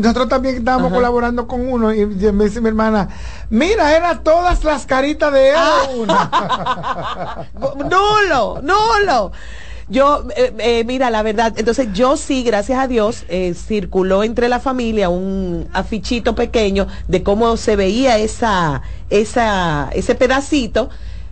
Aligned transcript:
nosotros 0.00 0.28
también 0.28 0.56
estábamos 0.56 0.92
colaborando 0.92 1.46
con 1.46 1.66
uno 1.68 1.92
y 1.92 2.06
me 2.06 2.44
dice 2.44 2.60
mi 2.60 2.68
hermana, 2.68 3.08
mira, 3.48 3.96
eran 3.96 4.22
todas 4.22 4.64
las 4.64 4.86
caritas 4.86 5.32
de 5.32 5.50
él. 5.50 5.56
Ah. 6.08 7.44
nulo, 7.54 8.60
nulo. 8.62 9.32
Yo, 9.90 10.24
eh, 10.36 10.54
eh, 10.58 10.84
mira, 10.84 11.10
la 11.10 11.24
verdad, 11.24 11.52
entonces 11.56 11.88
yo 11.92 12.16
sí, 12.16 12.44
gracias 12.44 12.78
a 12.78 12.86
Dios, 12.86 13.24
eh, 13.28 13.54
circuló 13.54 14.22
entre 14.22 14.48
la 14.48 14.60
familia 14.60 15.08
un 15.08 15.68
afichito 15.72 16.36
pequeño 16.36 16.86
de 17.08 17.24
cómo 17.24 17.56
se 17.56 17.74
veía 17.74 18.16
esa, 18.18 18.82
esa, 19.10 19.90
ese 19.92 20.14
pedacito 20.14 20.90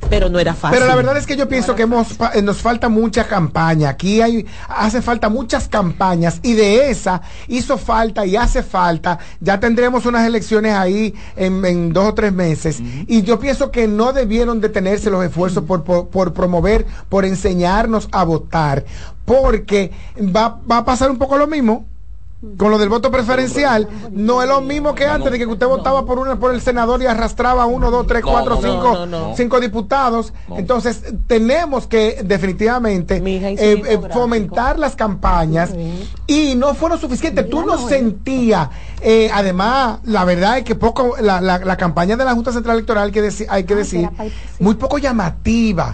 pero 0.08 0.28
no 0.28 0.38
era 0.38 0.54
fácil. 0.54 0.78
Pero 0.78 0.88
la 0.88 0.96
verdad 0.96 1.16
es 1.16 1.26
que 1.26 1.36
yo 1.36 1.48
pienso 1.48 1.74
que 1.74 1.82
hemos, 1.82 2.16
eh, 2.34 2.42
nos 2.42 2.58
falta 2.58 2.88
mucha 2.88 3.26
campaña. 3.26 3.90
Aquí 3.90 4.20
hay, 4.20 4.46
hace 4.68 5.02
falta 5.02 5.28
muchas 5.28 5.68
campañas 5.68 6.40
y 6.42 6.54
de 6.54 6.90
esa 6.90 7.20
hizo 7.46 7.78
falta 7.78 8.24
y 8.24 8.36
hace 8.36 8.62
falta. 8.62 9.18
Ya 9.40 9.60
tendremos 9.60 10.06
unas 10.06 10.26
elecciones 10.26 10.74
ahí 10.74 11.14
en, 11.36 11.92
dos 11.92 12.08
o 12.08 12.14
tres 12.14 12.32
meses. 12.32 12.80
Y 13.06 13.22
yo 13.22 13.38
pienso 13.38 13.70
que 13.70 13.86
no 13.86 14.12
debieron 14.12 14.60
detenerse 14.60 15.10
los 15.10 15.24
esfuerzos 15.24 15.64
por, 15.64 15.84
por, 15.84 16.32
promover, 16.32 16.86
por 17.08 17.24
enseñarnos 17.24 18.08
a 18.12 18.24
votar. 18.24 18.84
Porque 19.24 19.92
va, 20.18 20.60
va 20.70 20.78
a 20.78 20.84
pasar 20.84 21.10
un 21.10 21.18
poco 21.18 21.36
lo 21.36 21.46
mismo 21.46 21.86
con 22.56 22.70
lo 22.70 22.78
del 22.78 22.88
voto 22.88 23.10
preferencial, 23.10 23.88
no 24.12 24.42
es 24.42 24.48
lo 24.48 24.60
mismo 24.60 24.94
que 24.94 25.06
antes 25.06 25.32
de 25.32 25.38
que 25.38 25.46
usted 25.46 25.66
votaba 25.66 26.06
por 26.06 26.20
una 26.20 26.38
por 26.38 26.54
el 26.54 26.60
senador 26.60 27.02
y 27.02 27.06
arrastraba 27.06 27.66
uno, 27.66 27.90
dos, 27.90 28.06
tres, 28.06 28.22
cuatro, 28.22 28.60
cinco, 28.62 29.34
cinco 29.36 29.58
diputados. 29.58 30.32
Entonces, 30.56 31.02
tenemos 31.26 31.88
que 31.88 32.22
definitivamente 32.24 33.16
eh, 33.16 33.82
eh, 33.84 34.00
fomentar 34.12 34.78
las 34.78 34.94
campañas 34.94 35.72
y 36.28 36.54
no 36.54 36.74
fueron 36.74 37.00
suficientes. 37.00 37.50
Tú 37.50 37.66
no 37.66 37.88
sentías, 37.88 38.68
eh, 39.00 39.30
además, 39.34 39.98
la 40.04 40.24
verdad 40.24 40.58
es 40.58 40.64
que 40.64 40.76
poco, 40.76 41.16
la, 41.20 41.40
la, 41.40 41.76
campaña 41.76 42.16
de 42.16 42.24
la 42.24 42.34
Junta 42.34 42.52
Central 42.52 42.76
Electoral 42.76 43.10
que 43.10 43.28
hay 43.48 43.64
que 43.64 43.74
decir, 43.74 44.08
muy 44.60 44.76
poco 44.76 44.98
llamativa. 44.98 45.92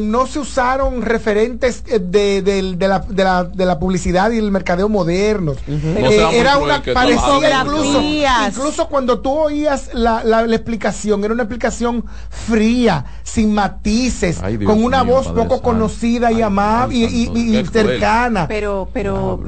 No 0.00 0.26
se 0.26 0.40
usaron 0.40 1.02
referentes 1.02 1.84
de, 1.84 2.42
de, 2.42 2.88
la, 2.88 3.00
de, 3.00 3.24
la, 3.24 3.44
de 3.44 3.66
la 3.66 3.78
publicidad 3.78 4.30
y 4.30 4.38
el 4.38 4.50
mercado 4.50 4.88
modernos. 4.88 5.56
Eh, 5.66 6.26
era 6.32 6.58
una 6.58 6.82
parecía 6.82 7.62
incluso, 7.62 8.02
incluso 8.02 8.88
cuando 8.88 9.20
tú 9.20 9.30
oías 9.30 9.90
la, 9.92 10.24
la, 10.24 10.42
explicación, 10.44 11.24
era 11.24 11.34
una 11.34 11.44
explicación 11.44 12.04
fría, 12.30 13.04
sin 13.22 13.54
matices, 13.54 14.40
con 14.64 14.82
una 14.82 15.02
voz 15.02 15.28
poco 15.28 15.62
conocida 15.62 16.32
y 16.32 16.42
amable 16.42 16.96
y, 16.96 17.64
cercana. 17.70 18.46
Pero, 18.48 18.88
pero 18.92 19.40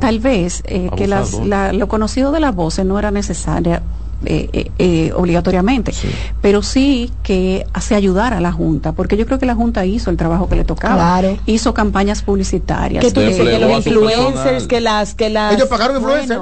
tal 0.00 0.20
vez 0.20 0.62
eh, 0.66 0.90
que 0.96 1.06
las, 1.06 1.32
lo 1.32 1.88
conocido 1.88 2.32
de 2.32 2.40
las 2.40 2.54
voces 2.54 2.84
no 2.84 2.98
era 2.98 3.10
necesaria 3.10 3.82
eh, 4.24 4.50
eh, 4.52 4.70
eh, 4.80 5.12
obligatoriamente, 5.14 5.92
pero 6.40 6.60
sí 6.64 7.12
que 7.22 7.64
hace 7.72 7.94
ayudar 7.94 8.34
a 8.34 8.40
la 8.40 8.50
Junta, 8.50 8.90
porque 8.90 9.16
yo 9.16 9.26
creo 9.26 9.38
que 9.38 9.46
la 9.46 9.54
Junta 9.54 9.86
hizo 9.86 10.10
el 10.10 10.16
trabajo 10.16 10.48
que 10.48 10.56
le 10.56 10.64
tocaba, 10.64 11.22
hizo 11.46 11.72
campañas 11.72 12.22
publicitarias, 12.22 13.04
que 13.04 13.12
tú 13.12 13.20
dices 13.20 13.48
que 13.48 13.58
los 13.60 13.86
influencers, 13.86 14.66
que 14.66 14.80
las, 14.80 15.14
que 15.14 15.30
las, 15.30 15.54
ellos 15.54 15.68
pagaron 15.68 15.98
influencers. 15.98 16.40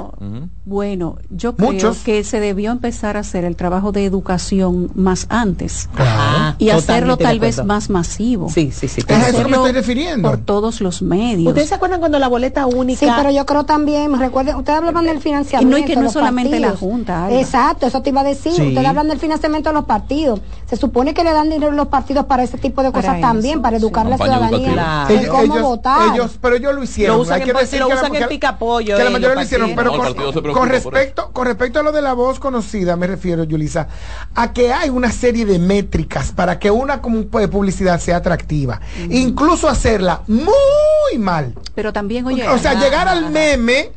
Bueno, 0.65 1.17
yo 1.29 1.55
creo 1.55 1.95
que 2.03 2.23
se 2.25 2.41
debió 2.41 2.71
empezar 2.71 3.15
a 3.15 3.21
hacer 3.21 3.45
el 3.45 3.55
trabajo 3.55 3.93
de 3.93 4.03
educación 4.03 4.91
más 4.95 5.27
antes 5.29 5.87
y 6.57 6.71
hacerlo 6.71 7.15
tal 7.15 7.39
vez 7.39 7.63
más 7.63 7.91
masivo. 7.91 8.49
Sí, 8.49 8.71
sí, 8.71 8.87
sí. 8.87 9.01
Es 9.07 9.27
eso 9.27 9.43
que 9.43 9.49
me 9.49 9.55
estoy 9.55 9.71
refiriendo. 9.71 10.27
Por 10.27 10.39
todos 10.39 10.81
los 10.81 11.03
medios. 11.03 11.49
¿Ustedes 11.49 11.69
se 11.69 11.75
acuerdan 11.75 11.99
cuando 11.99 12.17
la 12.17 12.27
boleta 12.27 12.65
única? 12.65 12.99
Sí, 12.99 13.07
pero 13.15 13.29
yo 13.29 13.45
creo 13.45 13.65
también, 13.65 14.19
recuerden, 14.19 14.55
ustedes 14.55 14.79
hablaban 14.79 15.05
del 15.05 15.21
financiamiento. 15.21 15.77
Y 15.77 15.81
no, 15.81 15.85
y 15.85 15.89
que 15.89 15.95
no 15.95 16.07
es 16.07 16.13
solamente 16.13 16.59
la 16.59 16.75
Junta. 16.75 17.29
Exacto 17.31 17.66
Exacto, 17.67 17.87
eso 17.87 18.01
te 18.01 18.11
iba 18.11 18.21
a 18.21 18.23
decir. 18.23 18.53
Ustedes 18.53 18.85
hablan 18.85 19.09
del 19.09 19.19
financiamiento 19.19 19.69
de 19.69 19.73
los 19.73 19.83
partidos. 19.83 20.39
Se 20.69 20.77
supone 20.77 21.13
que 21.13 21.25
le 21.25 21.33
dan 21.33 21.49
dinero 21.49 21.73
a 21.73 21.75
los 21.75 21.87
partidos 21.87 22.25
para 22.25 22.43
ese 22.43 22.57
tipo 22.57 22.81
de 22.81 22.93
cosas 22.93 23.19
también, 23.19 23.61
para 23.61 23.75
educar 23.75 24.05
a 24.05 24.09
la 24.09 24.17
ciudadanía 24.17 25.05
en 25.09 25.27
cómo 25.27 25.59
votar. 25.59 26.13
Ellos, 26.13 26.37
pero 26.41 26.55
ellos 26.55 26.73
lo 26.73 26.81
hicieron. 26.83 27.17
Lo 27.17 27.23
usan, 27.23 27.41
Hay 27.41 27.45
que 27.45 27.53
decir 27.53 27.79
lo 27.79 27.87
usan 27.89 28.15
en 28.15 28.27
pica 28.29 28.57
Que 28.57 29.03
la 29.03 29.09
mayoría 29.09 29.35
lo 29.35 29.41
hicieron, 29.41 29.75
pero 29.75 29.91
con, 30.53 30.69
respecto, 30.69 31.31
con 31.33 31.45
respecto 31.45 31.79
a 31.79 31.83
lo 31.83 31.91
de 31.91 32.01
la 32.01 32.13
voz 32.13 32.39
conocida, 32.39 32.95
me 32.95 33.07
refiero, 33.07 33.43
Yulisa, 33.43 33.89
a 34.33 34.53
que 34.53 34.71
hay 34.71 34.89
una 34.89 35.11
serie 35.11 35.45
de 35.45 35.59
métricas 35.59 36.31
para 36.31 36.59
que 36.59 36.71
una 36.71 37.01
publicidad 37.01 37.99
sea 37.99 38.17
atractiva. 38.17 38.79
Incluso 39.09 39.67
hacerla 39.67 40.21
muy 40.27 41.17
mal. 41.17 41.53
Pero 41.75 41.91
también, 41.91 42.25
oye. 42.25 42.47
O 42.47 42.57
sea, 42.57 42.75
llegar 42.75 43.09
al 43.09 43.29
meme, 43.29 43.91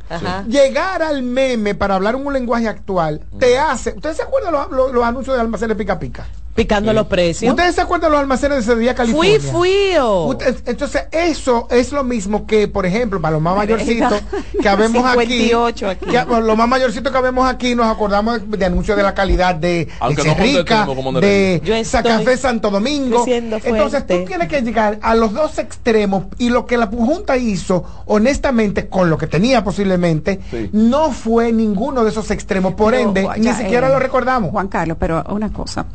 llegar 0.48 1.02
al 1.02 1.22
meme 1.22 1.76
para 1.76 1.94
hablar 1.94 2.16
un 2.16 2.32
lenguaje 2.32 2.66
actual, 2.66 3.20
te 3.38 3.59
hace. 3.60 3.90
¿Ustedes 3.90 4.16
se 4.16 4.22
acuerdan 4.22 4.52
los, 4.52 4.92
los, 4.92 5.04
anuncios 5.04 5.36
de 5.36 5.40
almacenes 5.40 5.76
pica 5.76 5.98
pica? 5.98 6.26
Picando 6.54 6.92
los 6.92 7.06
precios. 7.06 7.50
¿Ustedes 7.50 7.74
se 7.76 7.80
acuerdan 7.80 8.10
de 8.10 8.12
los 8.12 8.20
almacenes 8.20 8.66
de 8.66 8.72
ese 8.72 8.80
día 8.80 8.94
California? 8.94 9.38
Fui, 9.40 9.50
fui. 9.50 9.96
Oh. 10.00 10.36
Entonces, 10.66 11.04
eso 11.12 11.68
es 11.70 11.92
lo 11.92 12.02
mismo 12.02 12.46
que, 12.46 12.66
por 12.68 12.86
ejemplo, 12.86 13.20
para 13.20 13.32
los 13.32 13.42
más 13.42 13.56
mayorcitos 13.56 14.20
que 14.60 14.68
habemos 14.68 15.04
aquí, 15.06 15.50
los 15.50 16.56
más 16.56 16.68
mayorcitos 16.68 17.12
que 17.12 17.20
vemos 17.20 17.48
aquí, 17.48 17.74
nos 17.74 17.86
acordamos 17.86 18.40
de, 18.50 18.64
anuncios 18.64 18.96
de 18.96 19.02
la 19.02 19.14
calidad 19.14 19.54
de, 19.54 19.88
Cerrica, 20.16 20.86
de, 21.20 21.60
de 21.60 21.86
Café 22.02 22.36
Santo 22.36 22.70
Domingo. 22.70 23.24
Entonces, 23.26 24.06
tú 24.06 24.24
tienes 24.26 24.48
que 24.48 24.60
llegar 24.60 24.98
a 25.02 25.14
los 25.14 25.32
dos 25.32 25.58
extremos 25.58 26.24
y 26.38 26.50
lo 26.50 26.66
que 26.66 26.76
la 26.76 26.86
Junta 26.86 27.36
hizo, 27.36 27.84
honestamente, 28.06 28.88
con 28.88 29.08
lo 29.08 29.16
que 29.16 29.28
tenía 29.28 29.62
posiblemente, 29.62 30.40
no 30.72 31.12
fue 31.12 31.52
ninguno 31.52 32.02
de 32.02 32.10
esos 32.10 32.30
extremos. 32.30 32.74
Por 32.74 32.94
ende, 32.94 33.28
ni 33.38 33.52
siquiera 33.52 33.88
lo 33.88 33.98
recordamos. 33.98 34.50
Juan 34.50 34.68
Carlos, 34.68 34.96
pero 34.98 35.24
una 35.28 35.52
cosa. 35.52 35.86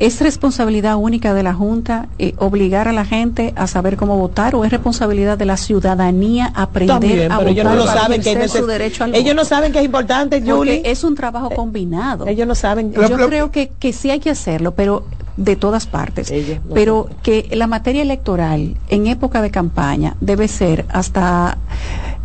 ¿Es 0.00 0.18
responsabilidad 0.22 0.96
única 0.96 1.34
de 1.34 1.42
la 1.42 1.52
Junta 1.52 2.08
eh, 2.18 2.32
obligar 2.38 2.88
a 2.88 2.92
la 2.92 3.04
gente 3.04 3.52
a 3.54 3.66
saber 3.66 3.98
cómo 3.98 4.16
votar 4.16 4.54
o 4.54 4.64
es 4.64 4.70
responsabilidad 4.70 5.36
de 5.36 5.44
la 5.44 5.58
ciudadanía 5.58 6.50
aprender 6.54 7.30
a 7.30 7.36
votar? 7.36 7.48
Ellos 7.48 7.64
no 7.66 7.86
saben 7.86 8.22
que 8.22 8.32
es 8.32 8.50
su 8.50 8.64
derecho 8.64 9.04
al 9.04 9.14
Ellos 9.14 9.34
no 9.34 9.44
saben 9.44 9.72
que 9.72 9.80
es 9.80 9.84
importante, 9.84 10.40
Julie. 10.40 10.80
es 10.86 11.04
un 11.04 11.14
trabajo 11.14 11.50
combinado. 11.50 12.26
Ellos 12.26 12.48
no 12.48 12.54
saben. 12.54 12.94
Yo 12.94 13.28
creo 13.28 13.50
que, 13.50 13.72
que 13.78 13.92
sí 13.92 14.10
hay 14.10 14.20
que 14.20 14.30
hacerlo, 14.30 14.72
pero 14.72 15.04
de 15.36 15.56
todas 15.56 15.86
partes. 15.86 16.32
pero 16.72 17.10
que 17.22 17.48
la 17.52 17.66
materia 17.66 18.00
electoral 18.00 18.76
en 18.88 19.06
época 19.06 19.42
de 19.42 19.50
campaña 19.50 20.16
debe 20.22 20.48
ser 20.48 20.86
hasta, 20.88 21.58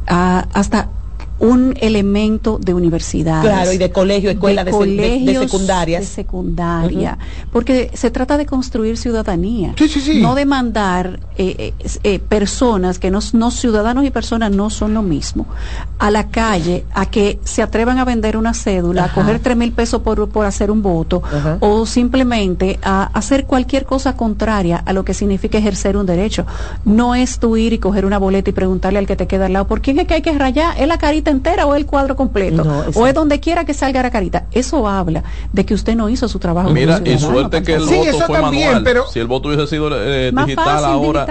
ah, 0.08 0.46
hasta 0.54 0.88
un 1.40 1.74
elemento 1.82 2.58
de 2.60 2.74
universidad. 2.74 3.42
Claro, 3.42 3.72
y 3.74 3.78
de 3.78 3.92
colegio, 3.92 4.30
escuela, 4.30 4.64
de, 4.64 4.72
de, 4.72 5.40
secundaria. 5.40 6.00
De 6.00 6.06
secundaria. 6.06 7.18
Porque 7.52 7.92
se 7.94 8.10
trata 8.10 8.38
de 8.38 8.46
construir 8.46 8.98
ciudadanía. 8.98 9.74
Sí, 9.78 9.90
sí, 9.90 10.00
sí. 10.00 10.22
No 10.22 10.36
demandar 10.36 11.20
eh, 11.38 11.74
eh, 11.80 12.00
eh, 12.04 12.20
personas 12.20 13.00
que 13.00 13.12
no, 13.12 13.20
no, 13.34 13.52
ciudadanos 13.52 14.06
y 14.06 14.12
personas 14.12 14.52
no 14.52 14.70
son 14.70 14.94
lo 14.94 15.02
mismo, 15.02 15.46
a 16.00 16.10
la 16.10 16.30
calle, 16.30 16.86
a 16.94 17.08
que 17.08 17.40
se 17.44 17.62
atrevan 17.62 18.00
a 18.00 18.06
vender 18.06 18.38
una 18.38 18.54
cédula, 18.54 19.06
a 19.06 19.14
coger 19.14 19.40
tres 19.40 19.58
mil 19.58 19.74
pesos 19.74 20.02
por, 20.02 20.30
por 20.30 20.46
hacer 20.46 20.72
un 20.72 20.82
voto, 20.82 21.22
o 21.60 21.86
simplemente 21.86 22.80
a 22.82 23.04
hacer 23.14 23.46
cualquier 23.46 23.86
cosa 23.86 24.16
contraria 24.16 24.78
a 24.86 24.94
lo 24.94 25.04
que 25.04 25.14
significa 25.14 25.58
ejercer 25.58 25.98
un 25.98 26.06
derecho. 26.06 26.46
No 26.86 27.16
es 27.16 27.40
tú 27.40 27.58
ir 27.58 27.74
y 27.74 27.80
coger 27.80 28.06
una 28.06 28.18
boleta 28.18 28.50
y 28.50 28.54
preguntarle 28.54 29.00
al 29.00 29.08
que 29.08 29.16
te 29.16 29.28
queda 29.28 29.48
al 29.48 29.54
lado, 29.54 29.68
¿por 29.68 29.82
quién 29.82 30.00
es 30.00 30.08
que 30.08 30.14
hay 30.14 30.22
que 30.22 30.38
rayar? 30.38 30.80
¿Es 30.80 30.88
la 30.88 30.98
carita? 30.98 31.25
Entera 31.32 31.66
o 31.66 31.76
el 31.76 31.86
cuadro 31.86 32.16
completo, 32.16 32.64
o 32.94 33.08
es 33.08 33.14
donde 33.14 33.40
quiera 33.40 33.66
que 33.66 33.74
salga 33.74 34.02
la 34.02 34.12
carita. 34.12 34.46
Eso 34.52 34.88
habla 34.88 35.24
de 35.52 35.66
que 35.66 35.74
usted 35.74 35.96
no 35.96 36.10
hizo 36.10 36.28
su 36.28 36.40
trabajo. 36.40 36.70
Mira, 36.70 37.02
y 37.04 37.18
suerte 37.18 37.64
que 37.64 37.76
el 37.76 37.86
voto 37.86 38.20
fue 38.26 38.42
manual. 38.42 38.84
Pero 38.84 39.08
si 39.08 39.20
el 39.20 39.28
voto 39.28 39.50
hubiese 39.50 39.68
sido 39.68 39.90
eh, 39.92 40.32
digital 40.32 40.86
ahora, 40.86 41.28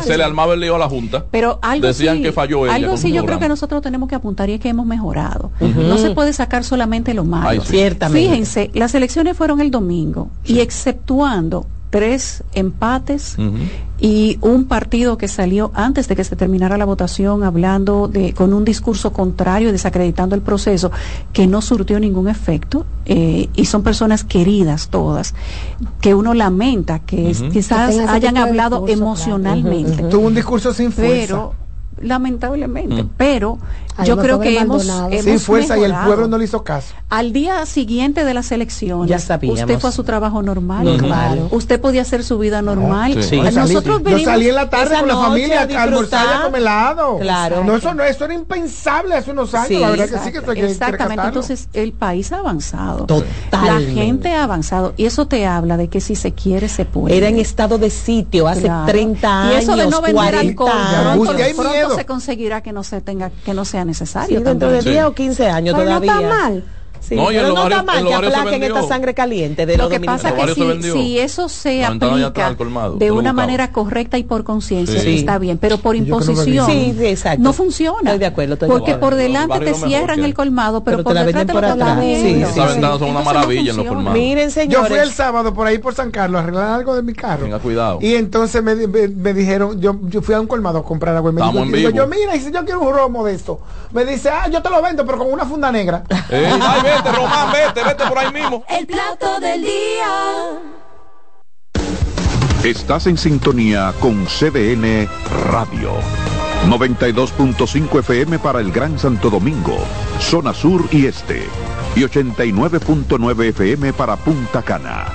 se 0.00 0.16
le 0.16 0.24
armaba 0.24 0.54
el 0.54 0.60
lío 0.60 0.76
a 0.76 0.78
la 0.78 0.88
Junta. 0.88 1.24
Pero 1.30 1.58
algo 1.62 1.86
decían 1.86 2.22
que 2.22 2.32
falló 2.32 2.66
ella 2.66 2.74
Algo 2.74 2.96
sí 2.96 3.12
yo 3.12 3.24
creo 3.24 3.38
que 3.38 3.48
nosotros 3.48 3.82
tenemos 3.82 4.08
que 4.08 4.14
apuntar 4.14 4.48
y 4.50 4.54
es 4.54 4.60
que 4.60 4.68
hemos 4.68 4.86
mejorado. 4.86 5.50
No 5.60 5.98
se 5.98 6.10
puede 6.10 6.32
sacar 6.32 6.64
solamente 6.64 7.14
lo 7.14 7.24
malo. 7.24 7.62
Fíjense, 7.62 8.70
las 8.74 8.94
elecciones 8.94 9.36
fueron 9.36 9.60
el 9.60 9.70
domingo 9.70 10.30
y 10.44 10.60
exceptuando 10.60 11.66
tres 11.92 12.42
empates 12.54 13.36
y 14.00 14.38
un 14.40 14.64
partido 14.64 15.18
que 15.18 15.28
salió 15.28 15.70
antes 15.74 16.08
de 16.08 16.16
que 16.16 16.24
se 16.24 16.36
terminara 16.36 16.78
la 16.78 16.86
votación 16.86 17.44
hablando 17.44 18.08
de 18.08 18.32
con 18.32 18.54
un 18.54 18.64
discurso 18.64 19.12
contrario 19.12 19.72
desacreditando 19.72 20.34
el 20.34 20.40
proceso 20.40 20.90
que 21.34 21.46
no 21.46 21.60
surtió 21.60 22.00
ningún 22.00 22.28
efecto 22.28 22.86
eh, 23.04 23.50
y 23.54 23.66
son 23.66 23.82
personas 23.82 24.24
queridas 24.24 24.88
todas 24.88 25.34
que 26.00 26.14
uno 26.14 26.32
lamenta 26.32 27.00
que 27.00 27.36
quizás 27.52 27.98
hayan 28.08 28.38
hablado 28.38 28.88
emocionalmente. 28.88 30.04
Tuvo 30.04 30.28
un 30.28 30.34
discurso 30.34 30.72
sin 30.72 30.92
fuerza. 30.92 31.12
Pero 31.12 31.54
lamentablemente, 32.00 33.04
pero 33.18 33.58
yo 34.04 34.16
creo 34.16 34.40
que 34.40 34.58
hemos, 34.58 34.88
hemos 35.10 35.42
fuerza 35.42 35.78
y 35.78 35.84
el 35.84 35.94
pueblo 35.94 36.28
no 36.28 36.38
le 36.38 36.44
hizo 36.44 36.64
caso. 36.64 36.94
Al 37.08 37.32
día 37.32 37.64
siguiente 37.66 38.24
de 38.24 38.34
las 38.34 38.50
elecciones, 38.52 39.08
ya 39.08 39.16
usted 39.16 39.78
fue 39.78 39.90
a 39.90 39.92
su 39.92 40.04
trabajo 40.04 40.42
normal. 40.42 40.96
Claro. 40.98 41.48
Usted 41.50 41.80
podía 41.80 42.02
hacer 42.02 42.24
su 42.24 42.38
vida 42.38 42.62
normal. 42.62 43.14
Nosotros 43.14 44.02
yo 44.04 44.18
salí 44.20 44.48
en 44.48 44.54
la 44.54 44.70
tarde 44.70 44.98
con 44.98 45.08
la 45.08 45.16
familia 45.16 45.62
a 45.62 45.82
almorzar 45.82 46.26
a 46.28 46.44
comer 46.44 46.62
helado. 46.62 47.18
Claro. 47.18 47.64
No, 47.64 47.76
eso 47.76 47.94
no, 47.94 48.02
eso 48.02 48.24
era 48.24 48.34
impensable 48.34 49.14
hace 49.14 49.30
unos 49.30 49.54
años. 49.54 49.80
la 49.80 49.90
verdad 49.90 50.08
que 50.08 50.18
sí 50.18 50.32
que 50.32 50.38
estoy 50.38 50.60
Exactamente. 50.60 51.26
Entonces, 51.26 51.68
el 51.72 51.92
país 51.92 52.32
ha 52.32 52.38
avanzado. 52.38 53.06
La 53.50 53.80
gente 53.80 54.34
ha 54.34 54.44
avanzado. 54.44 54.94
Y 54.96 55.06
eso 55.06 55.26
te 55.26 55.46
habla 55.46 55.76
de 55.76 55.88
que 55.88 56.00
si 56.00 56.14
se 56.14 56.32
quiere, 56.32 56.68
se 56.68 56.84
puede. 56.84 57.16
Era 57.16 57.28
en 57.28 57.38
estado 57.38 57.78
de 57.78 57.90
sitio 57.90 58.48
hace 58.48 58.70
30 58.86 59.42
años. 59.42 59.54
Y 59.54 59.58
eso 59.58 59.76
de 59.76 59.86
no 59.86 60.00
vender 60.00 60.34
alcohol, 60.34 60.70
pronto, 61.02 61.32
pronto 61.56 61.96
se 61.96 62.06
conseguirá 62.06 62.62
que 62.62 62.72
no 62.72 62.82
se 62.84 63.00
tenga, 63.00 63.30
que 63.44 63.54
no 63.54 63.64
sea 63.64 63.81
necesario. 63.84 64.38
Sí, 64.38 64.44
dentro 64.44 64.70
de 64.70 64.82
10 64.82 65.04
o 65.04 65.14
15 65.14 65.48
años 65.48 65.74
todavía. 65.74 66.14
No 66.14 66.20
está 66.20 66.28
mal. 66.28 66.64
Sí, 67.02 67.16
no, 67.16 67.26
pero 67.26 67.52
no 67.52 67.64
está 67.64 67.82
mal 67.82 68.06
que 68.06 68.14
aplaquen 68.14 68.62
esta 68.62 68.82
sangre 68.84 69.12
caliente 69.14 69.66
de 69.66 69.76
Lo 69.76 69.88
que 69.88 70.00
pasa 70.00 70.30
es 70.30 70.54
que 70.54 70.54
si, 70.54 70.92
si, 70.92 71.18
eso 71.18 71.48
se 71.48 71.84
aplica 71.84 72.56
de 72.96 73.10
una 73.10 73.32
manera 73.32 73.72
correcta 73.72 74.18
y 74.18 74.22
por 74.24 74.44
conciencia, 74.44 75.02
está 75.02 75.38
bien, 75.38 75.58
pero 75.58 75.78
por 75.78 75.96
imposición 75.96 76.68
no 77.38 77.52
funciona. 77.52 78.10
Estoy 78.10 78.18
de 78.18 78.26
acuerdo. 78.26 78.56
porque 78.66 78.94
por 78.94 79.14
delante 79.14 79.60
te 79.60 79.74
cierran 79.74 80.22
el 80.24 80.34
colmado, 80.34 80.84
pero, 80.84 81.02
por 81.02 81.14
detrás 81.14 81.46
te 81.46 81.52
lo 81.52 81.58
atrás. 81.58 81.98
Sí, 82.02 82.42
son 82.54 83.02
una 83.02 83.22
maravilla 83.22 83.70
en 83.70 83.76
los 83.76 83.86
colmados. 83.86 84.18
Miren, 84.18 84.50
señores. 84.50 84.88
Yo 84.88 84.94
fui 84.94 84.98
el 84.98 85.12
sábado 85.12 85.52
por 85.54 85.66
ahí 85.66 85.78
por 85.78 85.94
San 85.94 86.10
Carlos 86.10 86.40
a 86.40 86.42
arreglar 86.44 86.68
algo 86.70 86.94
de 86.94 87.02
mi 87.02 87.12
carro. 87.14 87.44
Tenga 87.44 87.58
cuidado. 87.58 87.98
Y 88.00 88.14
entonces 88.14 88.62
me, 88.62 88.74
me, 88.74 89.34
dijeron, 89.34 89.80
yo, 89.80 89.98
yo 90.04 90.22
fui 90.22 90.34
a 90.34 90.40
un 90.40 90.46
colmado 90.46 90.78
a 90.78 90.84
comprar 90.84 91.16
agua. 91.16 91.32
Me 91.32 91.42
dijo, 91.78 91.90
yo, 91.90 92.06
mira, 92.06 92.36
y 92.36 92.40
si 92.40 92.52
yo 92.52 92.64
quiero 92.64 92.80
un 92.80 92.94
romo 92.94 93.24
de 93.24 93.34
esto, 93.34 93.60
me 93.92 94.04
dice, 94.04 94.30
ah, 94.30 94.48
yo 94.48 94.62
te 94.62 94.70
lo 94.70 94.80
vendo, 94.82 95.04
pero 95.04 95.18
con 95.18 95.32
una 95.32 95.44
funda 95.44 95.72
negra. 95.72 96.04
Eh, 96.30 96.50
vete, 96.96 97.12
Román, 97.12 97.52
vete, 97.52 97.84
vete 97.84 98.06
por 98.06 98.18
ahí 98.18 98.32
mismo. 98.32 98.64
El 98.68 98.86
plato 98.86 99.40
del 99.40 99.62
día. 99.62 100.60
Estás 102.64 103.06
en 103.06 103.18
sintonía 103.18 103.92
con 104.00 104.26
CDN 104.26 105.08
Radio. 105.50 105.94
92.5 106.68 107.98
FM 107.98 108.38
para 108.38 108.60
el 108.60 108.70
Gran 108.70 108.98
Santo 108.98 109.30
Domingo, 109.30 109.76
zona 110.20 110.54
sur 110.54 110.86
y 110.92 111.06
este. 111.06 111.42
Y 111.96 112.02
89.9 112.02 113.48
FM 113.48 113.92
para 113.92 114.16
Punta 114.16 114.62
Cana. 114.62 115.06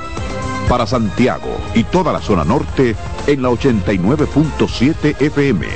Para 0.68 0.85
Santiago 0.85 1.57
y 1.74 1.85
toda 1.85 2.12
la 2.12 2.19
zona 2.19 2.44
norte 2.44 2.97
en 3.27 3.41
la 3.41 3.50
89.7 3.50 5.21
FM. 5.21 5.68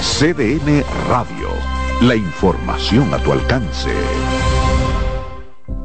CDN 0.00 0.84
Radio. 1.08 1.48
La 2.00 2.16
información 2.16 3.14
a 3.14 3.18
tu 3.18 3.32
alcance 3.32 3.94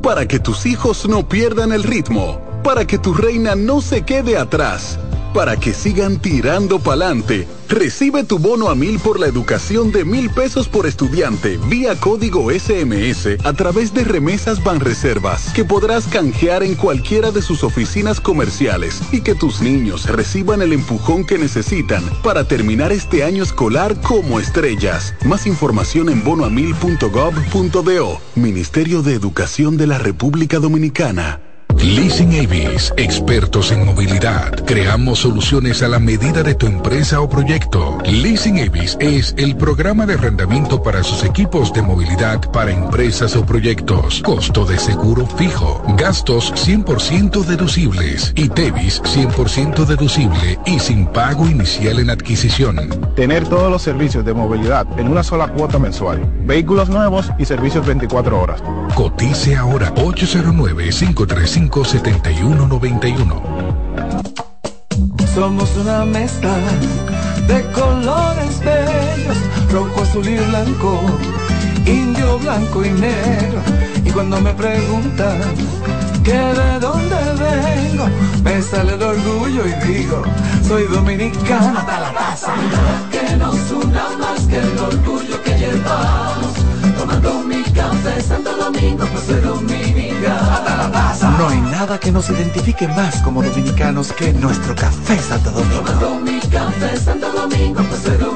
para 0.10 0.28
que 0.28 0.40
tus 0.40 0.66
hijos 0.66 1.08
no 1.08 1.30
pierdan 1.30 1.72
el 1.72 1.84
ritmo, 1.84 2.42
para 2.64 2.84
que 2.88 2.98
tu 2.98 3.14
reina 3.14 3.54
no 3.54 3.80
se 3.80 4.02
quede 4.02 4.40
atrás, 4.40 4.98
para 5.34 5.58
que 5.58 5.74
sigan 5.74 6.20
tirando 6.20 6.80
pa'lante. 6.80 7.48
Recibe 7.70 8.24
tu 8.24 8.40
bono 8.40 8.70
a 8.70 8.76
mil 8.76 9.00
por 9.00 9.20
la 9.20 9.28
educación 9.28 9.92
de 9.92 10.04
mil 10.04 10.32
pesos 10.32 10.68
por 10.68 10.88
estudiante 10.88 11.60
vía 11.68 11.96
código 11.96 12.50
SMS 12.52 13.38
a 13.44 13.54
través 13.54 13.94
de 13.94 14.04
remesas 14.04 14.64
Banreservas 14.64 15.54
que 15.54 15.64
podrás 15.64 16.08
canjear 16.08 16.64
en 16.64 16.74
cualquiera 16.74 17.30
de 17.32 17.44
sus 17.44 17.64
oficinas 17.64 18.20
comerciales 18.20 19.00
y 19.12 19.22
que 19.22 19.36
tus 19.36 19.62
niños 19.62 20.08
reciban 20.08 20.64
el 20.64 20.74
empujón 20.74 21.26
que 21.26 21.38
necesitan 21.38 22.04
para 22.24 22.48
terminar 22.48 22.92
este 22.92 23.24
año 23.24 23.44
escolar 23.44 24.02
como 24.02 24.40
estrellas. 24.40 25.14
Más 25.24 25.46
información 25.46 26.10
en 26.10 26.24
bonoamil.gov.do 26.24 28.22
Ministerio 28.36 29.04
de 29.04 29.14
Educación 29.14 29.78
de 29.78 29.88
la 29.88 30.00
República 30.00 30.58
Dominicana. 30.60 31.49
Leasing 31.82 32.38
Avis, 32.38 32.94
expertos 32.98 33.72
en 33.72 33.86
movilidad. 33.86 34.54
Creamos 34.66 35.20
soluciones 35.20 35.82
a 35.82 35.88
la 35.88 35.98
medida 35.98 36.44
de 36.44 36.54
tu 36.54 36.68
empresa 36.68 37.22
o 37.22 37.30
proyecto. 37.30 37.98
Leasing 38.04 38.60
Avis 38.60 38.98
es 39.00 39.34
el 39.38 39.56
programa 39.56 40.06
de 40.06 40.16
arrendamiento 40.16 40.84
para 40.84 41.04
sus 41.04 41.24
equipos 41.24 41.72
de 41.72 41.82
movilidad 41.82 42.42
para 42.52 42.72
empresas 42.72 43.34
o 43.38 43.46
proyectos. 43.46 44.22
Costo 44.24 44.66
de 44.66 44.78
seguro 44.78 45.26
fijo. 45.26 45.82
Gastos 45.98 46.54
100% 46.54 47.46
deducibles. 47.46 48.34
Y 48.36 48.50
Tevis 48.50 49.02
100% 49.04 49.86
deducible 49.86 50.60
y 50.66 50.80
sin 50.80 51.08
pago 51.08 51.48
inicial 51.48 52.00
en 52.00 52.10
adquisición. 52.10 52.90
Tener 53.16 53.48
todos 53.48 53.72
los 53.72 53.82
servicios 53.82 54.26
de 54.26 54.34
movilidad 54.34 54.86
en 55.00 55.08
una 55.08 55.24
sola 55.24 55.48
cuota 55.48 55.80
mensual. 55.80 56.30
Vehículos 56.46 56.90
nuevos 56.90 57.32
y 57.40 57.46
servicios 57.46 57.88
24 57.88 58.38
horas. 58.38 58.62
Cotice 58.96 59.56
ahora 59.56 59.94
809 59.96 60.90
535 60.90 61.69
7191 61.72 63.42
Somos 65.36 65.70
una 65.78 66.04
mezcla 66.04 66.56
de 67.48 67.64
colores 67.72 68.60
bellos, 68.60 69.38
rojo, 69.72 70.02
azul 70.02 70.28
y 70.28 70.38
blanco, 70.38 71.00
indio, 71.86 72.40
blanco 72.40 72.84
y 72.84 72.90
negro. 72.90 73.62
Y 74.04 74.10
cuando 74.10 74.42
me 74.42 74.52
preguntan 74.54 75.40
que 76.24 76.34
de 76.34 76.80
dónde 76.80 77.16
vengo, 77.40 78.08
me 78.44 78.62
sale 78.64 78.96
el 78.96 79.04
orgullo 79.04 79.64
y 79.68 79.88
digo, 79.88 80.24
soy 80.68 80.84
dominicano 80.88 81.80
hasta 81.80 82.00
la 82.00 82.14
casa. 82.14 82.54
Que 83.12 83.36
nos 83.38 83.72
una 83.72 84.10
más 84.18 84.42
que 84.48 84.58
el 84.58 84.78
orgullo 84.78 85.42
que 85.44 85.52
llevamos, 85.58 86.54
tomando 87.10 87.44
mi 87.44 87.64
café 87.64 88.22
Santo 88.22 88.56
Domingo. 88.56 89.06
No 91.38 91.48
hay 91.48 91.62
nada 91.62 92.00
que 92.00 92.12
nos 92.12 92.30
identifique 92.30 92.88
más 92.90 93.22
como 93.22 93.42
dominicanos 93.42 94.12
que 94.12 94.34
nuestro 94.34 94.76
café 94.76 95.18
Santo 95.18 95.52
Domingo. 95.52 95.84
Tomando 95.84 96.20
mi 96.20 96.40
café 96.40 96.98
Santo 96.98 97.32
Domingo, 97.32 97.82
pues 97.84 98.02
soy 98.02 98.18
la. 98.18 98.30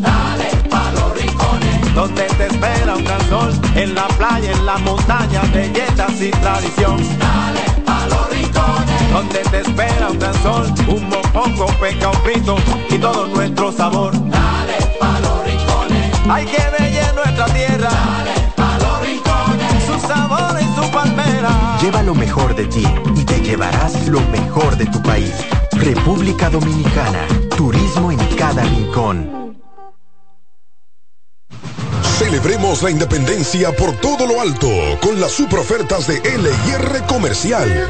Dale 0.00 0.50
pa' 0.70 0.92
los 0.92 1.18
rincones, 1.18 1.94
donde 1.94 2.24
te 2.24 2.46
espera 2.46 2.96
un 2.96 3.04
gran 3.04 3.28
sol, 3.28 3.52
en 3.74 3.94
la 3.94 4.08
playa, 4.08 4.52
en 4.52 4.66
la 4.66 4.78
montaña, 4.78 5.42
belletas 5.52 6.20
y 6.20 6.30
tradición. 6.30 6.96
Dale 7.18 7.60
pa' 7.84 8.06
los 8.06 8.30
rincones, 8.30 9.12
donde 9.12 9.38
te 9.50 9.60
espera 9.60 10.08
un 10.10 10.18
gran 10.18 10.42
sol, 10.42 10.66
un 10.88 11.08
mopongo, 11.08 11.66
peca, 11.80 12.10
un 12.10 12.16
frito 12.22 12.56
y 12.90 12.98
todo 12.98 13.26
nuestro 13.28 13.72
sabor. 13.72 14.12
Dale 14.30 14.77
hay 16.28 16.44
que 16.46 16.62
ver 16.78 17.14
nuestra 17.14 17.46
tierra. 17.46 17.90
Dale 17.90 18.52
pa' 18.56 18.78
los 18.78 19.00
rincones, 19.00 19.84
su 19.86 20.06
sabor 20.06 20.56
y 20.60 20.64
su 20.74 20.90
palmera. 20.90 21.78
Lleva 21.80 22.02
lo 22.02 22.14
mejor 22.14 22.54
de 22.54 22.66
ti 22.66 22.84
y 23.14 23.24
te 23.24 23.40
llevarás 23.40 24.06
lo 24.08 24.20
mejor 24.28 24.76
de 24.76 24.86
tu 24.86 25.02
país. 25.02 25.34
República 25.72 26.50
Dominicana, 26.50 27.26
turismo 27.56 28.10
en 28.12 28.18
cada 28.36 28.62
rincón. 28.62 29.56
Celebremos 32.18 32.82
la 32.82 32.90
independencia 32.90 33.74
por 33.74 33.92
todo 34.00 34.26
lo 34.26 34.40
alto 34.40 34.68
con 35.00 35.20
las 35.20 35.32
super 35.32 35.60
ofertas 35.60 36.08
de 36.08 36.20
LIR 36.20 37.06
Comercial. 37.06 37.88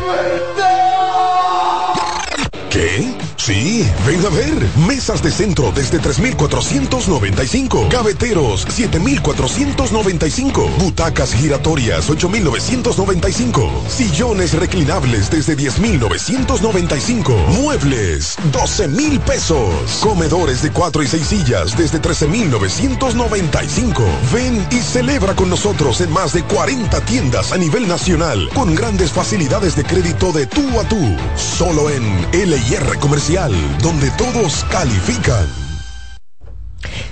¿Qué? 2.70 3.17
Sí, 3.48 3.90
ven 4.06 4.24
a 4.26 4.28
ver. 4.28 4.68
Mesas 4.86 5.22
de 5.22 5.30
centro 5.30 5.72
desde 5.72 5.98
3,495. 5.98 7.88
Gaveteros, 7.90 8.66
7,495. 8.68 10.68
Butacas 10.78 11.32
giratorias, 11.32 12.10
8,995. 12.10 13.84
Sillones 13.88 14.52
reclinables 14.52 15.30
desde 15.30 15.56
10,995. 15.56 17.34
Muebles, 17.62 18.36
12,000 18.52 19.18
pesos. 19.20 19.72
Comedores 20.02 20.60
de 20.60 20.70
4 20.70 21.02
y 21.02 21.06
6 21.06 21.26
sillas 21.26 21.74
desde 21.74 22.00
13,995. 22.00 24.04
Ven 24.30 24.62
y 24.70 24.82
celebra 24.82 25.34
con 25.34 25.48
nosotros 25.48 26.02
en 26.02 26.12
más 26.12 26.34
de 26.34 26.42
40 26.42 27.00
tiendas 27.06 27.52
a 27.52 27.56
nivel 27.56 27.88
nacional 27.88 28.50
con 28.52 28.74
grandes 28.74 29.10
facilidades 29.10 29.74
de 29.74 29.84
crédito 29.84 30.32
de 30.32 30.44
tú 30.44 30.78
a 30.78 30.86
tú. 30.86 31.00
Solo 31.34 31.88
en 31.88 32.04
LIR 32.32 32.98
Comercial 33.00 33.37
donde 33.80 34.10
todos 34.12 34.64
califican. 34.64 35.46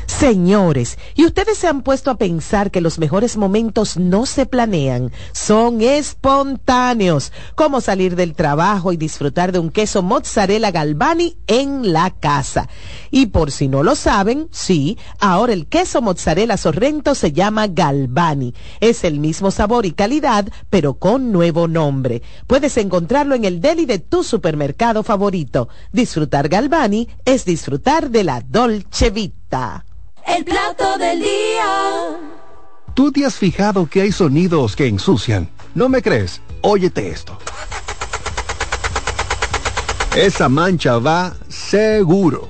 Señores, 0.07 0.99
¿y 1.15 1.27
ustedes 1.27 1.59
se 1.59 1.67
han 1.67 1.83
puesto 1.83 2.11
a 2.11 2.17
pensar 2.17 2.71
que 2.71 2.81
los 2.81 2.99
mejores 2.99 3.37
momentos 3.37 3.97
no 3.97 4.25
se 4.25 4.47
planean, 4.47 5.13
son 5.33 5.83
espontáneos? 5.83 7.33
Como 7.55 7.81
salir 7.81 8.17
del 8.17 8.35
trabajo 8.35 8.93
y 8.93 8.97
disfrutar 8.97 9.53
de 9.53 9.59
un 9.59 9.71
queso 9.71 10.03
mozzarella 10.03 10.71
Galvani 10.71 11.37
en 11.49 11.93
la 11.93 12.11
casa. 12.11 12.69
Y 13.11 13.27
por 13.27 13.51
si 13.51 13.69
no 13.69 13.83
lo 13.83 13.95
saben, 13.95 14.49
sí, 14.53 14.97
ahora 15.19 15.53
el 15.53 15.67
queso 15.67 16.01
mozzarella 16.01 16.57
Sorrento 16.57 17.15
se 17.15 17.33
llama 17.33 17.67
Galvani. 17.67 18.55
Es 18.81 19.05
el 19.05 19.19
mismo 19.19 19.51
sabor 19.51 19.87
y 19.87 19.93
calidad, 19.93 20.49
pero 20.71 20.95
con 20.95 21.33
nuevo 21.33 21.69
nombre. 21.69 22.23
Puedes 22.47 22.77
encontrarlo 22.77 23.35
en 23.35 23.45
el 23.45 23.61
deli 23.61 23.87
de 23.87 23.99
tu 23.99 24.23
supermercado 24.23 25.03
favorito. 25.03 25.69
Disfrutar 25.93 26.49
Galvani 26.49 27.09
es 27.25 27.45
disfrutar 27.45 28.11
de 28.11 28.25
la 28.25 28.41
Dolce 28.41 29.11
Vita. 29.11 29.85
El 30.27 30.45
plato 30.45 30.99
del 30.99 31.21
día. 31.21 32.19
¿Tú 32.95 33.13
te 33.13 33.25
has 33.25 33.37
fijado 33.37 33.87
que 33.87 34.03
hay 34.03 34.13
sonidos 34.13 34.75
que 34.75 34.87
ensucian? 34.87 35.49
¿No 35.75 35.89
me 35.89 36.03
crees? 36.03 36.41
Óyete 36.63 37.11
esto. 37.11 37.39
Esa 40.17 40.49
mancha 40.49 40.99
va 40.99 41.35
seguro. 41.49 42.49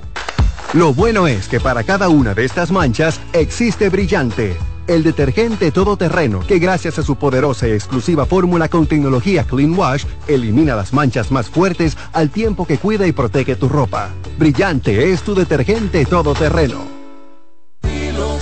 Lo 0.73 0.93
bueno 0.93 1.27
es 1.27 1.47
que 1.47 1.59
para 1.59 1.83
cada 1.83 2.09
una 2.09 2.33
de 2.33 2.45
estas 2.45 2.71
manchas 2.71 3.19
existe 3.33 3.89
Brillante, 3.89 4.57
el 4.87 5.03
detergente 5.03 5.71
todoterreno 5.71 6.39
que 6.39 6.59
gracias 6.59 6.97
a 6.97 7.03
su 7.03 7.17
poderosa 7.17 7.67
y 7.67 7.71
exclusiva 7.71 8.25
fórmula 8.25 8.69
con 8.69 8.87
tecnología 8.87 9.43
Clean 9.43 9.77
Wash 9.77 10.05
elimina 10.27 10.75
las 10.75 10.93
manchas 10.93 11.29
más 11.29 11.49
fuertes 11.49 11.97
al 12.13 12.29
tiempo 12.29 12.65
que 12.65 12.77
cuida 12.77 13.05
y 13.05 13.11
protege 13.11 13.57
tu 13.57 13.67
ropa. 13.67 14.09
Brillante 14.37 15.11
es 15.11 15.21
tu 15.23 15.35
detergente 15.35 16.05
todoterreno. 16.05 16.86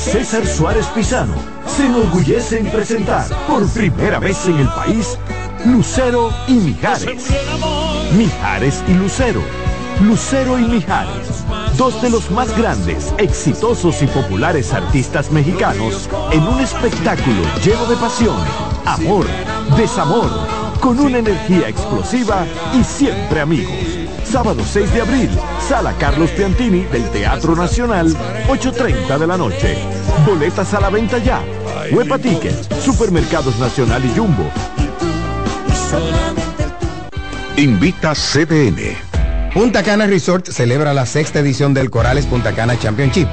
César 0.05 0.45
Suárez 0.45 0.85
Pisano 0.87 1.33
se 1.65 1.87
enorgullece 1.87 2.59
en 2.59 2.67
presentar 2.67 3.25
por 3.47 3.67
primera 3.69 4.19
vez 4.19 4.45
en 4.45 4.59
el 4.59 4.67
país 4.69 5.17
Lucero 5.65 6.29
y 6.47 6.53
Mijares. 6.53 7.31
Mijares 8.15 8.83
y 8.87 8.93
Lucero. 8.93 9.41
Lucero 10.01 10.59
y 10.59 10.63
Mijares, 10.65 11.43
dos 11.75 12.01
de 12.03 12.11
los 12.11 12.29
más 12.29 12.55
grandes, 12.55 13.13
exitosos 13.17 14.01
y 14.03 14.07
populares 14.07 14.73
artistas 14.73 15.31
mexicanos 15.31 16.07
en 16.31 16.43
un 16.43 16.59
espectáculo 16.59 17.41
lleno 17.63 17.85
de 17.87 17.95
pasión, 17.95 18.37
amor, 18.85 19.25
desamor, 19.75 20.29
con 20.81 20.99
una 20.99 21.17
energía 21.17 21.67
explosiva 21.67 22.45
y 22.79 22.83
siempre 22.83 23.41
amigos 23.41 24.04
Sábado 24.35 24.65
6 24.69 24.93
de 24.93 25.01
abril, 25.01 25.29
Sala 25.65 25.93
Carlos 25.97 26.29
Piantini 26.31 26.81
del 26.91 27.09
Teatro 27.11 27.55
Nacional, 27.55 28.13
8.30 28.49 29.17
de 29.17 29.27
la 29.27 29.37
noche. 29.37 29.77
Boletas 30.25 30.73
a 30.73 30.81
la 30.81 30.89
venta 30.89 31.19
ya. 31.19 31.41
Huepa 31.89 32.17
Tickets, 32.17 32.67
Supermercados 32.83 33.57
Nacional 33.59 34.03
y 34.03 34.09
Jumbo. 34.09 34.51
Invita 37.55 38.13
CDN. 38.13 38.97
Punta 39.53 39.83
Cana 39.83 40.05
Resort 40.05 40.49
celebra 40.49 40.93
la 40.93 41.05
sexta 41.05 41.39
edición 41.39 41.73
del 41.73 41.89
Corales 41.89 42.25
Punta 42.25 42.51
Cana 42.51 42.77
Championship, 42.77 43.29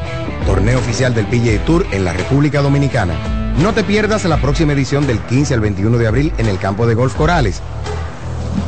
torneo 0.47 0.79
oficial 0.79 1.13
del 1.17 1.27
PGA 1.27 1.65
Tour 1.65 1.85
en 1.91 2.05
la 2.05 2.13
República 2.13 2.63
Dominicana. 2.63 3.15
No 3.59 3.75
te 3.75 3.83
pierdas 3.83 4.25
la 4.27 4.41
próxima 4.41 4.73
edición 4.73 5.05
del 5.09 5.19
15 5.19 5.55
al 5.55 5.61
21 5.63 5.99
de 5.99 6.07
abril 6.07 6.33
en 6.39 6.47
el 6.47 6.61
campo 6.61 6.87
de 6.87 6.95
golf 6.95 7.17
Corales 7.17 7.61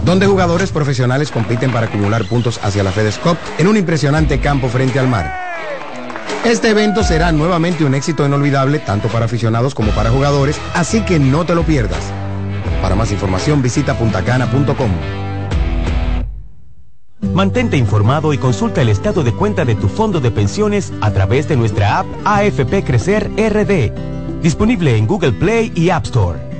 donde 0.04 0.26
jugadores 0.26 0.70
profesionales 0.70 1.30
compiten 1.30 1.72
para 1.72 1.86
acumular 1.86 2.24
puntos 2.26 2.60
hacia 2.62 2.82
la 2.82 2.92
FedEx 2.92 3.18
Cup 3.18 3.36
en 3.58 3.66
un 3.66 3.76
impresionante 3.76 4.40
campo 4.40 4.68
frente 4.68 4.98
al 4.98 5.08
mar. 5.08 5.54
Este 6.44 6.70
evento 6.70 7.02
será 7.02 7.32
nuevamente 7.32 7.84
un 7.84 7.94
éxito 7.94 8.26
inolvidable 8.26 8.78
tanto 8.78 9.08
para 9.08 9.24
aficionados 9.24 9.74
como 9.74 9.92
para 9.92 10.10
jugadores, 10.10 10.60
así 10.74 11.00
que 11.00 11.18
no 11.18 11.46
te 11.46 11.54
lo 11.54 11.62
pierdas. 11.62 12.12
Para 12.82 12.94
más 12.94 13.12
información 13.12 13.62
visita 13.62 13.96
puntacana.com. 13.98 14.90
Mantente 17.32 17.78
informado 17.78 18.34
y 18.34 18.38
consulta 18.38 18.82
el 18.82 18.90
estado 18.90 19.24
de 19.24 19.32
cuenta 19.32 19.64
de 19.64 19.74
tu 19.74 19.88
fondo 19.88 20.20
de 20.20 20.30
pensiones 20.30 20.92
a 21.00 21.10
través 21.10 21.48
de 21.48 21.56
nuestra 21.56 22.00
app 22.00 22.06
AFP 22.24 22.84
Crecer 22.84 23.30
RD, 23.36 24.42
disponible 24.42 24.96
en 24.98 25.06
Google 25.06 25.32
Play 25.32 25.72
y 25.74 25.88
App 25.88 26.04
Store. 26.04 26.53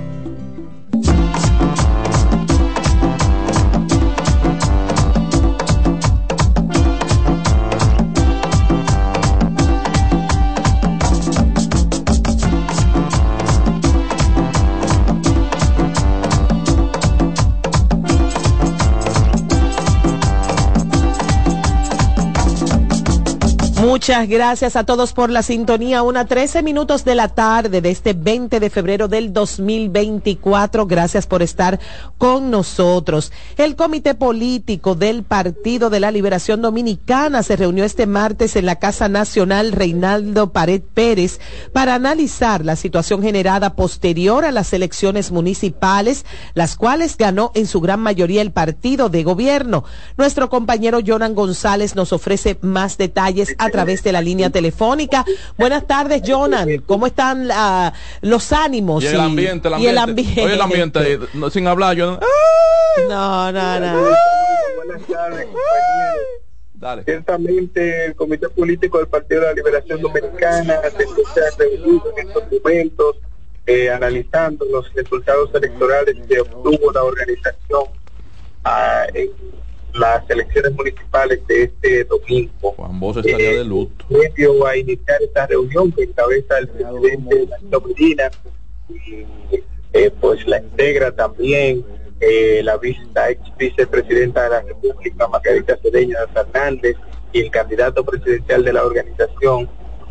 Muchas 24.06 24.28
gracias 24.28 24.76
a 24.76 24.84
todos 24.84 25.14
por 25.14 25.30
la 25.30 25.42
sintonía. 25.42 26.02
Una 26.02 26.26
13 26.26 26.62
minutos 26.62 27.06
de 27.06 27.14
la 27.14 27.28
tarde 27.28 27.80
de 27.80 27.88
este 27.88 28.12
20 28.12 28.60
de 28.60 28.68
febrero 28.68 29.08
del 29.08 29.32
2024. 29.32 30.86
Gracias 30.86 31.26
por 31.26 31.40
estar 31.40 31.80
con 32.18 32.50
nosotros. 32.50 33.32
El 33.56 33.76
Comité 33.76 34.14
Político 34.14 34.94
del 34.94 35.22
Partido 35.22 35.88
de 35.88 36.00
la 36.00 36.10
Liberación 36.10 36.60
Dominicana 36.60 37.42
se 37.42 37.56
reunió 37.56 37.82
este 37.82 38.04
martes 38.04 38.56
en 38.56 38.66
la 38.66 38.78
Casa 38.78 39.08
Nacional 39.08 39.72
Reinaldo 39.72 40.52
Pared 40.52 40.82
Pérez 40.82 41.40
para 41.72 41.94
analizar 41.94 42.62
la 42.62 42.76
situación 42.76 43.22
generada 43.22 43.74
posterior 43.74 44.44
a 44.44 44.52
las 44.52 44.74
elecciones 44.74 45.32
municipales, 45.32 46.26
las 46.52 46.76
cuales 46.76 47.16
ganó 47.16 47.52
en 47.54 47.66
su 47.66 47.80
gran 47.80 48.00
mayoría 48.00 48.42
el 48.42 48.52
partido 48.52 49.08
de 49.08 49.22
gobierno. 49.22 49.84
Nuestro 50.18 50.50
compañero 50.50 50.98
Jonan 51.02 51.34
González 51.34 51.94
nos 51.94 52.12
ofrece 52.12 52.58
más 52.60 52.98
detalles 52.98 53.54
a 53.56 53.70
través 53.70 53.93
de 54.02 54.12
la 54.12 54.20
línea 54.20 54.50
telefónica. 54.50 55.24
Buenas 55.56 55.86
tardes, 55.86 56.22
Jonan. 56.26 56.82
¿Cómo 56.86 57.06
están 57.06 57.48
los 58.22 58.52
ánimos? 58.52 59.02
Y 59.04 59.08
el 59.08 59.20
ambiente, 59.20 59.68
el 59.68 59.98
ambiente. 59.98 60.42
el 60.42 60.60
ambiente, 60.60 61.18
sin 61.50 61.66
hablar, 61.66 61.96
yo 61.96 62.18
No, 63.08 63.52
no, 63.52 63.80
no. 63.80 64.08
Buenas 64.76 65.06
tardes, 65.06 65.48
Dale. 66.74 67.04
Ciertamente 67.04 68.06
el 68.06 68.14
Comité 68.14 68.48
Político 68.48 68.98
del 68.98 69.06
Partido 69.06 69.40
de 69.40 69.46
la 69.46 69.52
Liberación 69.54 70.02
Dominicana 70.02 70.80
se 71.32 71.40
ha 71.40 71.56
reunido 71.56 72.12
en 72.16 72.28
estos 72.28 72.44
momentos 72.50 73.16
eh, 73.66 73.88
analizando 73.90 74.66
los 74.66 74.92
resultados 74.92 75.48
electorales 75.54 76.16
que 76.28 76.40
obtuvo 76.40 76.92
la 76.92 77.02
organización 77.02 77.84
ah, 78.64 79.06
en 79.14 79.30
las 79.94 80.28
elecciones 80.28 80.72
municipales 80.72 81.46
de 81.46 81.64
este 81.64 82.04
domingo. 82.04 82.72
Juan 82.72 83.00
Bosch 83.00 83.18
estaría 83.18 83.50
de 83.50 83.64
luto. 83.64 84.04
Medio 84.10 84.66
a 84.66 84.76
iniciar 84.76 85.22
esta 85.22 85.46
reunión 85.46 85.92
que 85.92 86.04
encabeza 86.04 86.58
el 86.58 86.68
presidente 86.68 87.48
la 87.70 87.80
Medina 87.80 88.30
y 88.88 89.24
eh, 89.92 90.10
pues 90.20 90.46
la 90.46 90.58
integra 90.58 91.12
también 91.12 91.84
eh, 92.20 92.60
la 92.64 92.76
vista 92.76 93.30
ex 93.30 93.40
vicepresidenta 93.56 94.44
de 94.44 94.50
la 94.50 94.60
República, 94.62 95.28
Margarita 95.28 95.76
Cedeña 95.80 96.18
Fernández, 96.32 96.96
y 97.32 97.40
el 97.40 97.50
candidato 97.50 98.04
presidencial 98.04 98.64
de 98.64 98.72
la 98.72 98.84
organización, 98.84 99.68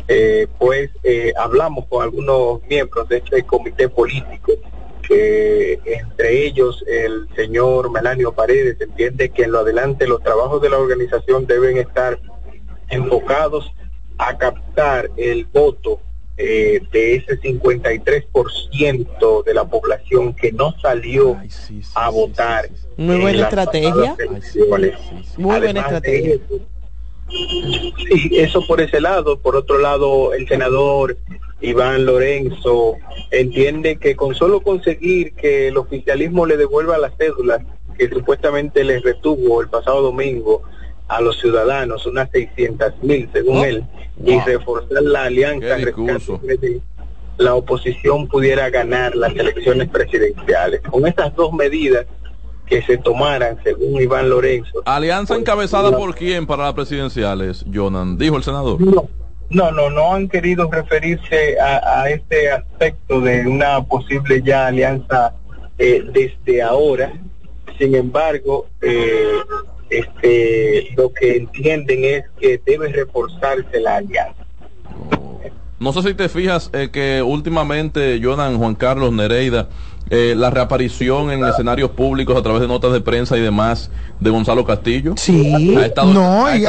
eh, 0.08 0.46
pues 0.58 0.90
hablamos 1.36 1.86
con 1.86 2.02
algunos 2.02 2.62
miembros 2.68 3.08
de 3.08 3.18
este 3.18 3.42
comité 3.44 3.88
político 3.88 4.52
que 5.06 5.80
entre 5.84 6.46
ellos 6.46 6.84
el 6.86 7.28
señor 7.34 7.90
Melanio 7.90 8.32
Paredes 8.32 8.80
entiende 8.80 9.30
que 9.30 9.44
en 9.44 9.52
lo 9.52 9.60
adelante 9.60 10.06
los 10.06 10.22
trabajos 10.22 10.62
de 10.62 10.70
la 10.70 10.78
organización 10.78 11.46
deben 11.46 11.78
estar 11.78 12.18
enfocados 12.88 13.72
a 14.18 14.36
captar 14.36 15.10
el 15.16 15.46
voto 15.46 16.00
eh, 16.36 16.82
de 16.90 17.14
ese 17.14 17.40
53% 17.40 19.44
de 19.44 19.54
la 19.54 19.64
población 19.64 20.34
que 20.34 20.50
no 20.50 20.74
salió 20.80 21.40
a 21.94 22.10
votar. 22.10 22.68
Muy 22.96 23.20
buena 23.20 23.44
estrategia. 23.44 24.16
Muy 25.36 25.60
buena 25.60 25.80
estrategia. 25.80 26.40
sí, 27.28 28.30
eso 28.32 28.66
por 28.66 28.80
ese 28.80 29.00
lado. 29.00 29.38
Por 29.38 29.54
otro 29.54 29.78
lado, 29.78 30.34
el 30.34 30.48
senador 30.48 31.16
Iván 31.60 32.04
Lorenzo 32.04 32.96
entiende 33.30 33.96
que 33.96 34.16
con 34.16 34.34
solo 34.34 34.60
conseguir 34.60 35.32
que 35.34 35.68
el 35.68 35.76
oficialismo 35.76 36.46
le 36.46 36.56
devuelva 36.56 36.98
las 36.98 37.16
cédulas 37.16 37.62
que 37.96 38.08
supuestamente 38.08 38.84
les 38.84 39.02
retuvo 39.02 39.60
el 39.60 39.68
pasado 39.68 40.02
domingo 40.02 40.62
a 41.08 41.20
los 41.20 41.38
ciudadanos, 41.38 42.06
unas 42.06 42.30
600 42.30 43.02
mil 43.02 43.28
según 43.32 43.58
oh. 43.58 43.64
él, 43.64 43.84
y 44.24 44.38
reforzar 44.40 45.02
la 45.02 45.24
alianza, 45.24 45.76
la 47.36 47.54
oposición 47.54 48.28
pudiera 48.28 48.70
ganar 48.70 49.14
las 49.14 49.34
elecciones 49.34 49.88
presidenciales. 49.88 50.80
Con 50.82 51.06
estas 51.06 51.34
dos 51.34 51.52
medidas 51.52 52.06
que 52.66 52.82
se 52.82 52.96
tomaran, 52.96 53.58
según 53.62 54.00
Iván 54.00 54.30
Lorenzo. 54.30 54.82
¿Alianza 54.86 55.34
encabezada 55.36 55.96
por 55.96 56.14
quién 56.14 56.46
para 56.46 56.64
las 56.64 56.74
presidenciales, 56.74 57.64
Jonan? 57.72 58.16
Dijo 58.16 58.36
el 58.36 58.42
senador. 58.42 58.80
No 58.80 59.08
no, 59.54 59.70
no, 59.70 59.88
no 59.88 60.12
han 60.12 60.28
querido 60.28 60.68
referirse 60.70 61.58
a, 61.60 62.10
este 62.10 62.50
aspecto 62.50 63.20
de 63.20 63.46
una 63.46 63.82
posible 63.84 64.42
ya 64.42 64.66
alianza 64.66 65.34
eh, 65.78 66.04
desde 66.12 66.60
ahora. 66.60 67.12
Sin 67.78 67.94
embargo, 67.94 68.66
eh, 68.82 69.38
este, 69.90 70.88
lo 70.96 71.12
que 71.12 71.36
entienden 71.36 72.04
es 72.04 72.24
que 72.38 72.60
debe 72.66 72.88
reforzarse 72.88 73.80
la 73.80 73.96
alianza. 73.96 74.44
No 75.78 75.92
sé 75.92 76.02
si 76.02 76.14
te 76.14 76.28
fijas 76.28 76.70
eh, 76.72 76.90
que 76.92 77.22
últimamente 77.22 78.20
Jonan 78.22 78.58
Juan 78.58 78.74
Carlos 78.74 79.12
Nereida 79.12 79.68
eh, 80.10 80.34
la 80.36 80.50
reaparición 80.50 81.30
en 81.30 81.44
escenarios 81.44 81.90
públicos 81.90 82.36
a 82.36 82.42
través 82.42 82.60
de 82.60 82.68
notas 82.68 82.92
de 82.92 83.00
prensa 83.00 83.38
y 83.38 83.40
demás 83.40 83.90
de 84.20 84.28
Gonzalo 84.30 84.64
Castillo. 84.64 85.14
Sí, 85.16 85.74
no, 86.06 86.54
y, 86.54 86.66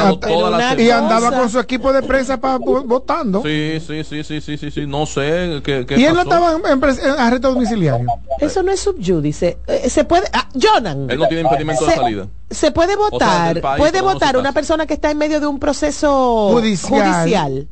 andaba 0.90 1.30
con 1.32 1.50
su 1.50 1.58
equipo 1.58 1.92
de 1.92 2.02
prensa 2.02 2.40
para 2.40 2.56
votando. 2.58 3.42
Sí, 3.42 3.78
sí, 3.86 4.04
sí, 4.04 4.24
sí, 4.24 4.40
sí, 4.40 4.56
sí, 4.56 4.70
sí, 4.70 4.86
no 4.86 5.04
sé. 5.04 5.60
¿qué, 5.62 5.86
y 5.96 6.04
él 6.04 6.14
no 6.14 6.22
estaba 6.22 6.52
en, 6.54 6.84
arresto 7.18 7.52
domiciliario. 7.52 8.06
Eso 8.40 8.62
no 8.62 8.72
es 8.72 8.80
subjudice. 8.80 9.58
Eh, 9.66 9.90
se 9.90 10.04
puede. 10.04 10.26
Ah, 10.32 10.48
Jonan. 10.54 11.10
Él 11.10 11.18
no 11.18 11.28
tiene 11.28 11.42
impedimento 11.42 11.84
de 11.84 11.94
salida. 11.94 12.28
Se 12.50 12.70
puede 12.70 12.96
votar. 12.96 13.60
puede 13.76 14.00
votar 14.00 14.38
una 14.38 14.52
persona 14.52 14.86
que 14.86 14.94
está 14.94 15.10
en 15.10 15.18
medio 15.18 15.40
de 15.40 15.46
un 15.46 15.58
proceso 15.58 16.50
judicial. 16.52 17.20
judicial. 17.20 17.68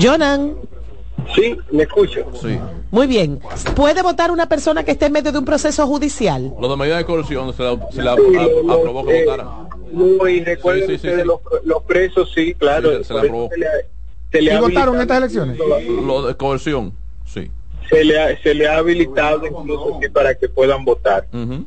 Jonan. 0.00 0.54
Sí, 1.34 1.56
me 1.70 1.82
escucho. 1.82 2.26
Sí. 2.40 2.58
Muy 2.90 3.06
bien. 3.06 3.40
¿Puede 3.74 4.02
votar 4.02 4.30
una 4.30 4.48
persona 4.48 4.84
que 4.84 4.92
esté 4.92 5.06
en 5.06 5.12
medio 5.12 5.32
de 5.32 5.38
un 5.38 5.44
proceso 5.44 5.86
judicial? 5.86 6.52
Lo 6.60 6.68
de 6.68 6.76
medida 6.76 6.96
de 6.98 7.04
coerción 7.04 7.52
se 7.54 7.62
la, 7.62 7.76
se 7.90 8.02
la 8.02 8.12
aprobó 8.12 9.06
que 9.06 9.22
eh, 9.22 9.24
votara. 9.24 9.68
No, 9.92 10.28
y 10.28 10.44
recuerden 10.44 10.88
sí, 10.88 10.98
sí, 10.98 11.08
sí, 11.08 11.24
los, 11.24 11.40
los, 11.64 11.82
presos, 11.84 12.32
sí, 12.34 12.54
claro. 12.54 13.02
se, 13.02 13.14
la 13.14 13.20
aprobó. 13.20 13.48
Se 14.30 14.42
le, 14.42 14.54
¿Y 14.54 14.58
votaron 14.58 15.00
estas 15.00 15.18
elecciones? 15.18 15.58
Lo 15.58 16.26
de 16.26 16.34
coerción, 16.36 16.92
sí. 17.24 17.50
Se 17.88 18.04
le 18.04 18.20
ha, 18.20 18.42
se 18.42 18.54
le 18.54 18.66
ha 18.66 18.78
habilitado 18.78 19.46
incluso 19.46 20.00
para 20.12 20.34
que 20.34 20.48
puedan 20.48 20.84
votar. 20.84 21.26
Uh 21.32 21.64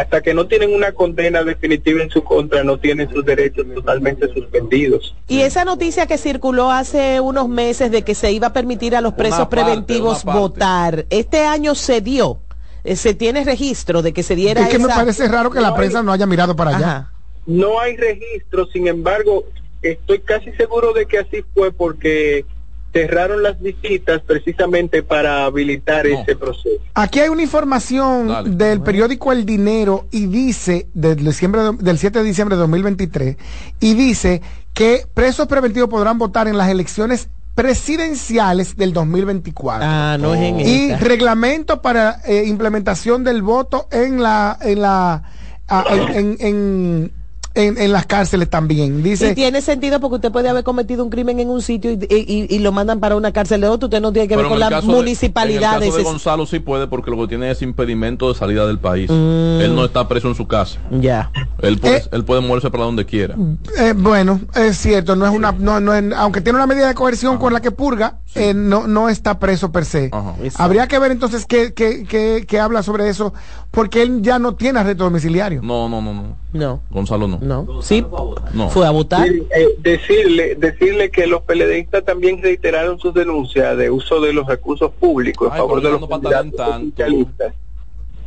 hasta 0.00 0.20
que 0.20 0.34
no 0.34 0.46
tienen 0.46 0.74
una 0.74 0.92
condena 0.92 1.42
definitiva 1.42 2.02
en 2.02 2.10
su 2.10 2.22
contra, 2.22 2.62
no 2.62 2.78
tienen 2.78 3.10
sus 3.10 3.24
derechos 3.24 3.66
totalmente 3.74 4.32
suspendidos. 4.32 5.14
Y 5.28 5.40
esa 5.40 5.64
noticia 5.64 6.06
que 6.06 6.18
circuló 6.18 6.70
hace 6.70 7.20
unos 7.20 7.48
meses 7.48 7.90
de 7.90 8.02
que 8.02 8.14
se 8.14 8.32
iba 8.32 8.48
a 8.48 8.52
permitir 8.52 8.94
a 8.94 9.00
los 9.00 9.14
presos 9.14 9.48
preventivos 9.48 10.24
votar, 10.24 11.06
este 11.10 11.44
año 11.44 11.74
se 11.74 12.00
dio. 12.00 12.40
Eh, 12.84 12.94
se 12.94 13.14
tiene 13.14 13.42
registro 13.42 14.00
de 14.00 14.12
que 14.12 14.22
se 14.22 14.36
diera 14.36 14.62
Es 14.62 14.68
que 14.68 14.78
me 14.78 14.86
parece 14.86 15.26
raro 15.26 15.50
que 15.50 15.60
la 15.60 15.74
prensa 15.74 16.02
no 16.02 16.12
haya 16.12 16.26
mirado 16.26 16.54
para 16.54 16.76
allá. 16.76 17.10
No 17.46 17.80
hay 17.80 17.96
registro, 17.96 18.66
sin 18.66 18.86
embargo, 18.86 19.44
estoy 19.82 20.20
casi 20.20 20.52
seguro 20.52 20.92
de 20.92 21.06
que 21.06 21.18
así 21.18 21.44
fue 21.54 21.72
porque 21.72 22.44
cerraron 22.92 23.42
las 23.42 23.60
visitas 23.60 24.22
precisamente 24.22 25.02
para 25.02 25.44
habilitar 25.44 26.06
ese 26.06 26.34
proceso. 26.36 26.80
Aquí 26.94 27.20
hay 27.20 27.28
una 27.28 27.42
información 27.42 28.56
del 28.56 28.80
periódico 28.80 29.32
El 29.32 29.44
Dinero 29.44 30.06
y 30.10 30.26
dice, 30.26 30.88
del, 30.94 31.24
diciembre, 31.24 31.62
del 31.78 31.98
7 31.98 32.20
de 32.20 32.24
diciembre 32.24 32.56
de 32.56 32.60
2023, 32.60 33.36
y 33.80 33.94
dice 33.94 34.40
que 34.72 35.06
presos 35.12 35.46
preventivos 35.46 35.88
podrán 35.88 36.18
votar 36.18 36.48
en 36.48 36.56
las 36.56 36.68
elecciones 36.68 37.28
presidenciales 37.56 38.76
del 38.76 38.92
2024. 38.92 39.82
Ah, 39.82 40.16
no 40.20 40.34
es 40.34 40.42
en 40.42 40.60
Y 40.60 40.94
reglamento 40.94 41.80
para 41.80 42.20
eh, 42.26 42.44
implementación 42.46 43.24
del 43.24 43.42
voto 43.42 43.88
en 43.90 44.22
la 44.22 44.58
en 44.60 44.82
la 44.82 45.22
ah, 45.66 45.84
en 45.90 46.36
en, 46.38 47.12
las 47.56 48.06
cárceles 48.06 48.50
también. 48.50 49.02
Dice, 49.02 49.30
y 49.30 49.34
tiene 49.34 49.62
sentido 49.62 50.00
porque 50.00 50.16
usted 50.16 50.32
puede 50.32 50.48
haber 50.48 50.64
cometido 50.64 51.02
un 51.02 51.10
crimen 51.10 51.40
en 51.40 51.48
un 51.48 51.62
sitio 51.62 51.90
y, 51.92 52.58
lo 52.58 52.72
mandan 52.72 53.00
para 53.00 53.16
una 53.16 53.32
cárcel 53.32 53.60
de 53.60 53.68
otro. 53.68 53.86
Usted 53.86 54.00
no 54.00 54.12
tiene 54.12 54.28
que 54.28 54.36
ver 54.36 54.46
con 54.46 54.58
las 54.58 54.84
municipalidades. 54.84 55.82
en 55.82 55.84
el 55.84 55.90
caso 55.90 55.98
de 55.98 56.04
Gonzalo 56.04 56.46
sí 56.46 56.58
puede 56.58 56.86
porque 56.86 57.10
lo 57.10 57.18
que 57.18 57.28
tiene 57.28 57.50
es 57.50 57.62
impedimento 57.62 58.28
de 58.28 58.38
salida 58.38 58.66
del 58.66 58.78
país. 58.78 59.10
Mm. 59.10 59.60
Él 59.60 59.74
no 59.74 59.84
está 59.84 60.08
preso 60.08 60.28
en 60.28 60.34
su 60.34 60.46
casa. 60.46 60.78
Ya. 60.90 61.30
Él 61.60 61.78
puede, 61.78 61.98
eh, 61.98 62.08
él 62.12 62.24
puede 62.24 62.40
moverse 62.40 62.70
para 62.70 62.84
donde 62.84 63.06
quiera. 63.06 63.36
Eh, 63.78 63.94
bueno, 63.96 64.40
es 64.54 64.76
cierto. 64.78 65.16
No 65.16 65.26
es 65.26 65.32
una, 65.32 65.52
no, 65.52 65.80
no 65.80 65.92
aunque 66.16 66.40
tiene 66.40 66.56
una 66.56 66.66
medida 66.66 66.88
de 66.88 66.94
coerción 66.94 67.38
con 67.38 67.52
la 67.52 67.60
que 67.60 67.70
purga, 67.70 68.18
eh, 68.34 68.52
no, 68.54 68.86
no 68.86 69.08
está 69.08 69.38
preso 69.38 69.72
per 69.72 69.84
se. 69.84 70.10
Habría 70.56 70.88
que 70.88 70.98
ver 70.98 71.12
entonces 71.12 71.46
qué, 71.46 71.72
qué, 71.72 72.04
qué, 72.04 72.44
qué 72.46 72.60
habla 72.60 72.82
sobre 72.82 73.08
eso 73.08 73.32
porque 73.70 74.02
él 74.02 74.22
ya 74.22 74.38
no 74.38 74.54
tiene 74.54 74.80
arresto 74.80 75.04
domiciliario. 75.04 75.60
No, 75.62 75.88
no, 75.88 76.00
no, 76.00 76.14
no. 76.14 76.36
No. 76.52 76.80
Gonzalo 76.90 77.28
no. 77.28 77.38
No. 77.46 77.82
Sí, 77.82 78.04
no. 78.52 78.68
fue 78.70 78.86
a 78.86 78.90
votar. 78.90 79.28
Eh, 79.28 79.68
decirle, 79.78 80.54
decirle 80.56 81.10
que 81.10 81.26
los 81.26 81.42
peledeístas 81.42 82.04
también 82.04 82.42
reiteraron 82.42 82.98
sus 82.98 83.14
denuncias 83.14 83.76
de 83.76 83.90
uso 83.90 84.20
de 84.20 84.32
los 84.32 84.46
recursos 84.46 84.90
públicos 84.92 85.50
a 85.52 85.56
favor 85.56 85.82
de 85.82 85.90
los 85.90 86.08
candidatos 86.08 86.82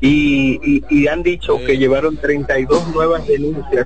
y, 0.01 0.59
y, 0.63 0.83
y, 0.89 1.07
han 1.07 1.23
dicho 1.23 1.57
que 1.57 1.77
llevaron 1.77 2.15
32 2.15 2.87
nuevas 2.93 3.27
denuncias 3.27 3.85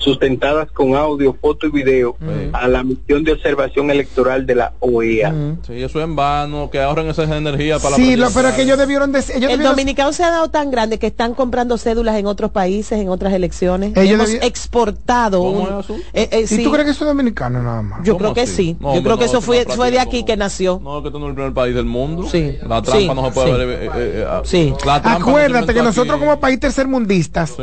sustentadas 0.00 0.70
con 0.72 0.96
audio, 0.96 1.36
foto 1.40 1.66
y 1.66 1.70
video 1.70 2.16
a 2.52 2.66
la 2.66 2.82
misión 2.82 3.22
de 3.22 3.32
observación 3.32 3.90
electoral 3.90 4.46
de 4.46 4.54
la 4.54 4.72
OEA. 4.80 5.32
Sí, 5.66 5.82
eso 5.82 5.98
es 6.00 6.04
en 6.04 6.16
vano, 6.16 6.70
que 6.70 6.80
ahorren 6.80 7.08
esa 7.08 7.24
energía 7.36 7.78
para 7.78 7.96
sí, 7.96 8.16
la 8.16 8.28
Sí, 8.28 8.32
pero 8.34 8.54
que 8.54 8.62
ellos 8.62 8.78
debieron 8.78 9.12
de, 9.12 9.22
El 9.40 9.62
dominicano 9.62 10.12
se 10.12 10.24
ha 10.24 10.30
dado 10.30 10.48
tan 10.48 10.70
grande 10.70 10.98
que 10.98 11.06
están 11.06 11.34
comprando 11.34 11.78
cédulas 11.78 12.16
en 12.16 12.26
otros 12.26 12.50
países, 12.50 12.98
en 12.98 13.08
otras 13.08 13.32
elecciones. 13.32 13.96
Ellos 13.96 14.14
Hemos 14.14 14.44
exportado. 14.44 15.42
¿Cómo 15.42 15.82
eh, 16.12 16.28
eh, 16.32 16.46
¿Y 16.50 16.64
tú 16.64 16.70
crees 16.72 16.86
que 16.86 16.90
eso 16.92 17.04
es 17.04 17.08
dominicano 17.08 17.62
nada 17.62 17.82
más? 17.82 18.00
Yo 18.04 18.16
creo 18.16 18.34
que 18.34 18.46
sí. 18.46 18.76
Yo 18.80 19.02
creo 19.02 19.18
que 19.18 19.26
eso 19.26 19.40
fue, 19.40 19.64
fue 19.64 19.90
de 19.90 20.00
aquí 20.00 20.24
que 20.24 20.36
nació. 20.36 20.80
No, 20.82 21.02
que 21.02 21.08
esto 21.08 21.18
no 21.18 21.26
es 21.26 21.30
el 21.30 21.34
primer 21.34 21.52
país 21.52 21.74
del 21.74 21.84
mundo. 21.84 22.26
Sí. 22.30 22.56
La 22.66 22.82
trampa 22.82 23.14
no 23.14 23.26
se 23.26 23.32
puede 23.32 23.66
ver. 23.66 23.82
Eh, 23.82 23.90
eh 23.94 24.26
ah, 24.26 24.42
sí. 24.44 24.72
Acuérdate 24.86 25.74
que 25.74 25.82
nosotros 25.82 26.18
como 26.18 26.40
país 26.40 26.58
tercermundistas, 26.58 27.56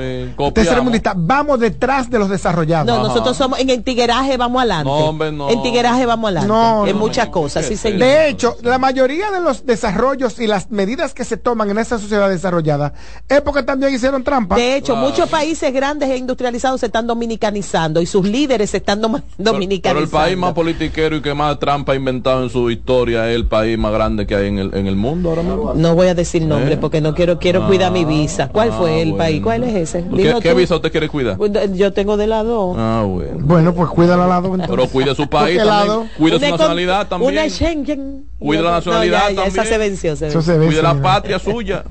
tercermundistas, 0.53 1.13
vamos 1.17 1.59
detrás 1.59 2.09
de 2.09 2.19
los 2.19 2.26
desarrollados. 2.29 2.87
No, 2.87 3.07
nosotros 3.07 3.37
somos 3.37 3.59
en 3.59 3.69
el 3.69 3.83
tigueraje 3.83 4.37
vamos 4.37 4.61
adelante. 4.61 4.89
No, 4.89 4.95
hombre, 4.97 5.31
no. 5.31 5.49
En 5.49 5.61
tigueraje 5.61 6.05
vamos 6.05 6.29
adelante. 6.29 6.47
No, 6.47 6.87
en 6.87 6.97
muchas 6.97 7.29
cosas, 7.29 7.65
sí, 7.65 7.75
señor. 7.75 7.99
De 7.99 8.29
hecho, 8.29 8.55
la 8.63 8.77
mayoría 8.77 9.31
de 9.31 9.39
los 9.39 9.65
desarrollos 9.65 10.39
y 10.39 10.47
las 10.47 10.69
medidas 10.71 11.13
que 11.13 11.23
se 11.23 11.37
toman 11.37 11.69
en 11.69 11.77
esa 11.77 11.99
sociedad 11.99 12.29
desarrollada 12.29 12.93
es 13.27 13.41
porque 13.41 13.63
también 13.63 13.93
hicieron 13.93 14.23
trampa. 14.23 14.55
De 14.55 14.77
hecho, 14.77 14.95
muchos 14.95 15.29
países 15.29 15.73
grandes 15.73 16.09
e 16.09 16.17
industrializados 16.17 16.79
se 16.79 16.87
están 16.87 17.07
dominicanizando 17.07 18.01
y 18.01 18.05
sus 18.05 18.25
líderes 18.27 18.71
se 18.71 18.77
están 18.77 19.01
dominicanizando. 19.01 19.79
Pero, 19.81 19.99
el 19.99 20.09
país 20.09 20.37
más 20.37 20.53
politiquero 20.53 21.15
y 21.15 21.21
que 21.21 21.33
más 21.33 21.59
trampa 21.59 21.93
ha 21.93 21.95
inventado 21.95 22.43
en 22.43 22.49
su 22.49 22.69
historia 22.69 23.29
es 23.29 23.35
el 23.35 23.45
país 23.45 23.77
más 23.77 23.91
grande 23.91 24.27
que 24.27 24.35
hay 24.35 24.47
en 24.47 24.59
el, 24.59 24.73
en 24.73 24.87
el 24.87 24.95
mundo 24.95 25.29
ahora 25.29 25.43
mismo. 25.43 25.73
No 25.75 25.95
voy 25.95 26.07
a 26.07 26.15
decir 26.15 26.41
nombre 26.41 26.73
¿Eh? 26.73 26.77
porque 26.77 27.01
no 27.01 27.13
quiero 27.13 27.39
quiero 27.39 27.67
cuidar 27.67 27.91
mi 27.91 28.05
visa. 28.05 28.49
¿Cuál 28.49 28.71
fue 28.71 28.91
ah, 28.91 29.01
el 29.01 29.15
país? 29.15 29.41
¿Cuál 29.41 29.63
es 29.63 29.75
ese? 29.75 30.05
¿Qué, 30.15 30.35
¿Qué 30.41 30.53
visa 30.53 30.75
usted 30.75 30.91
quiere 30.91 31.09
cuidar? 31.09 31.37
Yo 31.73 31.93
tengo 31.93 32.16
de 32.17 32.27
lado 32.27 32.75
Ah, 32.77 33.05
bueno. 33.07 33.37
Bueno, 33.39 33.73
pues 33.73 33.89
cuida 33.89 34.15
al 34.15 34.29
lado. 34.29 34.55
Pero 34.67 34.87
cuide 34.87 35.15
su 35.15 35.27
país 35.27 35.57
también. 35.57 36.09
Cuida 36.17 36.39
su 36.39 36.49
nacionalidad 36.49 37.07
también. 37.07 37.31
Una 37.31 37.49
Schengen. 37.49 38.25
Cuida 38.39 38.61
la 38.61 38.71
nacionalidad 38.71 39.25
también. 39.27 39.47
Esa 39.47 39.65
se 39.65 39.77
venció. 39.77 40.15
Se 40.15 40.25
venció. 40.25 40.41
Se 40.41 40.57
Cuide 40.57 40.81
la 40.81 41.01
patria 41.01 41.39
suya. 41.39 41.83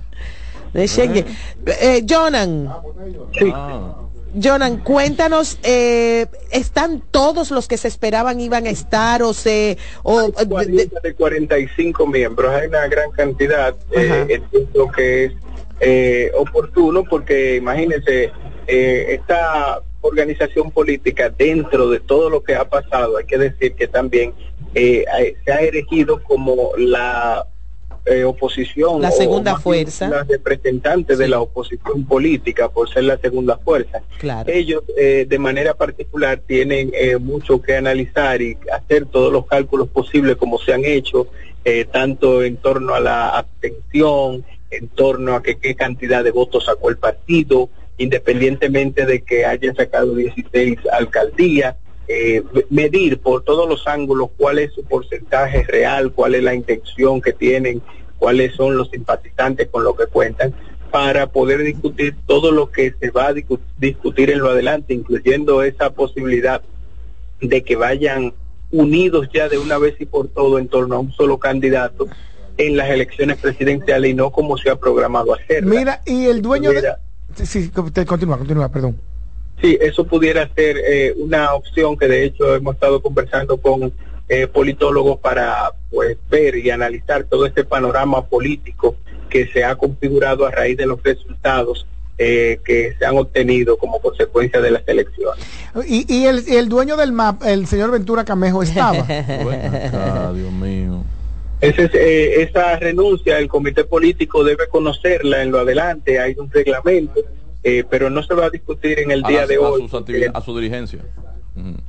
De 0.72 0.86
Schengen. 0.86 1.26
Eh, 1.66 2.04
Jonan. 2.08 2.72
Sí. 3.38 3.50
Ah. 3.54 3.94
Jonan, 4.42 4.78
cuéntanos, 4.78 5.58
eh, 5.62 6.26
¿están 6.50 7.02
todos 7.10 7.50
los 7.50 7.68
que 7.68 7.78
se 7.78 7.88
esperaban 7.88 8.38
iban 8.40 8.66
a 8.66 8.70
estar 8.70 9.22
o 9.22 9.32
se... 9.32 9.78
O, 10.02 10.20
hay 10.20 10.46
40 10.46 11.00
de, 11.00 11.14
45 11.14 12.06
miembros, 12.06 12.52
hay 12.52 12.68
una 12.68 12.86
gran 12.86 13.10
cantidad, 13.12 13.74
eh, 13.92 14.26
entiendo 14.28 14.90
que 14.94 15.24
es 15.24 15.32
eh, 15.80 16.32
oportuno 16.36 17.04
porque 17.04 17.56
imagínense, 17.56 18.30
eh, 18.66 19.06
esta 19.10 19.80
organización 20.06 20.70
política 20.70 21.30
dentro 21.30 21.90
de 21.90 22.00
todo 22.00 22.30
lo 22.30 22.42
que 22.42 22.54
ha 22.54 22.68
pasado, 22.68 23.16
hay 23.16 23.24
que 23.24 23.38
decir 23.38 23.74
que 23.74 23.88
también 23.88 24.32
eh, 24.74 25.04
se 25.44 25.52
ha 25.52 25.60
erigido 25.60 26.22
como 26.22 26.72
la 26.76 27.46
eh, 28.04 28.24
oposición. 28.24 29.00
La 29.00 29.10
segunda 29.10 29.58
fuerza. 29.58 30.08
La 30.08 30.22
representante 30.24 31.16
de 31.16 31.28
la 31.28 31.40
oposición 31.40 32.04
política 32.04 32.68
por 32.68 32.88
ser 32.88 33.04
la 33.04 33.18
segunda 33.18 33.56
fuerza. 33.56 34.02
Claro. 34.18 34.50
Ellos 34.52 34.82
eh, 34.96 35.26
de 35.28 35.38
manera 35.38 35.74
particular 35.74 36.40
tienen 36.46 36.92
mucho 37.20 37.60
que 37.60 37.76
analizar 37.76 38.40
y 38.42 38.56
hacer 38.72 39.06
todos 39.06 39.32
los 39.32 39.46
cálculos 39.46 39.88
posibles 39.88 40.36
como 40.36 40.58
se 40.58 40.72
han 40.72 40.84
hecho, 40.84 41.28
tanto 41.90 42.44
en 42.44 42.58
torno 42.58 42.94
a 42.94 43.00
la 43.00 43.30
abstención, 43.30 44.44
en 44.70 44.88
torno 44.88 45.34
a 45.34 45.42
que 45.42 45.56
qué 45.56 45.74
cantidad 45.74 46.22
de 46.22 46.30
votos 46.30 46.66
sacó 46.66 46.90
el 46.90 46.98
partido, 46.98 47.70
independientemente 47.98 49.06
de 49.06 49.22
que 49.22 49.44
haya 49.46 49.74
sacado 49.74 50.14
16 50.14 50.78
alcaldías, 50.92 51.76
eh, 52.08 52.42
medir 52.70 53.18
por 53.18 53.42
todos 53.42 53.68
los 53.68 53.86
ángulos 53.86 54.30
cuál 54.36 54.58
es 54.58 54.72
su 54.72 54.84
porcentaje 54.84 55.64
real, 55.64 56.12
cuál 56.12 56.34
es 56.34 56.42
la 56.42 56.54
intención 56.54 57.20
que 57.20 57.32
tienen, 57.32 57.82
cuáles 58.18 58.54
son 58.54 58.76
los 58.76 58.90
simpatizantes 58.90 59.68
con 59.68 59.82
lo 59.82 59.96
que 59.96 60.06
cuentan, 60.06 60.54
para 60.90 61.26
poder 61.26 61.62
discutir 61.62 62.14
todo 62.26 62.52
lo 62.52 62.70
que 62.70 62.94
se 63.00 63.10
va 63.10 63.28
a 63.28 63.34
discutir 63.78 64.30
en 64.30 64.38
lo 64.38 64.50
adelante, 64.50 64.94
incluyendo 64.94 65.62
esa 65.62 65.90
posibilidad 65.90 66.62
de 67.40 67.62
que 67.62 67.76
vayan 67.76 68.32
unidos 68.70 69.28
ya 69.32 69.48
de 69.48 69.58
una 69.58 69.78
vez 69.78 69.94
y 70.00 70.06
por 70.06 70.28
todo 70.28 70.58
en 70.58 70.68
torno 70.68 70.96
a 70.96 70.98
un 71.00 71.12
solo 71.12 71.38
candidato 71.38 72.08
en 72.56 72.76
las 72.76 72.88
elecciones 72.88 73.36
presidenciales 73.38 74.10
y 74.10 74.14
no 74.14 74.30
como 74.30 74.56
se 74.56 74.70
ha 74.70 74.76
programado 74.76 75.34
hacer. 75.34 75.64
Mira, 75.64 76.00
y 76.06 76.26
el 76.26 76.40
dueño 76.40 76.70
de... 76.70 76.94
Sí, 77.44 77.70
continúa, 77.70 78.38
continúa, 78.38 78.68
perdón. 78.68 78.96
Sí, 79.60 79.78
eso 79.80 80.04
pudiera 80.04 80.48
ser 80.54 80.76
eh, 80.78 81.14
una 81.16 81.54
opción 81.54 81.96
que 81.96 82.08
de 82.08 82.24
hecho 82.24 82.54
hemos 82.54 82.74
estado 82.74 83.00
conversando 83.00 83.56
con 83.56 83.92
eh, 84.28 84.46
politólogos 84.46 85.18
para 85.18 85.72
pues 85.90 86.18
ver 86.28 86.56
y 86.56 86.70
analizar 86.70 87.24
todo 87.24 87.46
este 87.46 87.64
panorama 87.64 88.26
político 88.26 88.96
que 89.30 89.46
se 89.48 89.64
ha 89.64 89.76
configurado 89.76 90.46
a 90.46 90.50
raíz 90.50 90.76
de 90.76 90.86
los 90.86 91.02
resultados 91.02 91.86
eh, 92.18 92.60
que 92.64 92.94
se 92.98 93.04
han 93.04 93.16
obtenido 93.18 93.76
como 93.76 94.00
consecuencia 94.00 94.60
de 94.60 94.70
las 94.70 94.82
elecciones. 94.86 95.44
Y, 95.86 96.12
y 96.12 96.24
el, 96.26 96.42
el, 96.48 96.68
dueño 96.68 96.96
del 96.96 97.12
MAP, 97.12 97.42
el 97.44 97.66
señor 97.66 97.90
Ventura 97.90 98.24
Camejo, 98.24 98.62
estaba. 98.62 99.02
Dios 100.34 100.52
mío. 100.52 101.04
Ese 101.60 101.84
es, 101.84 101.94
eh, 101.94 102.42
esa 102.42 102.76
renuncia 102.76 103.38
el 103.38 103.48
comité 103.48 103.84
político 103.84 104.44
debe 104.44 104.68
conocerla 104.68 105.42
en 105.42 105.50
lo 105.50 105.58
adelante, 105.60 106.20
hay 106.20 106.34
un 106.38 106.50
reglamento, 106.50 107.20
eh, 107.62 107.84
pero 107.88 108.10
no 108.10 108.22
se 108.22 108.34
va 108.34 108.46
a 108.46 108.50
discutir 108.50 108.98
en 108.98 109.10
el 109.10 109.22
día 109.22 109.46
de 109.46 109.58
hoy. 109.58 109.88
a 110.32 110.40
su 110.40 110.56
dirigencia. 110.56 111.00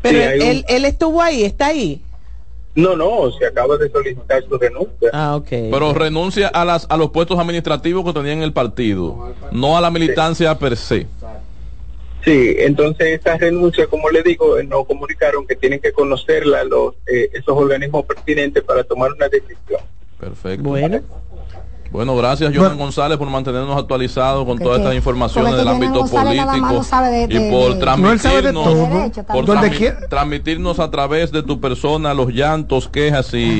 Pero 0.01 0.19
él, 0.19 0.63
él, 0.69 0.85
estuvo 0.85 1.21
ahí, 1.21 1.43
está 1.43 1.67
ahí. 1.67 2.01
No, 2.75 2.95
no, 2.95 3.31
se 3.31 3.45
acaba 3.45 3.75
de 3.75 3.89
solicitar 3.89 4.43
su 4.47 4.57
renuncia. 4.57 5.09
Ah, 5.11 5.35
ok. 5.35 5.49
Pero 5.49 5.93
renuncia 5.93 6.47
a, 6.47 6.63
las, 6.63 6.85
a 6.89 6.95
los 6.95 7.09
puestos 7.09 7.37
administrativos 7.39 8.05
que 8.05 8.13
tenía 8.13 8.33
en 8.33 8.43
el 8.43 8.53
partido, 8.53 9.33
no 9.51 9.77
a 9.77 9.81
la 9.81 9.89
militancia 9.89 10.57
per 10.57 10.77
se. 10.77 11.07
Sí, 12.27 12.55
entonces 12.57 13.21
esa 13.21 13.37
renuncia, 13.37 13.87
como 13.87 14.09
le 14.09 14.21
digo, 14.21 14.61
no 14.63 14.83
comunicaron 14.83 15.47
que 15.47 15.55
tienen 15.55 15.79
que 15.79 15.93
conocerla 15.93 16.65
los 16.65 16.95
eh, 17.05 17.29
esos 17.31 17.57
organismos 17.57 18.03
pertinentes 18.03 18.61
para 18.63 18.83
tomar 18.83 19.13
una 19.13 19.29
decisión. 19.29 19.79
Perfecto. 20.19 20.67
Bueno. 20.67 20.99
Bueno, 21.91 22.15
gracias 22.15 22.55
Johan 22.55 22.77
González 22.77 23.17
por 23.17 23.29
mantenernos 23.29 23.77
actualizados 23.77 24.45
con 24.45 24.57
todas 24.57 24.79
estas 24.79 24.95
informaciones 24.95 25.55
del 25.55 25.67
ámbito 25.67 26.05
político 26.05 26.81
y 27.29 27.51
por 27.51 27.79
transmitirnos, 27.79 28.67
por 29.27 29.45
transmitirnos 30.09 30.79
a 30.79 30.91
través 30.91 31.31
de 31.31 31.43
tu 31.43 31.59
persona 31.59 32.13
los 32.13 32.29
llantos, 32.29 32.87
quejas 32.87 33.33
y, 33.33 33.59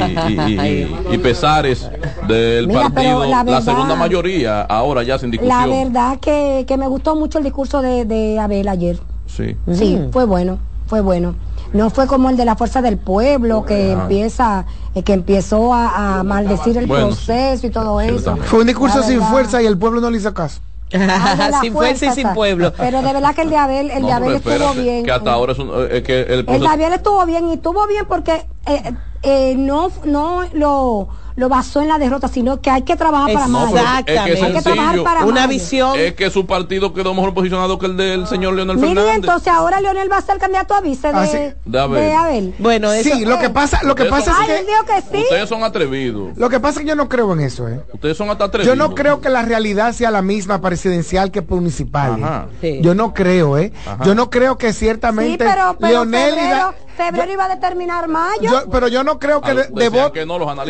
pesares 1.22 1.90
del 2.28 2.70
partido, 2.70 3.26
la, 3.26 3.62
segunda 3.62 3.96
mayoría 3.96 4.62
ahora 4.62 5.04
ya 5.04 5.18
sin 5.18 5.32
discusión. 5.32 5.70
La 5.70 5.84
verdad 5.84 6.20
que, 6.20 6.66
que 6.68 6.78
me 6.78 6.88
gustó 6.88 7.16
mucho 7.16 7.38
el 7.38 7.44
discurso 7.44 7.82
de, 7.82 8.06
de 8.06 8.40
Abel 8.40 8.68
ayer. 8.68 9.00
Sí. 9.26 9.56
Sí, 9.74 9.98
mm. 9.98 10.12
fue 10.12 10.26
bueno, 10.26 10.60
fue 10.88 11.02
bueno 11.02 11.36
no 11.74 11.90
fue 11.90 12.08
como 12.08 12.30
el 12.30 12.38
de 12.38 12.46
la 12.46 12.56
fuerza 12.56 12.82
del 12.82 12.98
pueblo 12.98 13.66
que 13.66 13.92
empieza 13.92 14.66
eh, 14.96 15.04
que 15.04 15.14
empezó 15.14 15.74
a, 15.74 16.24
maldecir 16.24 16.78
el 16.78 16.88
proceso 16.88 17.68
y 17.68 17.70
todo 17.70 18.02
eso. 18.02 18.38
fue 18.38 18.62
un 18.62 18.68
discurso 18.68 19.04
sin 19.04 19.22
fuerza 19.22 19.62
y 19.62 19.66
el 19.66 19.78
pueblo 19.78 20.02
no 20.02 20.10
le 20.10 20.18
hizo 20.18 20.34
caso. 20.34 20.62
Sin 21.62 21.74
fuerza 21.74 22.06
y 22.06 22.12
sin 22.12 22.30
pueblo. 22.30 22.72
pero 22.78 23.02
de 23.02 23.12
verdad 23.12 23.36
que 23.36 23.42
el 23.42 23.50
de 23.50 23.58
Abel 23.58 23.92
el 23.92 24.06
de 24.06 24.12
Abel 24.14 24.36
estuvo 24.36 24.74
bien. 24.74 25.04
que 25.04 25.12
hasta 25.12 25.34
ahora 25.34 25.52
es 25.52 25.60
un, 25.60 25.70
eh, 25.74 26.02
que 26.02 26.22
el, 26.22 26.46
el 26.48 26.62
de 26.62 26.68
Abel 26.68 26.94
estuvo 26.94 27.26
bien 27.26 27.50
y 27.50 27.54
estuvo 27.56 27.86
bien 27.88 28.06
porque 28.08 28.46
eh, 28.66 28.94
eh, 29.24 29.56
no 29.58 29.92
no 30.06 30.44
lo 30.54 31.10
lo 31.38 31.50
basó 31.50 31.82
en 31.82 31.88
la 31.88 32.00
derrota, 32.00 32.28
sino 32.28 32.62
que 32.62 32.72
hay 32.72 32.82
que 32.82 32.96
trabajar 32.96 33.32
para 33.32 33.48
más. 33.48 33.70
Exactamente. 33.70 34.44
hay 34.44 34.54
que 34.54 34.62
trabajar 34.64 35.04
para 35.04 35.26
Una 35.26 35.46
visión. 35.46 35.98
Es 35.98 36.16
que 36.16 36.32
su 36.32 36.48
partido 36.48 36.94
quedó 36.94 37.14
mejor 37.14 37.36
posicionado 37.36 37.78
que 37.78 37.86
el 37.86 37.96
del 37.96 38.26
señor 38.26 38.56
Leonel 38.56 38.80
Fernández. 38.80 39.04
Mire, 39.04 39.16
entonces 39.16 39.54
ahora 39.54 39.80
Leonel 39.80 40.12
va 40.12 40.18
a 40.18 40.22
ser 40.24 40.40
candidato 40.40 40.74
a 40.74 40.82
vice 40.82 41.10
de, 41.10 41.14
ah, 41.14 41.88
de, 41.88 42.14
Abel. 42.14 42.56
Bueno, 42.58 42.92
eso, 42.92 43.16
sí, 43.16 43.24
lo 43.24 43.38
que 43.38 43.52
pasa, 43.52 43.82
lo 43.84 43.94
que 43.94 44.06
pasa 44.06 44.32
es 44.48 44.62
que, 44.62 44.66
que 44.66 45.02
sí. 45.18 45.24
ustedes 45.26 45.48
son 45.48 45.64
atrevidos. 45.64 46.36
Lo 46.36 46.50
que 46.50 46.60
pasa 46.60 46.80
es 46.80 46.86
que 46.86 46.90
yo 46.90 46.96
no 46.96 47.08
creo 47.08 47.32
en 47.34 47.42
eso, 47.42 47.70
¿eh? 47.70 47.82
Ustedes 47.94 48.18
son 48.18 48.32
hasta 48.32 48.46
atrevidos. 48.46 48.76
Yo 48.76 48.76
no 48.76 48.96
creo 48.96 49.22
que 49.22 49.30
la 49.30 49.44
realidad 49.44 49.94
sea 49.94 50.10
la 50.10 50.24
misma 50.24 50.60
presidencial 50.60 51.30
que 51.30 51.42
municipal. 51.42 52.50
¿eh? 52.64 52.80
Yo 52.82 52.96
no 52.96 53.14
creo, 53.14 53.60
¿eh? 53.60 53.72
Yo 54.04 54.16
no 54.16 54.32
creo 54.32 54.58
que 54.58 54.74
ciertamente 54.74 55.46
Leonel 55.82 56.34
febrero 56.34 56.74
iba 57.32 57.46
a 57.46 57.50
determinar 57.50 58.08
mayo. 58.08 58.52
pero 58.72 58.88
yo 58.88 59.04
no 59.04 59.20
creo 59.20 59.42
que 59.42 59.54
de, 59.54 59.90
voto. 59.90 60.14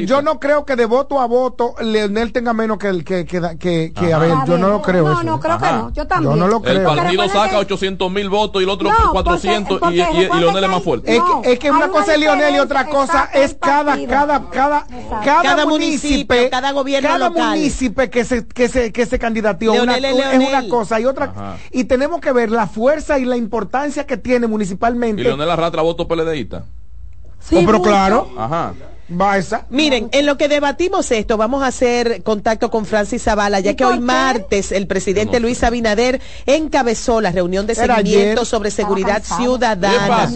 yo 0.02 0.22
no 0.22 0.40
creo 0.40 0.66
que 0.66 0.76
de 0.76 0.86
voto 0.86 1.20
a 1.20 1.26
voto 1.26 1.76
Leonel 1.82 2.32
tenga 2.32 2.54
menos 2.54 2.78
que 2.78 2.88
el 2.88 3.04
que 3.04 3.26
que, 3.26 3.42
que, 3.58 3.94
que 3.94 4.14
a 4.14 4.20
ver, 4.20 4.34
yo 4.48 4.58
no 4.58 4.70
lo 4.70 4.82
creo. 4.82 5.04
No, 5.08 5.24
no 5.24 5.40
creo 5.40 5.58
que 5.58 5.72
no. 5.72 5.94
Yo 5.94 6.08
también. 6.08 6.34
Yo 6.34 6.40
no 6.40 6.48
lo 6.48 6.62
creo. 6.62 6.90
El 6.90 6.98
partido 6.98 7.28
saca 7.30 7.58
800 7.60 8.12
mil 8.12 8.30
votos 8.30 8.62
y 8.62 8.66
el 8.66 8.70
otro 8.70 8.90
400 9.12 9.82
y, 9.92 10.02
y, 10.02 10.40
Leonel 10.40 10.64
es 10.64 10.70
más 10.70 10.84
fuerte. 10.84 11.16
Es, 11.16 11.22
que, 11.22 11.52
es 11.54 11.60
que 11.60 11.72
una 11.72 11.90
cosa 11.90 12.14
es 12.14 12.20
Leonel 12.20 12.56
y 12.56 12.60
otra 12.60 12.86
cosa 12.86 13.30
es 13.34 13.56
cada 13.60 13.98
cada 14.06 14.50
cada 14.50 14.86
cada 15.24 15.66
municipio, 15.66 16.50
cada 16.50 16.72
gobierno 16.72 17.10
cada 17.10 17.30
municipio 17.30 18.10
que 18.10 18.26
se 18.26 18.48
que 18.48 18.70
se 18.70 18.92
que 18.92 19.06
se 19.06 19.20
candidateó 19.20 19.84
una, 19.84 19.98
es 19.98 20.48
una 20.48 20.68
cosa 20.68 21.00
y 21.00 21.06
otra 21.06 21.58
y 21.72 21.86
tenemos 21.86 22.22
que 22.22 22.32
ver 22.32 22.52
la 22.52 22.68
fuerza 22.68 23.20
y 23.20 23.26
la 23.26 23.38
importancia 23.38 24.06
que 24.06 24.18
tiene 24.18 24.48
municipalmente. 24.48 25.22
Y 25.22 25.26
Leonel 25.26 25.50
arrastra 25.50 25.82
votos 25.82 26.08
PLDista. 26.24 26.66
Sí, 27.40 27.56
oh, 27.58 27.66
pero 27.66 27.82
claro. 27.82 28.30
Ajá. 28.38 28.74
Miren, 29.70 30.10
en 30.12 30.26
lo 30.26 30.38
que 30.38 30.50
debatimos 30.50 31.12
esto, 31.12 31.38
vamos 31.38 31.64
a 31.64 31.68
hacer 31.68 32.24
contacto 32.24 32.70
con 32.70 32.86
Francis 32.86 33.24
Zavala, 33.24 33.60
ya 33.62 33.76
que 33.76 33.86
hoy 33.86 34.00
martes 34.00 34.72
el 34.72 34.88
presidente 34.88 35.40
Luis 35.40 35.64
Abinader 35.64 36.22
encabezó 36.46 37.22
la 37.22 37.32
reunión 37.32 37.68
de 37.68 37.76
seguimiento 37.76 38.44
sobre 38.44 38.70
seguridad 38.72 39.24
ciudadana. 39.24 40.30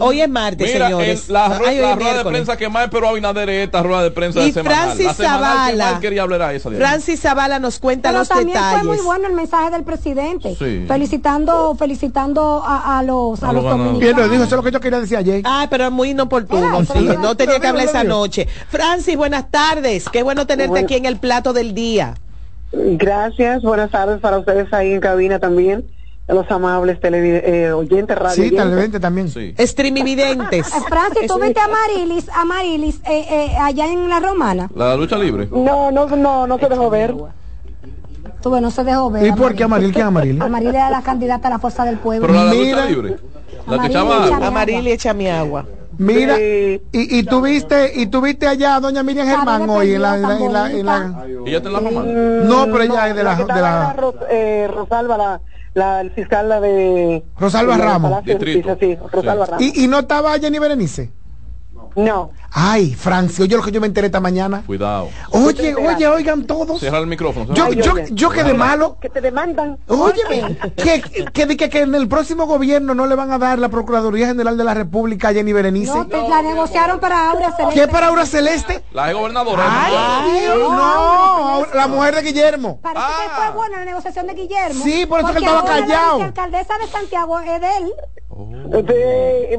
Hoy 0.00 0.20
es 0.20 0.28
martes, 0.28 0.70
señores. 0.70 1.28
la, 1.28 1.58
rueda 1.58 2.18
de 2.18 2.24
prensa 2.24 2.56
que 2.56 2.68
más 2.68 2.88
pero 2.90 3.08
Abinader 3.08 3.48
es 3.48 3.64
esta 3.64 3.82
rueda 3.82 4.02
de 4.02 4.10
prensa 4.10 4.40
y 4.42 4.52
de 4.52 4.62
Francis 4.62 5.12
Zavala, 5.16 5.98
quería 6.00 6.22
hablar 6.22 6.54
esa 6.54 6.70
Francis 6.70 7.20
Zavala 7.20 7.58
nos 7.58 7.78
cuenta 7.78 8.12
los 8.12 8.28
también 8.28 8.48
detalles. 8.48 8.84
Fue 8.84 8.96
muy 8.96 9.04
bueno 9.04 9.28
el 9.28 9.34
mensaje 9.34 9.70
del 9.70 9.84
presidente, 9.84 10.54
felicitando, 10.56 11.74
felicitando 11.78 12.62
a, 12.66 13.02
los, 13.02 13.42
a, 13.42 13.52
los 13.52 13.64
dominicanos. 13.64 14.30
dijo, 14.30 14.44
eso 14.44 14.44
es 14.44 14.52
lo 14.52 14.62
que 14.62 14.72
yo 14.72 14.80
quería 14.80 15.00
decir 15.00 15.16
ayer. 15.16 15.42
Ah, 15.44 15.66
pero 15.70 15.86
es 15.86 15.90
muy 15.90 16.10
inoportuno, 16.10 16.82
no 17.20 17.36
tenía 17.36 17.60
que 17.60 17.66
hablar 17.66 17.86
esa 17.86 18.04
noche. 18.10 18.46
Francis, 18.68 19.16
buenas 19.16 19.50
tardes. 19.50 20.08
Qué 20.08 20.22
bueno 20.22 20.46
tenerte 20.46 20.78
aquí 20.78 20.96
en 20.96 21.06
el 21.06 21.16
plato 21.16 21.52
del 21.52 21.74
día. 21.74 22.14
Gracias, 22.72 23.62
buenas 23.62 23.90
tardes 23.90 24.20
para 24.20 24.38
ustedes 24.38 24.72
ahí 24.72 24.92
en 24.92 25.00
cabina 25.00 25.38
también. 25.38 25.84
Los 26.28 26.48
amables 26.50 26.98
eh, 27.02 27.72
oyentes 27.72 28.16
radio. 28.16 28.44
Sí, 28.44 28.50
televidentes 28.50 29.00
también. 29.00 29.28
Sí. 29.28 29.52
Streamividentes. 29.58 30.68
Francis, 30.88 31.26
¿tú 31.26 31.40
viste 31.40 31.58
a 31.58 31.66
Marilis, 31.66 32.28
a 32.28 32.44
Marilis 32.44 33.00
eh, 33.04 33.26
eh, 33.28 33.56
allá 33.60 33.92
en 33.92 34.08
la 34.08 34.20
Romana? 34.20 34.70
La 34.76 34.94
lucha 34.94 35.18
libre. 35.18 35.48
No, 35.50 35.90
no, 35.90 36.06
no, 36.06 36.46
no 36.46 36.58
se 36.58 36.68
dejó 36.68 36.88
ver. 36.88 37.16
Tuve, 38.42 38.60
no 38.60 38.70
se 38.70 38.84
dejó 38.84 39.10
ver. 39.10 39.26
¿Y 39.26 39.32
por 39.32 39.54
qué 39.56 39.64
Amaril? 39.64 39.92
¿Quién 39.92 40.06
Amaril? 40.06 40.40
Amaril 40.40 40.68
era 40.68 40.88
la 40.88 41.02
candidata 41.02 41.48
a 41.48 41.50
la 41.50 41.58
fuerza 41.58 41.84
del 41.84 41.98
pueblo. 41.98 42.26
Pero 42.26 42.44
la, 42.44 42.54
lucha 42.54 42.86
libre. 42.86 43.16
La 43.66 43.78
que 43.80 43.86
echaba 43.88 44.46
Amaril 44.46 44.86
echa 44.86 45.12
mi 45.12 45.28
agua. 45.28 45.66
Mira, 46.00 46.40
y, 46.40 46.80
y 46.92 47.22
tuviste 47.24 47.92
y 47.94 48.06
tuviste 48.06 48.46
allá 48.46 48.76
a 48.76 48.80
doña 48.80 49.02
Miriam 49.02 49.26
Germán 49.26 49.68
hoy 49.68 49.94
en 49.94 50.00
la, 50.02 50.14
en 50.16 50.52
la, 50.52 50.70
en 50.70 50.86
la, 50.86 51.26
¿Ella 51.44 51.58
está 51.58 51.68
en 51.68 51.74
la 51.74 51.80
romana? 51.80 52.12
No, 52.44 52.64
pero 52.72 52.82
ella 52.82 53.08
es 53.08 53.16
de 53.16 53.22
la... 53.22 53.36
De 53.36 53.60
la... 53.60 53.96
Eh, 54.30 54.68
Rosalba, 54.74 55.18
la, 55.18 55.40
la 55.74 56.00
el 56.00 56.10
fiscal 56.12 56.48
la 56.48 56.58
de... 56.58 57.22
Rosalba 57.38 57.76
Ramos. 57.76 58.22
Sí, 58.24 58.98
Rosalba 59.12 59.44
Ramos. 59.44 59.62
¿Y, 59.62 59.84
¿Y 59.84 59.88
no 59.88 59.98
estaba 59.98 60.38
Jenny 60.38 60.58
Berenice? 60.58 61.12
No. 61.96 62.30
Ay, 62.52 62.94
Francia, 62.94 63.44
oye 63.44 63.56
lo 63.56 63.62
que 63.62 63.70
yo 63.70 63.80
me 63.80 63.86
enteré 63.86 64.06
esta 64.06 64.20
mañana. 64.20 64.62
Cuidado. 64.66 65.08
Oye, 65.30 65.74
oye, 65.74 66.06
oigan 66.08 66.44
todos. 66.44 66.80
Cierra 66.80 66.98
el 66.98 67.06
micrófono. 67.06 67.54
Yo, 67.54 67.72
yo, 67.72 67.94
yo 68.10 68.30
quedé 68.30 68.54
malo. 68.54 68.98
Que 69.00 69.08
te 69.08 69.20
demandan. 69.20 69.78
Oye, 69.86 70.20
que, 70.76 71.00
que, 71.32 71.56
que, 71.56 71.68
que, 71.70 71.80
en 71.80 71.94
el 71.94 72.08
próximo 72.08 72.46
gobierno 72.46 72.94
no 72.94 73.06
le 73.06 73.14
van 73.14 73.30
a 73.30 73.38
dar 73.38 73.58
la 73.58 73.68
Procuraduría 73.68 74.26
General 74.26 74.56
de 74.56 74.64
la 74.64 74.74
República 74.74 75.28
a 75.28 75.32
Jenny 75.32 75.52
Berenice. 75.52 75.94
No, 75.94 76.06
te 76.06 76.28
la 76.28 76.42
negociaron 76.42 76.98
para 76.98 77.30
Aura 77.30 77.52
Celeste. 77.56 77.80
¿Qué 77.80 77.88
para 77.88 78.08
Aura 78.08 78.26
Celeste? 78.26 78.82
La 78.92 79.12
gobernadora. 79.12 79.62
Ay, 79.66 80.48
no, 80.58 81.66
la 81.74 81.86
mujer 81.86 82.16
de 82.16 82.22
Guillermo. 82.22 82.80
Parece 82.82 83.06
que 83.06 83.42
fue 83.42 83.50
buena 83.54 83.78
la 83.78 83.84
negociación 83.84 84.26
de 84.26 84.34
Guillermo. 84.34 84.84
Sí, 84.84 85.06
por 85.06 85.20
eso 85.20 85.30
que 85.32 85.38
él 85.38 85.44
estaba 85.44 85.64
callado. 85.64 86.18
La 86.18 86.24
alcaldesa 86.26 86.78
de 86.78 86.86
Santiago 86.88 87.38
es 87.40 87.60
de 87.60 87.76
él. 87.76 87.92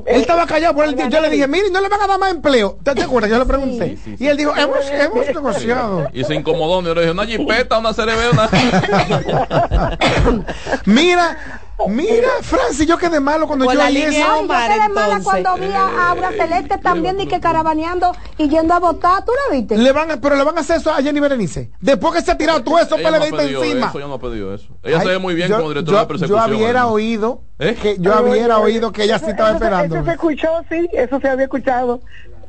él 0.08 0.22
estaba 0.22 0.46
callado, 0.46 0.76
por 0.76 0.86
el, 0.86 0.96
yo 1.10 1.22
le 1.22 1.30
dije, 1.30 1.48
mire, 1.48 1.70
no 1.70 1.82
le 1.82 1.90
van 1.90 2.02
a 2.02 2.08
dar 2.08 2.21
empleo. 2.30 2.78
¿Te, 2.84 2.92
acuerdas? 3.02 3.32
Yo 3.32 3.40
le 3.40 3.46
pregunté. 3.46 3.98
y 4.20 4.28
él 4.28 4.38
dijo, 4.38 4.54
hemos, 4.56 4.90
hemos 4.90 5.28
negociado. 5.34 6.10
Y 6.14 6.24
se 6.24 6.36
incomodó, 6.36 6.82
yo 6.82 6.94
le 6.94 7.02
dije, 7.02 7.12
una 7.12 7.26
jipeta, 7.26 7.78
una 7.78 7.94
CRB, 7.94 8.32
una... 8.34 8.50
Mira, 10.86 11.62
Mira, 11.88 12.30
Francis, 12.42 12.88
yo 12.88 12.98
quedé 12.98 13.20
malo 13.20 13.48
cuando 13.48 13.66
yo 13.66 13.80
vi 13.88 13.98
eso. 13.98 14.12
yo 14.12 14.48
quedé 14.48 14.90
mala 14.90 15.20
cuando 15.24 15.56
vi 15.56 15.72
a 15.72 16.10
Aura 16.10 16.32
Celeste 16.32 16.78
también 16.78 17.20
y 17.20 17.28
que 17.28 17.40
carabaneando 17.40 18.12
y 18.38 18.50
yendo 18.50 18.74
a 18.74 18.80
votar. 18.80 19.24
¿Tú 19.26 19.32
la 19.32 19.56
viste? 19.56 19.78
Le 19.78 19.92
van 19.92 20.20
pero 20.22 20.36
le 20.36 20.44
van 20.44 20.58
a 20.58 20.62
hacer 20.62 20.78
eso 20.78 20.92
a 20.92 21.02
Jenny 21.02 21.20
Berenice. 21.20 21.72
Después 21.80 22.14
que 22.14 22.22
se 22.22 22.32
ha 22.32 22.38
tirado 22.38 22.64
todo 22.64 22.80
eso, 22.80 22.98
ella 22.98 23.10
pues 23.20 23.32
le 23.32 23.58
encima. 23.58 23.88
Eso, 23.88 23.98
ella 24.00 24.08
no 24.08 24.14
ha 24.16 24.20
pedido 24.20 24.54
eso. 24.54 24.68
Ella 24.84 25.02
se 25.02 25.08
ve 25.08 25.18
muy 25.20 25.36
bien 25.36 25.52
como 25.52 25.70
directora 25.70 26.02
de 26.02 26.06
persecución. 26.08 26.50
Yo 26.50 26.58
hubiera 26.58 26.88
oído, 26.88 27.44
¿Eh? 27.60 27.76
que 27.82 27.98
yo 28.00 28.14
había 28.14 28.58
oído 28.58 28.92
que 28.92 29.04
ella 29.04 29.20
sí 29.20 29.30
estaba 29.30 29.52
esperando. 29.52 29.96
Eso 29.96 30.06
se 30.06 30.12
escuchó, 30.12 30.50
sí, 30.70 30.90
eso 30.94 31.20
se 31.20 31.28
había 31.28 31.46
escuchado. 31.46 32.02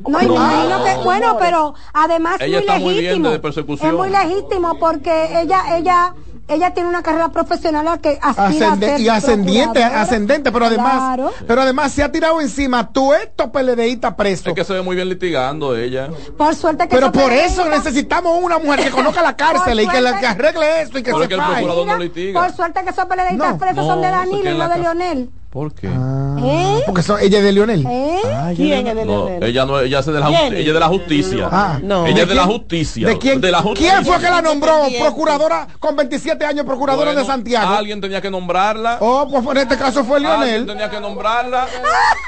No, 0.08 0.20
imagino 0.20 0.84
que, 0.84 0.94
bueno, 1.04 1.36
pero 1.38 1.74
además 1.92 2.40
ella 2.40 2.58
muy 2.58 2.66
legítimo. 2.66 2.80
Muy 2.80 3.00
bien 3.00 3.22
de 3.22 3.38
persecución. 3.38 3.90
Es 3.90 3.94
muy 3.94 4.10
legítimo 4.10 4.78
porque 4.78 5.40
ella, 5.40 5.76
ella 5.76 6.14
ella 6.54 6.74
tiene 6.74 6.88
una 6.88 7.02
carrera 7.02 7.28
profesional 7.28 8.00
que 8.00 8.18
aspira 8.20 8.72
a 8.72 8.76
ser 8.76 9.00
y 9.00 9.08
ascendiente, 9.08 9.82
ascendente, 9.82 10.52
pero 10.52 10.66
además, 10.66 11.20
pero 11.46 11.62
además 11.62 11.92
se 11.92 12.02
ha 12.02 12.12
tirado 12.12 12.40
encima 12.40 12.92
tú 12.92 13.12
estos 13.12 13.50
PLDistas 13.50 14.14
presos. 14.14 14.48
Es 14.48 14.54
que 14.54 14.64
se 14.64 14.72
ve 14.72 14.82
muy 14.82 14.96
bien 14.96 15.08
litigando 15.08 15.76
ella. 15.76 16.08
Por 16.36 16.54
suerte 16.54 16.88
que 16.88 16.94
Pero 16.94 17.12
por 17.12 17.32
eso 17.32 17.68
necesitamos 17.68 18.38
una 18.42 18.58
mujer 18.58 18.84
que 18.84 18.90
conozca 18.90 19.22
la 19.22 19.36
cárcel 19.36 19.80
y 19.80 19.86
que, 19.86 19.98
arregle 20.26 20.82
esto 20.82 20.98
y 20.98 21.02
que 21.02 21.12
se 21.12 21.28
que 21.28 21.34
el 21.34 21.40
procurador 21.40 21.86
no 21.86 21.98
litiga. 21.98 22.40
Por 22.40 22.52
suerte 22.54 22.82
que 22.84 22.90
esos 22.90 23.04
PLDistas 23.04 23.58
presos 23.58 23.86
son 23.86 24.00
de 24.00 24.08
Danilo 24.08 24.50
y 24.50 24.58
no 24.58 24.68
de 24.68 24.78
Leonel. 24.78 25.30
¿Por 25.52 25.74
qué? 25.74 25.86
Ah, 25.86 26.38
¿Eh? 26.42 26.82
Porque 26.86 27.02
ella 27.20 27.38
es 27.38 27.44
de 27.44 27.52
Leonel. 27.52 27.84
¿Eh? 27.86 28.20
Ah, 28.24 28.52
¿Quién 28.56 28.86
es 28.86 28.96
de 28.96 29.04
Leonel? 29.04 29.42
ella 29.42 29.66
no, 29.66 29.78
ella 29.80 29.98
es 29.98 30.06
de 30.06 30.12
la, 30.18 30.28
ella 30.28 30.58
es 30.58 30.64
de 30.64 30.80
la 30.80 30.88
justicia. 30.88 31.48
Ah, 31.52 31.78
no. 31.82 32.06
Ella 32.06 32.22
es 32.22 32.28
de 32.30 32.34
la 32.34 32.44
justicia. 32.44 33.08
¿De 33.08 33.18
quién? 33.18 33.38
De 33.38 33.50
la 33.50 33.60
justicia. 33.60 34.00
¿Quién 34.00 34.06
fue 34.06 34.18
que 34.18 34.30
la 34.30 34.40
nombró 34.40 34.86
procuradora 34.98 35.68
con 35.78 35.94
27 35.94 36.46
años, 36.46 36.64
procuradora 36.64 37.14
de 37.14 37.22
Santiago? 37.26 37.68
Alguien 37.68 38.00
tenía 38.00 38.22
que 38.22 38.30
nombrarla. 38.30 38.96
Oh, 39.00 39.28
pues 39.30 39.44
en 39.46 39.56
este 39.58 39.76
caso 39.76 40.02
fue 40.04 40.20
Leonel. 40.20 40.40
Alguien 40.40 40.66
tenía 40.66 40.88
que 40.88 41.00
nombrarla. 41.00 41.66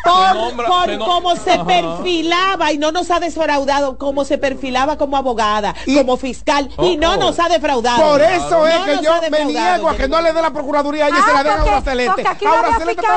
Por, 0.05 0.67
por 0.67 0.99
cómo 0.99 1.35
se 1.35 1.59
perfilaba 1.61 2.73
y 2.73 2.77
no 2.77 2.93
nos 2.93 3.11
ha 3.11 3.21
desfraudado, 3.21 3.97
cómo 3.97 4.27
se 4.27 4.37
perfilaba 4.37 4.99
como 4.99 5.17
abogada, 5.17 5.75
como 5.97 6.19
fiscal 6.19 6.69
y 6.83 6.99
no 6.99 7.13
oh, 7.13 7.17
nos 7.17 7.39
ha 7.39 7.49
defraudado. 7.49 8.03
Por 8.03 8.21
eso 8.21 8.67
es 8.67 8.77
que 8.81 9.03
yo 9.03 9.13
me 9.31 9.47
niego 9.47 9.89
a 9.89 9.97
que 9.97 10.09
no 10.09 10.21
le 10.21 10.31
dé 10.31 10.43
la 10.43 10.53
procuraduría 10.53 11.07
a 11.07 11.09
ella 11.09 11.19
y 11.21 11.23
se 11.23 11.33
la 11.33 11.43
den 11.43 11.53
a 11.53 11.63
Aura 11.63 11.81
Celeste. 11.81 12.25
Aura 12.47 12.79
Celeste 12.79 13.14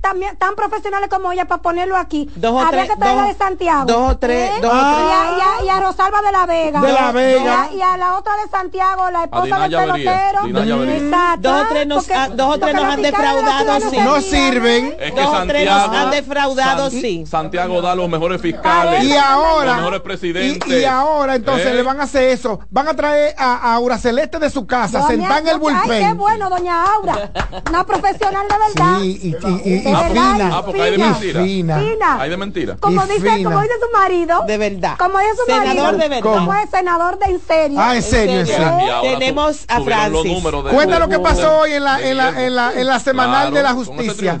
también 0.00 0.36
tan 0.36 0.54
profesionales 0.54 1.08
como 1.08 1.32
ella 1.32 1.46
para 1.46 1.62
ponerlo 1.62 1.96
aquí. 1.96 2.30
Dos 2.36 2.62
Habría 2.62 2.86
que 2.86 2.96
traerla 2.96 3.24
de 3.24 3.34
Santiago. 3.34 3.84
Dos 3.86 4.12
o 4.12 4.18
tres. 4.18 4.50
¿eh? 4.50 4.60
Dos 4.60 4.72
o 4.72 4.76
tres. 4.76 5.64
Y, 5.64 5.68
a, 5.68 5.80
Rosalba 5.80 6.22
de 6.22 6.32
la 6.32 6.46
Vega. 6.46 6.80
De 6.80 6.92
la 6.92 7.12
Vega. 7.12 7.68
Y 7.74 7.80
a, 7.80 7.96
la 7.96 8.16
otra 8.16 8.34
de 8.36 8.50
Santiago, 8.50 9.10
la 9.10 9.24
esposa 9.24 9.58
del 9.60 9.70
pelotero. 9.70 10.46
Exacto. 10.46 11.50
Dos 11.50 11.62
o 11.62 11.68
tres 11.68 11.86
nos, 11.86 12.06
dos 12.36 12.54
o 12.54 12.58
tres 12.58 12.74
nos 12.74 12.84
han 12.84 13.02
defraudado, 13.02 13.90
sí. 13.90 13.96
No 13.98 14.20
sirven. 14.20 14.96
Es 15.00 15.12
que 15.12 15.20
dos 15.20 15.34
o 15.34 15.46
tres 15.46 15.70
nos 15.70 15.96
han 15.96 16.10
defraudado, 16.10 16.90
sí. 16.90 17.26
Santiago 17.26 17.80
da 17.80 17.94
los 17.94 18.08
mejores 18.08 18.40
fiscales. 18.40 19.04
Y 19.04 19.16
ahora. 19.16 19.66
Los 19.66 19.76
mejores 19.76 20.00
presidentes. 20.00 20.68
Y, 20.68 20.84
ahora 20.84 21.34
entonces 21.34 21.66
¿Eh? 21.66 21.74
le 21.74 21.82
van 21.82 22.00
a 22.00 22.04
hacer 22.04 22.28
eso. 22.30 22.60
Van 22.70 22.88
a 22.88 22.94
traer 22.94 23.34
a, 23.38 23.74
Aura 23.74 23.98
Celeste 23.98 24.38
de 24.38 24.50
su 24.50 24.66
casa, 24.66 25.06
sentar 25.06 25.40
en 25.40 25.48
el 25.48 25.58
bullpen. 25.58 25.90
Ay, 25.90 26.06
qué 26.06 26.12
bueno, 26.12 26.50
doña 26.50 26.84
Aura. 26.94 27.30
Una 27.68 27.84
profesional 27.84 28.46
de 28.48 28.54
verdad. 28.58 28.93
Y, 29.02 29.34
fina. 29.34 30.50
Ah, 30.52 30.62
porque 30.64 30.82
hay 30.82 30.90
de 30.92 30.98
mentira. 30.98 31.42
Fina. 31.42 32.20
Hay 32.20 32.30
de 32.30 32.36
mentira. 32.36 32.76
Como 32.80 33.04
dice, 33.06 33.42
como 33.42 33.60
dice 33.62 33.74
su 33.80 33.98
marido. 33.98 34.44
De 34.46 34.58
verdad. 34.58 34.96
Como 34.98 35.18
dice 35.18 35.32
su 35.36 35.44
senador 35.46 35.74
marido. 35.74 35.98
de 35.98 36.08
verdad. 36.08 36.22
Como 36.22 36.54
es 36.54 36.70
senador 36.70 37.18
de 37.18 37.26
en 37.26 37.40
serio. 37.40 37.78
Ah, 37.80 37.96
en 37.96 38.02
serio, 38.02 38.40
en 38.40 38.46
serio. 38.46 39.00
Tenemos 39.02 39.64
a 39.68 39.80
Francis. 39.80 40.42
Cuenta 40.70 40.98
lo 40.98 41.08
que 41.08 41.18
pasó 41.18 41.58
hoy 41.60 41.72
en 41.72 41.84
la, 41.84 42.00
en 42.00 42.16
la, 42.16 42.46
en 42.46 42.54
la, 42.54 42.72
en 42.72 42.86
la 42.86 43.00
semanal 43.00 43.52
de 43.52 43.62
la 43.62 43.72
justicia. 43.72 44.40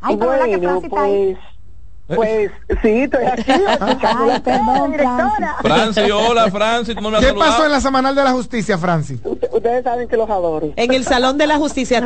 Ay, 0.00 0.16
pero 0.16 0.36
la 0.36 0.46
que 0.46 0.58
Francis 0.58 0.84
está 0.84 1.02
ahí. 1.02 1.36
Pues, 2.06 2.50
pues 2.66 2.78
sí, 2.82 3.02
estoy 3.02 3.24
aquí. 3.24 3.44
Ay, 3.80 4.40
perdón, 4.40 4.90
directora. 4.90 5.56
Francis, 5.62 6.12
hola 6.12 6.46
me 7.10 7.20
¿Qué 7.20 7.32
pasó 7.32 7.64
en 7.64 7.72
la 7.72 7.80
semanal 7.80 8.14
de 8.14 8.22
la 8.22 8.32
justicia, 8.32 8.76
Francis? 8.76 9.20
Ustedes 9.24 9.84
saben 9.84 10.06
que 10.06 10.16
los 10.16 10.28
adoro. 10.28 10.70
En 10.76 10.92
el 10.92 11.04
salón 11.04 11.38
de 11.38 11.46
la 11.46 11.56
justicia. 11.56 12.02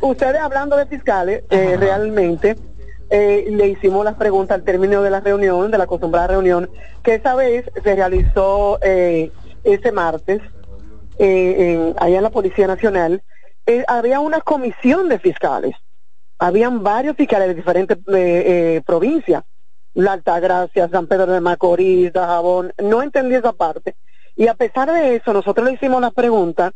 ustedes 0.00 0.40
hablando 0.40 0.76
de 0.76 0.86
fiscales, 0.86 1.44
eh, 1.50 1.76
realmente 1.78 2.56
eh, 3.10 3.48
le 3.50 3.68
hicimos 3.68 4.02
las 4.02 4.14
preguntas 4.14 4.54
al 4.54 4.64
término 4.64 5.02
de 5.02 5.10
la 5.10 5.20
reunión, 5.20 5.70
de 5.70 5.76
la 5.76 5.84
acostumbrada 5.84 6.28
reunión, 6.28 6.70
que 7.02 7.16
esa 7.16 7.34
vez 7.34 7.66
se 7.84 7.94
realizó 7.94 8.78
eh, 8.80 9.30
ese 9.64 9.92
martes 9.92 10.40
en, 11.18 11.94
allá 11.98 12.16
en 12.16 12.22
la 12.22 12.30
Policía 12.30 12.66
Nacional. 12.66 13.22
había 13.88 14.20
una 14.20 14.40
comisión 14.40 15.10
de 15.10 15.18
fiscales 15.18 15.74
habían 16.42 16.82
varios 16.82 17.16
fiscales 17.16 17.48
de 17.48 17.54
diferentes 17.54 17.98
eh, 17.98 18.02
eh, 18.76 18.82
provincias, 18.84 19.44
La 19.94 20.14
Altagracia, 20.14 20.88
San 20.88 21.06
Pedro 21.06 21.26
de 21.26 21.40
Macorís, 21.40 22.12
Dajabón, 22.12 22.72
no 22.82 23.00
entendí 23.00 23.36
esa 23.36 23.52
parte. 23.52 23.94
Y 24.34 24.48
a 24.48 24.54
pesar 24.54 24.90
de 24.90 25.14
eso, 25.14 25.32
nosotros 25.32 25.64
le 25.64 25.74
hicimos 25.74 26.00
la 26.00 26.10
pregunta 26.10 26.72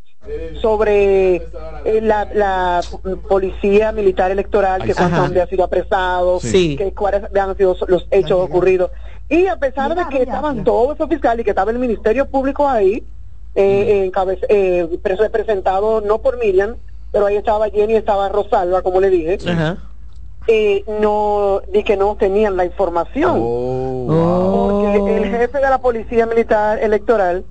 sobre 0.61 1.37
eh, 1.85 2.01
la, 2.01 2.81
policía 3.29 3.91
militar 3.91 4.31
electoral, 4.31 4.85
que 4.85 4.95
cuántos 4.95 5.37
han 5.37 5.49
sido 5.49 5.65
apresados, 5.65 6.43
que 6.45 6.93
cuáles 6.95 7.25
han 7.35 7.57
sido 7.57 7.77
los 7.89 8.07
hechos 8.13 8.39
ocurridos. 8.39 8.93
Y 9.29 9.49
a 9.49 9.57
pesar 9.57 9.97
de 9.97 10.05
que 10.11 10.23
estaban 10.23 10.63
todos 10.63 10.95
esos 10.95 11.09
fiscales 11.09 11.41
y 11.41 11.45
que 11.45 11.51
estaba 11.51 11.73
el 11.73 11.81
Ministerio 11.81 12.27
Público 12.29 12.69
ahí, 12.69 13.03
eh, 13.57 14.13
eh, 14.49 15.01
representado 15.19 16.03
no 16.03 16.19
por 16.19 16.39
Miriam, 16.39 16.77
pero 17.17 17.29
ahí 17.29 17.37
estaba 17.37 17.71
Jenny, 17.71 17.95
estaba 17.95 18.29
Rosalba, 18.29 18.83
como 18.83 19.01
le 19.01 19.09
dije. 19.09 19.39
Eh, 20.49 20.85
no 21.01 21.63
di 21.73 21.83
que 21.83 21.97
no 21.97 22.15
tenían 22.17 22.59
la 22.59 22.67
información 22.67 23.37
oh. 23.41 24.93
porque 24.95 25.17
el 25.17 25.25
jefe 25.25 25.59
de 25.59 25.71
la 25.71 25.79
policía 25.79 26.25
militar 26.27 26.79
electoral 26.79 27.45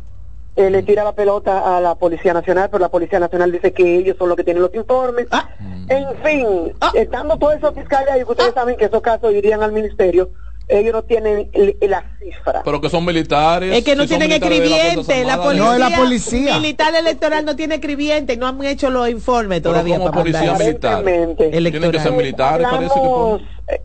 eh, 0.56 0.70
le 0.70 0.82
tira 0.84 1.04
la 1.04 1.12
pelota 1.12 1.76
a 1.76 1.82
la 1.82 1.96
policía 1.96 2.34
nacional 2.34 2.70
pero 2.72 2.80
la 2.80 2.88
policía 2.88 3.20
nacional 3.20 3.52
dice 3.52 3.74
que 3.74 3.98
ellos 3.98 4.16
son 4.18 4.30
los 4.30 4.38
que 4.38 4.46
tienen 4.46 4.64
los 4.64 4.74
informes 4.74 5.28
ah. 5.32 5.50
en 5.90 6.08
fin 6.24 6.74
ah. 6.80 6.92
estando 6.94 7.38
todos 7.38 7.56
esos 7.56 7.74
fiscales 7.74 8.12
ahí 8.12 8.24
ustedes 8.24 8.52
ah. 8.52 8.62
saben 8.62 8.78
que 8.78 8.86
esos 8.86 9.02
casos 9.02 9.34
irían 9.34 9.62
al 9.62 9.74
ministerio 9.74 10.30
ellos 10.68 10.94
no 10.94 11.04
tienen 11.04 11.50
la 11.82 12.04
cifra. 12.20 12.64
Pero 12.64 12.82
que 12.82 12.90
son 12.90 13.06
militares. 13.06 13.76
Es 13.76 13.84
que 13.84 13.96
no 13.96 14.08
tienen 14.08 14.32
escribiente. 14.32 15.24
La, 15.24 15.38
policía, 15.42 15.64
no, 15.64 15.78
la 15.78 15.98
policía. 15.98 16.60
Militar 16.60 16.96
electoral 16.96 17.46
no 17.46 17.56
tiene 17.56 17.76
escribiente. 17.76 18.36
No 18.38 18.48
han 18.48 18.64
hecho 18.64 18.90
los 18.90 19.10
informes 19.10 19.62
todavía. 19.62 19.98
como 19.98 20.12
policía 20.12 20.54
militar. 20.54 21.04
Tienen 21.04 21.92
que 21.92 22.00
ser 22.00 22.12
militares, 22.12 22.66
hablamos, 22.68 23.42
eh, 23.68 23.82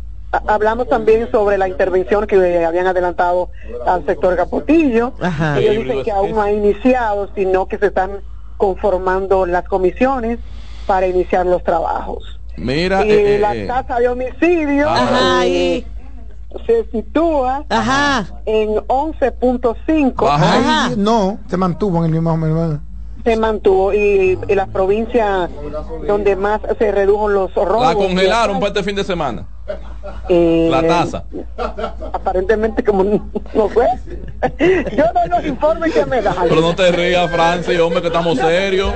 hablamos 0.47 0.89
también 0.89 1.31
sobre 1.31 1.59
la 1.59 1.69
intervención 1.69 2.27
que 2.27 2.65
habían 2.65 2.87
adelantado 2.87 3.51
al 3.87 4.07
sector 4.07 4.37
Capotillo. 4.37 5.13
Ellos 5.59 5.85
dicen 5.85 6.03
que 6.03 6.11
aún 6.11 6.33
no 6.33 6.43
ha 6.43 6.51
iniciado, 6.51 7.31
sino 7.35 7.67
que 7.67 7.79
se 7.79 7.87
están 7.87 8.21
conformando 8.57 9.47
las 9.47 9.67
comisiones 9.69 10.39
para 10.87 11.07
iniciar 11.07 11.47
los 11.47 11.63
trabajos. 11.63 12.39
Mira, 12.57 13.07
y 13.07 13.11
eh, 13.11 13.39
la 13.39 13.55
eh, 13.55 13.67
tasa 13.67 13.99
de 13.99 14.09
homicidio. 14.09 14.89
Ajá, 14.89 15.47
y 15.47 15.87
se 16.67 16.85
sitúa 16.91 17.65
en 18.47 18.77
11.5. 18.77 20.97
No, 20.97 21.39
se 21.49 21.57
mantuvo 21.57 21.99
en 21.99 22.05
el 22.05 22.11
mismo 22.21 22.81
se 23.25 23.37
mantuvo 23.37 23.93
y, 23.93 24.39
y 24.49 24.55
las 24.55 24.71
provincias 24.71 25.51
donde 26.07 26.37
más 26.37 26.63
se 26.79 26.91
redujo 26.91 27.29
los 27.29 27.55
robos. 27.55 27.89
La 27.89 27.95
congelaron 27.95 28.59
para 28.59 28.69
este 28.69 28.83
fin 28.83 28.97
de 28.97 29.05
semana 29.05 29.47
eh, 30.29 30.69
la 30.71 30.87
tasa. 30.87 31.25
Aparentemente 32.13 32.83
como 32.83 33.05
no 33.05 33.69
fue. 33.69 33.87
Yo 34.97 35.05
doy 35.15 35.29
los 35.29 35.47
informes 35.47 35.93
que 35.93 36.07
me 36.07 36.23
dan. 36.23 36.35
Pero 36.49 36.61
no 36.61 36.75
te 36.75 36.91
rías, 36.93 37.31
Francis, 37.31 37.79
hombre, 37.79 38.01
que 38.01 38.09
estamos 38.09 38.39
serios. 38.39 38.93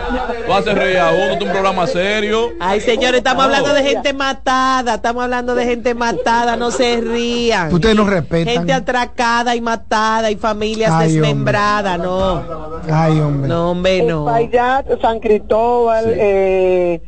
Tú 0.46 0.52
haces 0.52 0.74
reír 0.74 0.98
a 0.98 1.10
uno, 1.10 1.44
un 1.44 1.50
programa 1.50 1.86
serio. 1.86 2.52
Ay, 2.60 2.80
señores, 2.80 3.18
estamos 3.18 3.44
hablando 3.44 3.72
de 3.72 3.82
gente 3.82 4.12
matada. 4.12 4.94
Estamos 4.94 5.24
hablando 5.24 5.54
de 5.54 5.64
gente 5.64 5.94
matada, 5.94 6.56
no 6.56 6.70
se 6.70 7.00
rían. 7.00 7.72
Ustedes 7.72 7.96
nos 7.96 8.08
respetan. 8.08 8.54
Gente 8.54 8.72
atracada 8.72 9.54
y 9.56 9.60
matada 9.60 10.30
y 10.30 10.36
familias 10.36 10.98
desmembradas, 11.00 11.98
no. 11.98 12.42
Ay, 12.90 13.18
hombre. 13.20 13.48
No, 13.48 13.70
hombre, 13.70 14.02
no. 14.02 14.26
San 15.00 15.20
Cristóbal, 15.20 16.04
eh 16.08 17.02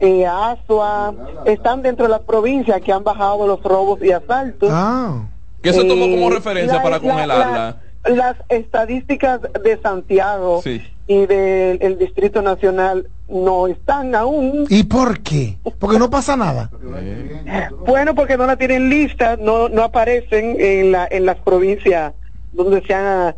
eh, 0.00 0.26
Asua, 0.26 1.14
están 1.46 1.82
dentro 1.82 2.06
de 2.06 2.10
las 2.10 2.22
provincias 2.22 2.80
que 2.80 2.92
han 2.92 3.04
bajado 3.04 3.46
los 3.46 3.62
robos 3.62 4.02
y 4.02 4.10
asaltos. 4.12 4.70
Ah. 4.72 5.26
¿Qué 5.62 5.72
se 5.72 5.84
tomó 5.84 6.08
como 6.08 6.30
referencia 6.30 6.82
para 6.82 6.98
congelarla? 7.00 7.76
las 8.08 8.36
estadísticas 8.48 9.40
de 9.62 9.78
Santiago 9.82 10.62
y 11.06 11.26
del 11.26 11.98
Distrito 11.98 12.40
Nacional 12.40 13.08
no 13.28 13.66
están 13.66 14.14
aún. 14.14 14.66
¿Y 14.68 14.84
por 14.84 15.20
qué? 15.20 15.58
Porque 15.78 15.98
no 15.98 16.08
pasa 16.08 16.36
nada. 16.36 16.70
bueno, 17.86 18.14
porque 18.14 18.36
no 18.36 18.46
la 18.46 18.56
tienen 18.56 18.88
lista, 18.88 19.36
no, 19.36 19.68
no 19.68 19.82
aparecen 19.82 20.56
en, 20.58 20.92
la, 20.92 21.06
en 21.10 21.26
las 21.26 21.36
provincias 21.38 22.14
donde 22.52 22.82
se 22.82 22.94
han 22.94 23.34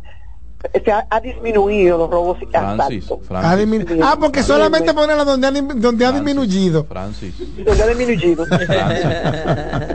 se 0.83 0.91
ha, 0.91 1.19
disminuido 1.21 1.97
los 1.97 2.09
robos 2.09 2.37
y 2.41 2.45
Francis, 2.45 3.05
Francis. 3.27 3.87
ah, 4.01 4.15
porque 4.19 4.43
solamente 4.43 4.93
ponerla 4.93 5.25
donde, 5.25 5.47
ha, 5.47 5.51
donde 5.51 6.05
ha 6.05 6.11
disminuido. 6.11 6.85
Francis. 6.85 7.33
Donde 7.63 7.83
ha 7.83 7.87
disminuido. 7.87 8.45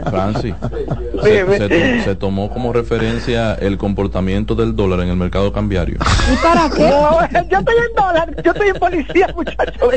Francis. 0.09 0.55
Se, 1.23 2.03
se, 2.03 2.15
tomó 2.15 2.49
como 2.49 2.71
referencia 2.71 3.55
el 3.55 3.77
comportamiento 3.77 4.55
del 4.55 4.75
dólar 4.75 5.01
en 5.01 5.09
el 5.09 5.17
mercado 5.17 5.51
cambiario. 5.51 5.97
¿Y 6.31 6.37
para 6.37 6.69
qué? 6.69 6.89
yo 7.49 7.59
estoy 7.59 7.75
en 7.75 7.95
dólar, 7.95 8.43
yo 8.43 8.51
estoy 8.51 8.67
en 8.69 8.75
policía, 8.75 9.27
muchachos. 9.35 9.93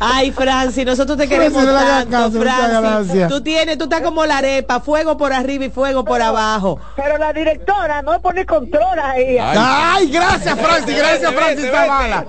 Ay, 0.00 0.32
Francis, 0.32 0.84
nosotros 0.84 1.18
te 1.18 1.28
queremos 1.28 1.64
tanto, 1.64 2.40
Francis. 2.40 3.28
Tú 3.28 3.42
tienes, 3.42 3.78
tú 3.78 3.84
estás 3.84 4.00
como 4.00 4.24
la 4.24 4.38
arepa, 4.38 4.80
fuego 4.80 5.16
por 5.16 5.32
arriba 5.32 5.66
y 5.66 5.70
fuego 5.70 6.04
por 6.04 6.20
abajo. 6.20 6.80
Pero 6.96 7.18
la 7.18 7.32
directora 7.32 8.02
no 8.02 8.20
pone 8.20 8.44
control 8.44 8.98
ahí. 8.98 9.38
Ay, 9.38 9.58
Ay, 9.58 10.05
gracias, 10.10 10.58
Francis. 10.58 10.96
Gracias, 10.96 11.34
Francis 11.34 11.70
Zavala. 11.70 12.26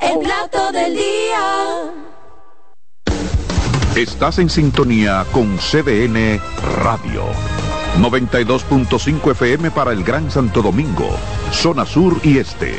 El 0.00 0.18
plato 0.18 0.72
del 0.72 0.94
día. 0.94 1.40
Estás 3.96 4.38
en 4.38 4.48
sintonía 4.48 5.26
con 5.32 5.58
CDN 5.58 6.40
Radio. 6.82 7.24
92.5 7.98 9.32
FM 9.32 9.70
para 9.72 9.92
el 9.92 10.04
Gran 10.04 10.30
Santo 10.30 10.62
Domingo, 10.62 11.08
zona 11.50 11.84
sur 11.84 12.16
y 12.22 12.38
este. 12.38 12.76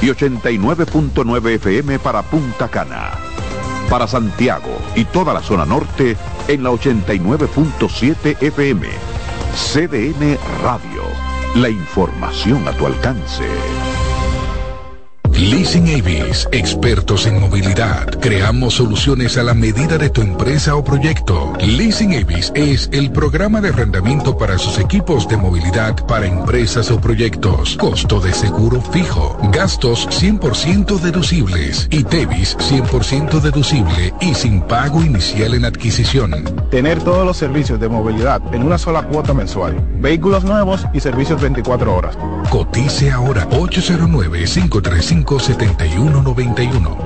Y 0.00 0.06
89.9 0.06 1.50
FM 1.56 1.98
para 1.98 2.22
Punta 2.22 2.68
Cana. 2.68 3.12
Para 3.90 4.06
Santiago 4.06 4.78
y 4.96 5.04
toda 5.04 5.34
la 5.34 5.42
zona 5.42 5.66
norte 5.66 6.16
en 6.48 6.62
la 6.62 6.70
89.7 6.70 8.42
FM. 8.42 8.88
CDN 9.54 10.38
Radio. 10.62 11.23
La 11.54 11.70
información 11.70 12.66
a 12.66 12.72
tu 12.72 12.84
alcance. 12.84 13.44
Leasing 15.36 15.88
Avis, 15.88 16.48
expertos 16.52 17.26
en 17.26 17.40
movilidad. 17.40 18.06
Creamos 18.20 18.74
soluciones 18.74 19.36
a 19.36 19.42
la 19.42 19.52
medida 19.52 19.98
de 19.98 20.08
tu 20.08 20.20
empresa 20.20 20.76
o 20.76 20.84
proyecto. 20.84 21.52
Leasing 21.58 22.14
Avis 22.14 22.52
es 22.54 22.88
el 22.92 23.10
programa 23.10 23.60
de 23.60 23.70
arrendamiento 23.70 24.38
para 24.38 24.58
sus 24.58 24.78
equipos 24.78 25.26
de 25.26 25.36
movilidad 25.36 25.96
para 26.06 26.26
empresas 26.26 26.88
o 26.92 27.00
proyectos. 27.00 27.76
Costo 27.76 28.20
de 28.20 28.32
seguro 28.32 28.80
fijo. 28.80 29.36
Gastos 29.52 30.08
100% 30.08 31.00
deducibles. 31.00 31.88
Y 31.90 32.04
Tevis 32.04 32.56
100% 32.58 33.40
deducible 33.40 34.14
y 34.20 34.34
sin 34.34 34.62
pago 34.62 35.02
inicial 35.02 35.54
en 35.54 35.64
adquisición. 35.64 36.44
Tener 36.70 37.02
todos 37.02 37.26
los 37.26 37.36
servicios 37.36 37.80
de 37.80 37.88
movilidad 37.88 38.40
en 38.54 38.62
una 38.62 38.78
sola 38.78 39.02
cuota 39.02 39.34
mensual. 39.34 39.84
Vehículos 39.98 40.44
nuevos 40.44 40.86
y 40.92 41.00
servicios 41.00 41.42
24 41.42 41.92
horas. 41.92 42.16
Cotice 42.50 43.10
ahora 43.10 43.48
809 43.50 44.44
535 44.44 45.23
7191 45.26 46.98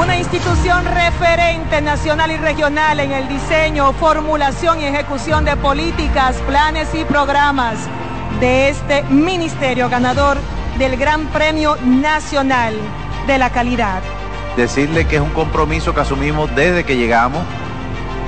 Una 0.00 0.16
institución 0.16 0.84
referente 0.86 1.82
nacional 1.82 2.30
y 2.30 2.36
regional 2.38 3.00
en 3.00 3.12
el 3.12 3.28
diseño, 3.28 3.92
formulación 3.92 4.80
y 4.80 4.84
ejecución 4.86 5.44
de 5.44 5.56
políticas, 5.56 6.36
planes 6.46 6.88
y 6.94 7.04
programas 7.04 7.76
de 8.40 8.70
este 8.70 9.02
ministerio 9.04 9.90
ganador 9.90 10.38
del 10.78 10.96
Gran 10.96 11.26
Premio 11.26 11.76
Nacional 11.84 12.74
de 13.26 13.38
la 13.38 13.50
Calidad. 13.50 14.02
Decirle 14.56 15.06
que 15.06 15.16
es 15.16 15.22
un 15.22 15.30
compromiso 15.30 15.94
que 15.94 16.00
asumimos 16.00 16.54
desde 16.56 16.84
que 16.84 16.96
llegamos 16.96 17.42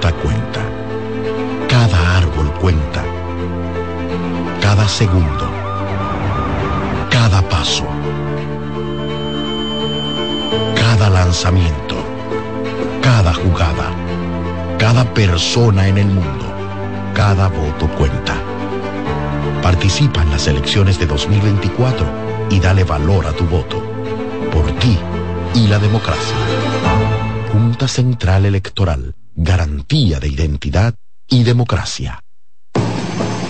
cuenta. 0.00 0.60
Cada 1.68 2.18
árbol 2.18 2.52
cuenta. 2.60 3.02
Cada 4.60 4.86
segundo. 4.88 5.50
Cada 7.10 7.40
paso. 7.48 7.86
Cada 10.74 11.10
lanzamiento. 11.10 11.96
Cada 13.02 13.32
jugada. 13.34 13.90
Cada 14.78 15.04
persona 15.14 15.88
en 15.88 15.98
el 15.98 16.06
mundo. 16.06 16.44
Cada 17.14 17.48
voto 17.48 17.88
cuenta. 17.96 18.34
Participa 19.62 20.22
en 20.22 20.30
las 20.30 20.46
elecciones 20.46 20.98
de 20.98 21.06
2024 21.06 22.06
y 22.50 22.60
dale 22.60 22.84
valor 22.84 23.26
a 23.26 23.32
tu 23.32 23.44
voto. 23.44 23.82
Por 24.52 24.70
ti 24.78 24.98
y 25.54 25.66
la 25.66 25.78
democracia. 25.78 26.36
Junta 27.50 27.88
Central 27.88 28.44
Electoral 28.44 29.14
garantía 29.46 30.20
de 30.20 30.28
identidad 30.28 30.94
y 31.28 31.44
democracia. 31.44 32.20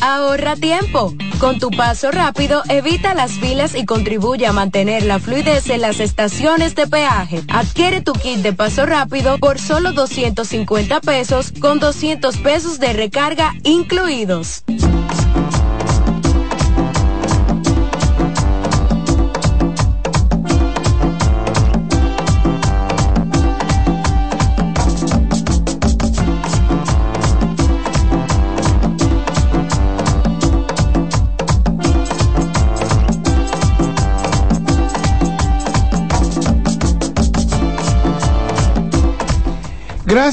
Ahorra 0.00 0.56
tiempo. 0.56 1.14
Con 1.38 1.58
tu 1.58 1.70
paso 1.70 2.10
rápido, 2.10 2.62
evita 2.68 3.14
las 3.14 3.32
filas 3.32 3.74
y 3.74 3.84
contribuye 3.84 4.46
a 4.46 4.52
mantener 4.52 5.04
la 5.04 5.18
fluidez 5.18 5.68
en 5.70 5.80
las 5.80 6.00
estaciones 6.00 6.74
de 6.74 6.86
peaje. 6.86 7.42
Adquiere 7.48 8.00
tu 8.00 8.12
kit 8.12 8.38
de 8.38 8.52
paso 8.52 8.86
rápido 8.86 9.38
por 9.38 9.58
solo 9.58 9.92
250 9.92 11.00
pesos 11.00 11.52
con 11.60 11.80
200 11.80 12.36
pesos 12.38 12.78
de 12.78 12.92
recarga 12.92 13.52
incluidos. 13.64 14.64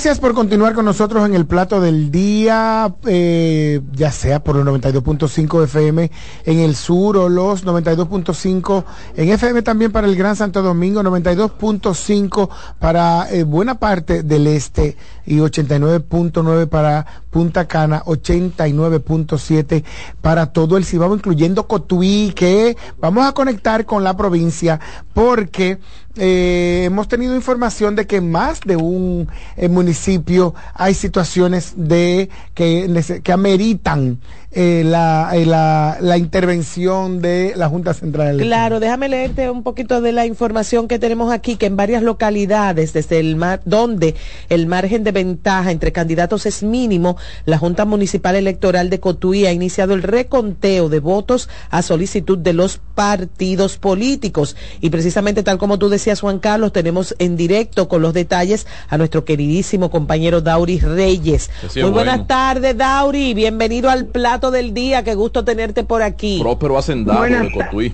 Gracias 0.04 0.20
por 0.20 0.34
continuar 0.34 0.74
con 0.74 0.86
nosotros 0.86 1.24
en 1.28 1.36
el 1.36 1.46
plato 1.46 1.80
del 1.80 2.10
día, 2.10 2.92
eh, 3.06 3.82
ya 3.94 4.12
sea 4.12 4.44
por 4.44 4.56
los 4.56 4.66
92.5 4.66 5.64
FM 5.66 6.10
en 6.46 6.60
el 6.60 6.76
sur 6.76 7.18
o 7.18 7.30
los 7.30 7.64
92.5 7.64 8.84
en 9.16 9.30
FM 9.30 9.62
también 9.62 9.92
para 9.92 10.08
el 10.08 10.16
Gran 10.16 10.36
Santo 10.36 10.64
Domingo, 10.64 11.04
92.5 11.04 12.50
para 12.80 13.32
eh, 13.32 13.44
buena 13.44 13.76
parte 13.76 14.24
del 14.24 14.48
este 14.48 14.98
y 15.24 15.38
89.9 15.38 16.68
para 16.68 17.06
Punta 17.30 17.68
Cana, 17.68 18.02
89.7 18.04 19.84
para 20.20 20.48
todo 20.48 20.78
el 20.78 20.86
Cibao, 20.86 21.14
incluyendo 21.14 21.68
Cotuí, 21.68 22.34
que 22.36 22.76
vamos 23.00 23.28
a 23.28 23.34
conectar 23.34 23.86
con 23.86 24.04
la 24.04 24.18
provincia 24.18 24.80
porque 25.14 25.78
eh, 26.18 26.84
hemos 26.86 27.08
tenido 27.08 27.36
información 27.36 27.96
de 27.96 28.06
que 28.06 28.22
más 28.22 28.62
de 28.62 28.76
un 28.76 29.30
eh, 29.56 29.70
municipio 29.70 30.54
hay 30.74 30.94
situaciones 30.94 31.74
de 31.78 32.30
que, 32.54 33.22
que 33.24 33.32
ameritan 33.32 34.20
eh, 34.54 34.84
la, 34.86 35.30
eh, 35.34 35.46
la, 35.46 35.98
la, 36.02 36.18
intervención 36.18 37.22
de 37.22 37.54
la 37.56 37.70
Junta 37.70 37.94
Central 37.94 38.38
Claro, 38.38 38.82
déjame 38.82 39.08
leerte 39.08 39.50
un 39.50 39.64
poquito 39.64 40.02
de 40.02 40.12
la 40.12 40.26
información 40.26 40.90
que 40.90 41.00
tenemos 41.00 41.32
aquí, 41.32 41.56
que 41.56 41.68
en 41.68 41.78
varias 41.78 42.04
localidades, 42.04 42.92
desde 42.92 43.20
el 43.20 43.38
mar, 43.38 43.62
donde 43.64 44.16
el 44.50 44.68
margen 44.68 45.06
de 45.06 45.14
ventaja 45.14 45.72
entre 45.72 45.94
candidatos 45.94 46.46
es 46.46 46.64
mínimo, 46.64 47.16
la 47.46 47.58
Junta 47.58 47.86
Municipal 47.86 48.36
Electoral 48.36 48.90
de 48.90 49.00
Cotuí 49.00 49.46
ha 49.46 49.54
iniciado 49.54 49.94
el 49.94 50.04
reconteo 50.04 50.90
de 50.90 51.00
votos 51.00 51.48
a 51.70 51.82
solicitud 51.82 52.38
de 52.38 52.52
los 52.52 52.82
partidos 52.94 53.78
políticos. 53.78 54.58
Y 54.82 54.90
precisamente 54.90 55.44
tal 55.44 55.60
como 55.60 55.80
tú 55.80 55.88
decías, 55.88 56.20
Juan 56.20 56.40
Carlos, 56.40 56.74
tenemos 56.74 57.16
en 57.20 57.38
directo 57.38 57.88
con 57.88 58.02
los 58.02 58.14
detalles 58.14 58.68
a 58.90 58.98
nuestro 58.98 59.24
queridísimo 59.24 59.90
compañero 59.90 60.42
Dauri 60.42 60.80
Reyes. 60.80 61.50
Muy 61.76 61.92
buenas 61.92 62.28
tardes, 62.28 62.76
Dauri. 62.76 63.34
Bienvenido 63.34 63.90
al 63.90 64.08
plato 64.08 64.41
del 64.50 64.74
día, 64.74 65.04
qué 65.04 65.14
gusto 65.14 65.46
tenerte 65.46 65.84
por 65.84 66.02
aquí. 66.02 66.40
Próspero 66.42 66.78
Hacendado 66.78 67.20
buenas, 67.20 67.50
de 67.52 67.94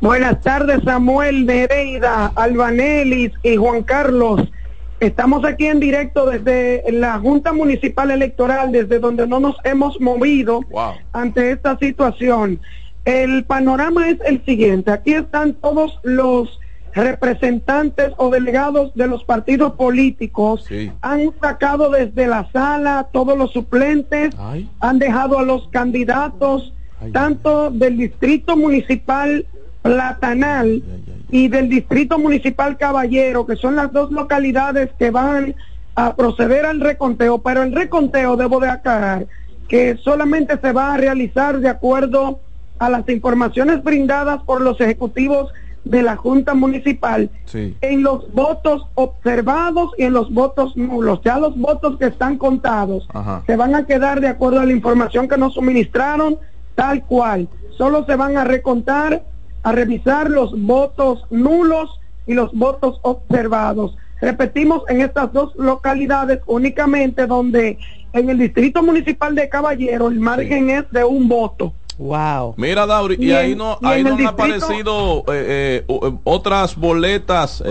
buenas 0.00 0.40
tardes, 0.40 0.80
Samuel 0.84 1.44
Nereida, 1.44 2.32
Albanelis 2.34 3.32
y 3.42 3.56
Juan 3.56 3.82
Carlos. 3.82 4.40
Estamos 5.00 5.44
aquí 5.44 5.66
en 5.66 5.78
directo 5.78 6.24
desde 6.24 6.82
la 6.90 7.18
Junta 7.18 7.52
Municipal 7.52 8.10
Electoral, 8.10 8.72
desde 8.72 8.98
donde 8.98 9.26
no 9.26 9.40
nos 9.40 9.56
hemos 9.64 10.00
movido 10.00 10.60
ante 11.12 11.50
esta 11.50 11.76
situación. 11.78 12.60
El 13.04 13.44
panorama 13.44 14.08
es 14.08 14.18
el 14.24 14.42
siguiente. 14.46 14.90
Aquí 14.90 15.12
están 15.12 15.52
todos 15.54 15.98
los 16.02 16.58
representantes 16.96 18.12
o 18.16 18.30
delegados 18.30 18.94
de 18.94 19.06
los 19.06 19.22
partidos 19.24 19.72
políticos. 19.74 20.66
Han 21.02 21.30
sacado 21.40 21.90
desde 21.90 22.26
la 22.26 22.50
sala 22.50 23.08
todos 23.12 23.36
los 23.36 23.52
suplentes, 23.52 24.34
han 24.80 24.98
dejado 24.98 25.38
a 25.38 25.42
los 25.42 25.68
candidatos, 25.68 26.72
tanto 27.12 27.70
del 27.70 27.98
distrito 27.98 28.56
municipal 28.56 29.46
Platanal 29.82 30.82
y 31.30 31.46
del 31.46 31.68
Distrito 31.68 32.18
Municipal 32.18 32.76
Caballero, 32.76 33.46
que 33.46 33.54
son 33.54 33.76
las 33.76 33.92
dos 33.92 34.10
localidades 34.10 34.90
que 34.98 35.12
van 35.12 35.54
a 35.94 36.16
proceder 36.16 36.66
al 36.66 36.80
reconteo, 36.80 37.38
pero 37.38 37.62
el 37.62 37.72
reconteo 37.72 38.36
debo 38.36 38.58
de 38.58 38.68
aclarar 38.68 39.26
que 39.68 39.96
solamente 39.98 40.58
se 40.58 40.72
va 40.72 40.94
a 40.94 40.96
realizar 40.96 41.60
de 41.60 41.68
acuerdo 41.68 42.40
a 42.80 42.90
las 42.90 43.08
informaciones 43.08 43.84
brindadas 43.84 44.42
por 44.42 44.60
los 44.60 44.80
ejecutivos 44.80 45.52
de 45.86 46.02
la 46.02 46.16
Junta 46.16 46.54
Municipal 46.54 47.30
en 47.80 48.02
los 48.02 48.32
votos 48.32 48.86
observados 48.94 49.92
y 49.96 50.02
en 50.02 50.12
los 50.12 50.32
votos 50.32 50.76
nulos. 50.76 51.20
Ya 51.24 51.38
los 51.38 51.56
votos 51.56 51.96
que 51.98 52.06
están 52.06 52.38
contados 52.38 53.08
se 53.46 53.56
van 53.56 53.74
a 53.74 53.86
quedar 53.86 54.20
de 54.20 54.28
acuerdo 54.28 54.60
a 54.60 54.66
la 54.66 54.72
información 54.72 55.28
que 55.28 55.38
nos 55.38 55.54
suministraron 55.54 56.38
tal 56.74 57.04
cual. 57.04 57.48
Solo 57.78 58.04
se 58.04 58.16
van 58.16 58.36
a 58.36 58.44
recontar 58.44 59.22
a 59.62 59.72
revisar 59.72 60.28
los 60.30 60.60
votos 60.60 61.24
nulos 61.30 62.00
y 62.26 62.34
los 62.34 62.52
votos 62.52 62.98
observados. 63.02 63.96
Repetimos, 64.20 64.82
en 64.88 65.02
estas 65.02 65.32
dos 65.32 65.54
localidades 65.56 66.40
únicamente 66.46 67.26
donde 67.26 67.78
en 68.12 68.30
el 68.30 68.38
Distrito 68.38 68.82
Municipal 68.82 69.34
de 69.34 69.48
Caballero 69.48 70.08
el 70.08 70.18
margen 70.18 70.70
es 70.70 70.90
de 70.90 71.04
un 71.04 71.28
voto. 71.28 71.72
Wow. 71.98 72.54
Mira, 72.58 72.84
Dauri, 72.86 73.16
y, 73.18 73.32
ahí 73.32 73.56
no, 73.56 73.78
ahí 73.82 74.04
no 74.04 74.14
han 74.14 74.26
aparecido 74.26 75.24
eh, 75.28 75.84
eh, 75.84 75.84
eh, 75.88 76.12
otras 76.24 76.76
boletas 76.76 77.64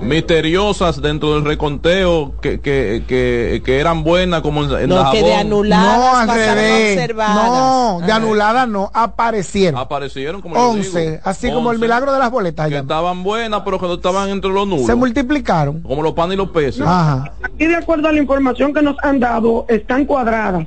misteriosas 0.00 1.00
dentro 1.00 1.34
del 1.34 1.44
reconteo 1.44 2.34
que, 2.40 2.60
que, 2.60 3.04
que, 3.06 3.62
que 3.64 3.78
eran 3.78 4.02
buenas 4.02 4.40
como 4.40 4.64
en, 4.64 4.88
no, 4.88 5.10
que 5.12 5.22
de 5.22 5.34
anuladas 5.34 6.26
no, 6.26 8.00
No, 8.00 8.06
de 8.06 8.12
anuladas 8.12 8.68
no, 8.68 8.90
aparecieron. 8.92 9.80
Aparecieron 9.80 10.42
como 10.42 10.56
11, 10.56 11.20
así 11.22 11.52
como 11.52 11.70
el 11.70 11.78
milagro 11.78 12.12
de 12.12 12.18
las 12.18 12.30
boletas. 12.32 12.68
Que 12.68 12.78
estaban 12.78 13.22
buenas, 13.22 13.62
pero 13.64 13.78
que 13.78 13.86
no 13.86 13.94
estaban 13.94 14.28
entre 14.30 14.50
los 14.50 14.66
nulos. 14.66 14.86
Se 14.86 14.96
multiplicaron. 14.96 15.82
Como 15.82 16.02
los 16.02 16.14
panes 16.14 16.34
y 16.34 16.38
los 16.38 16.50
pesos. 16.50 16.84
Ajá. 16.86 17.32
Aquí 17.42 17.66
de 17.66 17.76
acuerdo 17.76 18.08
a 18.08 18.12
la 18.12 18.18
información 18.18 18.74
que 18.74 18.82
nos 18.82 18.96
han 19.02 19.20
dado, 19.20 19.66
están 19.68 20.04
cuadradas. 20.04 20.66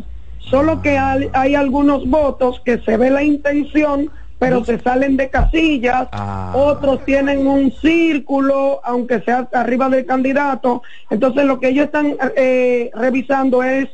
Solo 0.49 0.81
que 0.81 0.97
hay, 0.97 1.55
algunos 1.55 2.09
votos 2.09 2.61
que 2.65 2.79
se 2.79 2.97
ve 2.97 3.09
la 3.09 3.23
intención, 3.23 4.09
pero 4.39 4.65
se 4.65 4.79
salen 4.79 5.15
de 5.15 5.29
casillas, 5.29 6.07
ah. 6.11 6.51
otros 6.55 7.05
tienen 7.05 7.45
un 7.45 7.71
círculo, 7.71 8.81
aunque 8.83 9.21
sea 9.21 9.47
arriba 9.53 9.87
del 9.87 10.05
candidato. 10.05 10.81
Entonces 11.09 11.45
lo 11.45 11.59
que 11.59 11.69
ellos 11.69 11.85
están 11.85 12.17
eh, 12.35 12.89
revisando 12.93 13.63
es 13.63 13.87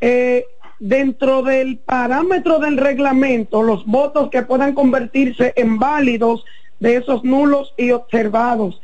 eh, 0.00 0.44
dentro 0.80 1.42
del 1.42 1.78
parámetro 1.78 2.58
del 2.58 2.76
reglamento 2.78 3.62
los 3.62 3.86
votos 3.86 4.28
que 4.30 4.42
puedan 4.42 4.74
convertirse 4.74 5.52
en 5.54 5.78
válidos 5.78 6.44
de 6.80 6.96
esos 6.96 7.22
nulos 7.22 7.72
y 7.78 7.92
observados. 7.92 8.80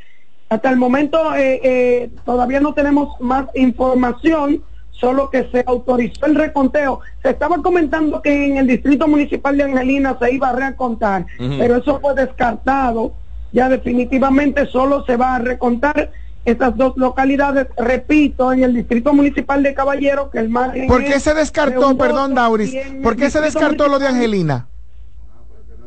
Hasta 0.47 0.69
el 0.69 0.77
momento 0.77 1.35
eh, 1.35 2.09
todavía 2.25 2.61
no 2.61 2.73
tenemos 2.73 3.19
más 3.19 3.45
información 3.55 4.63
solo 4.99 5.29
que 5.29 5.49
se 5.51 5.63
autorizó 5.65 6.25
el 6.25 6.35
reconteo. 6.35 6.99
Se 7.23 7.29
estaba 7.29 7.61
comentando 7.61 8.21
que 8.21 8.47
en 8.47 8.57
el 8.57 8.67
distrito 8.67 9.07
municipal 9.07 9.57
de 9.57 9.63
Angelina 9.63 10.17
se 10.19 10.33
iba 10.33 10.49
a 10.49 10.53
recontar, 10.53 11.25
pero 11.37 11.77
eso 11.77 11.99
fue 11.99 12.13
descartado. 12.15 13.13
Ya 13.51 13.67
definitivamente 13.67 14.67
solo 14.67 15.03
se 15.05 15.15
va 15.15 15.35
a 15.35 15.39
recontar 15.39 16.11
estas 16.45 16.75
dos 16.77 16.93
localidades, 16.97 17.67
repito, 17.77 18.53
en 18.53 18.63
el 18.63 18.73
distrito 18.73 19.13
municipal 19.13 19.63
de 19.63 19.73
Caballero, 19.73 20.29
que 20.29 20.39
el 20.39 20.49
margen. 20.49 20.87
¿Por 20.87 21.03
qué 21.03 21.19
se 21.19 21.33
descartó, 21.33 21.97
perdón, 21.97 22.35
Dauris? 22.35 22.75
¿Por 23.03 23.15
qué 23.15 23.29
se 23.29 23.41
descartó 23.41 23.87
lo 23.87 23.99
de 23.99 24.07
Angelina? 24.07 24.67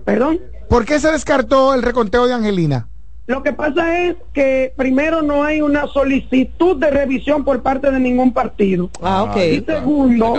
¿Perdón? 0.04 0.40
¿Por 0.68 0.84
qué 0.84 0.98
se 0.98 1.12
descartó 1.12 1.74
el 1.74 1.82
reconteo 1.82 2.26
de 2.26 2.34
Angelina? 2.34 2.88
Lo 3.26 3.42
que 3.42 3.52
pasa 3.52 4.00
es 4.00 4.16
que 4.32 4.72
primero 4.76 5.22
no 5.22 5.44
hay 5.44 5.62
una 5.62 5.86
solicitud 5.86 6.76
de 6.76 6.90
revisión 6.90 7.44
por 7.44 7.62
parte 7.62 7.90
de 7.90 8.00
ningún 8.00 8.32
partido. 8.32 8.90
Ah, 9.00 9.22
ok. 9.22 9.36
Y 9.36 9.60
segundo, 9.60 10.34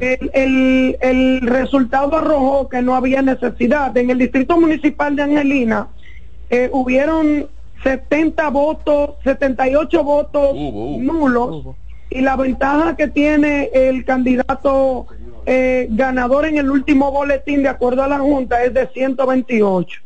el, 0.00 0.96
el, 1.00 1.40
resultado 1.42 2.16
arrojó 2.16 2.68
que 2.70 2.80
no 2.80 2.94
había 2.94 3.20
necesidad. 3.20 3.94
En 3.96 4.08
el 4.08 4.18
distrito 4.18 4.58
municipal 4.58 5.14
de 5.16 5.22
Angelina 5.22 5.88
eh, 6.48 6.70
hubieron 6.72 7.46
70 7.82 8.48
votos, 8.48 9.10
78 9.22 10.02
votos 10.02 10.54
nulos. 10.54 11.76
Y 12.08 12.22
la 12.22 12.36
ventaja 12.36 12.96
que 12.96 13.08
tiene 13.08 13.70
el 13.74 14.04
candidato 14.04 15.06
eh, 15.46 15.88
ganador 15.90 16.46
en 16.46 16.56
el 16.56 16.70
último 16.70 17.10
boletín, 17.10 17.62
de 17.62 17.68
acuerdo 17.68 18.02
a 18.02 18.08
la 18.08 18.18
Junta, 18.18 18.62
es 18.64 18.72
de 18.72 18.86
128. 18.88 20.03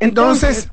Entonces, 0.00 0.70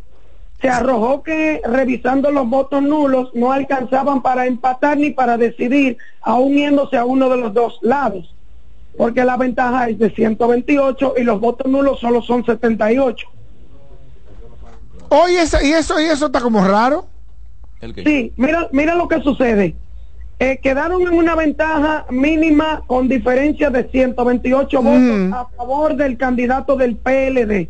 se 0.60 0.70
arrojó 0.70 1.22
que 1.22 1.62
revisando 1.66 2.32
los 2.32 2.50
votos 2.50 2.82
nulos 2.82 3.30
no 3.36 3.52
alcanzaban 3.52 4.22
para 4.22 4.48
empatar 4.48 4.98
ni 4.98 5.12
para 5.12 5.38
decidir, 5.38 5.98
aún 6.22 6.54
yéndose 6.54 6.98
a 6.98 7.06
uno 7.06 7.30
de 7.30 7.38
los 7.38 7.54
dos 7.54 7.78
lados, 7.82 8.34
porque 8.98 9.24
la 9.24 9.38
ventaja 9.38 9.90
es 9.90 10.00
de 10.00 10.10
128 10.10 11.14
y 11.18 11.24
los 11.24 11.40
votos 11.40 11.72
nulos 11.72 12.00
solo 12.00 12.22
son 12.24 12.44
78. 12.44 13.28
Oye, 15.10 15.34
y 15.34 15.72
eso, 15.72 16.02
y 16.02 16.06
eso 16.06 16.26
está 16.26 16.42
como 16.42 16.66
raro. 16.66 17.06
Sí, 18.04 18.34
mira, 18.36 18.68
mira 18.72 18.96
lo 18.96 19.08
que 19.08 19.22
sucede. 19.22 19.76
Eh, 20.40 20.60
quedaron 20.62 21.02
en 21.02 21.14
una 21.14 21.36
ventaja 21.36 22.06
mínima 22.10 22.84
con 22.86 23.08
diferencia 23.08 23.70
de 23.70 23.88
128 23.90 24.82
votos 24.82 25.02
mm. 25.02 25.34
a 25.34 25.48
favor 25.50 25.96
del 25.96 26.18
candidato 26.18 26.76
del 26.76 26.96
PLD. 26.96 27.70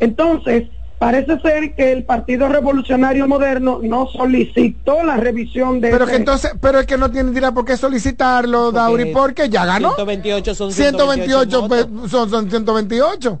Entonces, 0.00 0.64
parece 0.98 1.38
ser 1.40 1.74
que 1.74 1.92
el 1.92 2.04
Partido 2.04 2.48
Revolucionario 2.48 3.28
Moderno 3.28 3.80
no 3.82 4.08
solicitó 4.08 5.02
la 5.02 5.16
revisión 5.16 5.80
de 5.80 5.90
pero 5.90 6.06
que 6.06 6.16
entonces 6.16 6.52
pero 6.60 6.80
es 6.80 6.86
que 6.86 6.98
no 6.98 7.10
tiene 7.10 7.30
dirá 7.30 7.52
por 7.52 7.64
qué 7.64 7.76
solicitarlo 7.76 8.72
Dauri 8.72 9.06
porque 9.06 9.48
ya 9.48 9.64
ganó. 9.64 9.94
128 9.94 10.54
son 10.54 10.72
128, 10.72 11.68
pues, 11.68 11.86
son, 12.08 12.28
son 12.28 12.50
128 12.50 13.40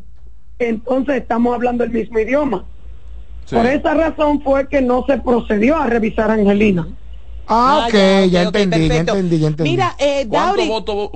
entonces 0.60 1.16
estamos 1.16 1.54
hablando 1.54 1.84
el 1.84 1.90
mismo 1.90 2.18
idioma. 2.18 2.64
Por 3.50 3.66
esa 3.66 3.94
razón 3.94 4.42
fue 4.42 4.68
que 4.68 4.80
no 4.80 5.04
se 5.08 5.18
procedió 5.18 5.76
a 5.76 5.86
revisar 5.86 6.30
a 6.30 6.34
Angelina. 6.34 6.86
Ah, 7.48 7.80
ah 7.82 7.86
ok, 7.88 7.94
ya, 8.30 8.42
entendí, 8.42 8.88
ya, 8.88 8.96
entendí, 8.98 9.38
ya 9.40 9.48
entendí, 9.48 9.70
Mira, 9.72 9.96
eh, 9.98 10.24
Dauri... 10.28 10.68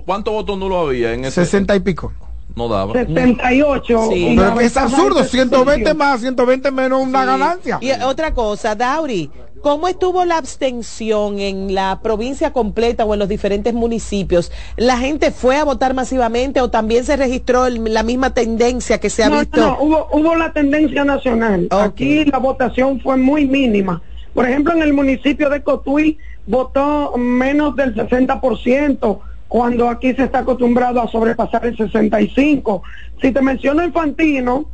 ¿Cuántos 0.05 0.35
votos 0.35 0.59
no 0.59 0.69
lo 0.69 0.81
había 0.81 1.13
en 1.13 1.27
ese? 1.27 1.45
60 1.45 1.77
y 1.77 1.81
pico 1.81 2.13
no 2.57 2.69
daba. 2.69 2.93
78. 2.93 4.09
Sí. 4.13 4.35
Pero 4.37 4.61
es 4.61 4.77
absurdo, 4.77 5.25
120 5.25 5.95
más, 5.95 6.21
120 6.21 6.71
menos 6.71 7.03
una 7.03 7.25
ganancia. 7.25 7.79
Y 7.81 7.91
otra 8.03 8.33
cosa, 8.33 8.75
Dauri, 8.75 9.31
¿cómo 9.61 9.89
estuvo 9.89 10.25
la 10.25 10.39
abstención 10.39 11.41
en 11.41 11.75
la 11.75 12.01
provincia 12.03 12.53
completa 12.53 13.05
o 13.05 13.15
en 13.15 13.21
los 13.21 13.29
diferentes 13.29 13.75
municipios? 13.75 14.53
¿La 14.77 14.99
gente 14.99 15.31
fue 15.33 15.57
a 15.57 15.65
votar 15.65 15.95
masivamente 15.95 16.61
o 16.61 16.71
también 16.71 17.05
se 17.05 17.17
registró 17.17 17.69
la 17.69 18.03
misma 18.03 18.35
tendencia 18.35 18.99
que 18.99 19.11
se 19.11 19.25
ha 19.25 19.31
visto? 19.31 19.61
No, 19.61 19.79
hubo, 19.81 20.09
hubo 20.13 20.35
la 20.37 20.53
tendencia 20.53 21.05
nacional. 21.05 21.67
Aquí 21.71 22.25
la 22.25 22.39
votación 22.39 23.01
fue 23.01 23.17
muy 23.17 23.47
mínima. 23.47 24.01
Por 24.33 24.49
ejemplo, 24.49 24.73
en 24.73 24.83
el 24.83 24.93
municipio 24.93 25.49
de 25.49 25.63
Cotuí 25.63 26.19
votó 26.47 27.17
menos 27.17 27.75
del 27.77 27.95
60% 27.95 29.21
cuando 29.49 29.89
aquí 29.89 30.15
se 30.15 30.25
está 30.25 30.41
acostumbrado 30.41 31.01
a 31.01 31.09
sobrepasar 31.09 31.67
el 31.67 31.77
65. 31.77 32.83
Si 33.21 33.33
te 33.33 33.41
menciono 33.41 33.85
Infantino, 33.85 34.67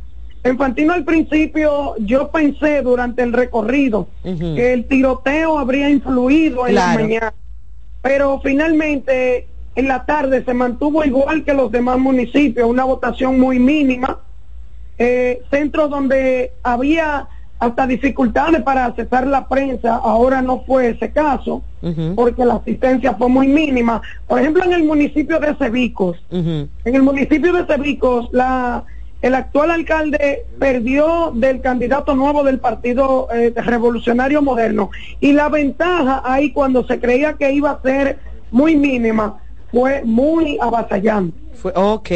Infantino 0.43 0.93
al 0.93 1.03
principio 1.03 1.95
yo 1.99 2.31
pensé 2.31 2.81
durante 2.81 3.21
el 3.21 3.31
recorrido 3.31 4.07
que 4.23 4.73
el 4.73 4.85
tiroteo 4.85 5.59
habría 5.59 5.89
influido 5.89 6.65
en 6.65 6.75
la 6.75 6.95
mañana, 6.95 7.33
pero 8.01 8.39
finalmente 8.43 9.47
en 9.75 9.87
la 9.87 10.05
tarde 10.05 10.43
se 10.43 10.53
mantuvo 10.53 11.05
igual 11.05 11.43
que 11.43 11.53
los 11.53 11.71
demás 11.71 11.99
municipios, 11.99 12.67
una 12.67 12.85
votación 12.85 13.39
muy 13.39 13.59
mínima, 13.59 14.19
eh, 14.97 15.43
centros 15.51 15.89
donde 15.91 16.53
había 16.63 17.27
hasta 17.61 17.85
dificultades 17.85 18.63
para 18.63 18.85
accesar 18.85 19.27
la 19.27 19.47
prensa, 19.47 19.95
ahora 19.95 20.41
no 20.41 20.63
fue 20.65 20.89
ese 20.89 21.11
caso, 21.11 21.61
porque 22.15 22.43
la 22.43 22.55
asistencia 22.55 23.13
fue 23.13 23.29
muy 23.29 23.47
mínima. 23.47 24.01
Por 24.27 24.39
ejemplo, 24.39 24.63
en 24.63 24.73
el 24.73 24.83
municipio 24.83 25.39
de 25.39 25.53
Cebicos, 25.53 26.17
en 26.31 26.69
el 26.83 27.03
municipio 27.03 27.53
de 27.53 27.67
Cebicos, 27.67 28.29
la, 28.31 28.83
el 29.21 29.35
actual 29.35 29.69
alcalde 29.69 30.47
perdió 30.57 31.31
del 31.35 31.61
candidato 31.61 32.15
nuevo 32.15 32.43
del 32.43 32.57
Partido 32.57 33.27
eh, 33.31 33.53
Revolucionario 33.55 34.41
Moderno 34.41 34.89
y 35.19 35.33
la 35.33 35.47
ventaja 35.47 36.23
ahí 36.25 36.51
cuando 36.53 36.83
se 36.87 36.99
creía 36.99 37.33
que 37.33 37.51
iba 37.51 37.69
a 37.69 37.81
ser 37.83 38.17
muy 38.49 38.75
mínima 38.75 39.37
fue 39.71 40.01
muy 40.03 40.57
avasallante. 40.59 41.37
Fue, 41.61 41.71
ok. 41.75 42.09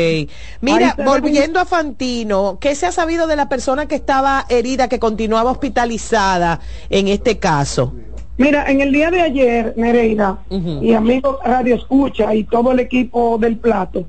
Mira, 0.62 0.96
volviendo 1.06 1.60
a 1.60 1.66
Fantino, 1.66 2.58
¿qué 2.60 2.74
se 2.74 2.88
ha 2.88 2.92
sabido 2.92 3.28
de 3.28 3.36
la 3.36 3.48
persona 3.48 3.88
que 3.88 3.94
estaba 3.94 4.46
herida, 4.50 4.88
que 4.90 4.98
continuaba 4.98 5.52
hospitalizada 5.52 6.60
en 6.90 7.08
este 7.08 7.38
caso? 7.38 7.94
Mira, 8.38 8.70
en 8.70 8.82
el 8.82 8.92
día 8.92 9.12
de 9.12 9.22
ayer, 9.22 9.74
Nereida, 9.78 10.40
y 10.50 10.94
amigos 10.94 11.38
Radio 11.46 11.76
Escucha 11.76 12.36
y 12.36 12.44
todo 12.44 12.74
el 12.74 12.82
equipo 12.82 13.38
del 13.38 13.58
plato, 13.58 14.08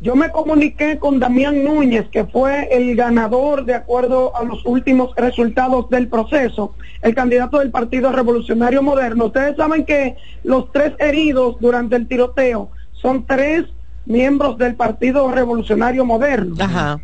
yo 0.00 0.16
me 0.16 0.30
comuniqué 0.30 0.98
con 0.98 1.20
Damián 1.20 1.62
Núñez, 1.62 2.08
que 2.10 2.24
fue 2.24 2.68
el 2.72 2.96
ganador 2.96 3.66
de 3.66 3.74
acuerdo 3.74 4.34
a 4.34 4.42
los 4.42 4.64
últimos 4.64 5.14
resultados 5.16 5.88
del 5.90 6.08
proceso, 6.08 6.74
el 7.02 7.14
candidato 7.14 7.58
del 7.58 7.70
Partido 7.70 8.10
Revolucionario 8.10 8.82
Moderno. 8.82 9.26
Ustedes 9.26 9.56
saben 9.56 9.84
que 9.84 10.16
los 10.42 10.72
tres 10.72 10.94
heridos 10.98 11.56
durante 11.60 11.94
el 11.94 12.08
tiroteo 12.08 12.70
son 13.00 13.26
tres 13.26 13.66
miembros 14.08 14.58
del 14.58 14.74
Partido 14.74 15.30
Revolucionario 15.30 16.04
Moderno. 16.04 16.56
Ajá. 16.58 16.98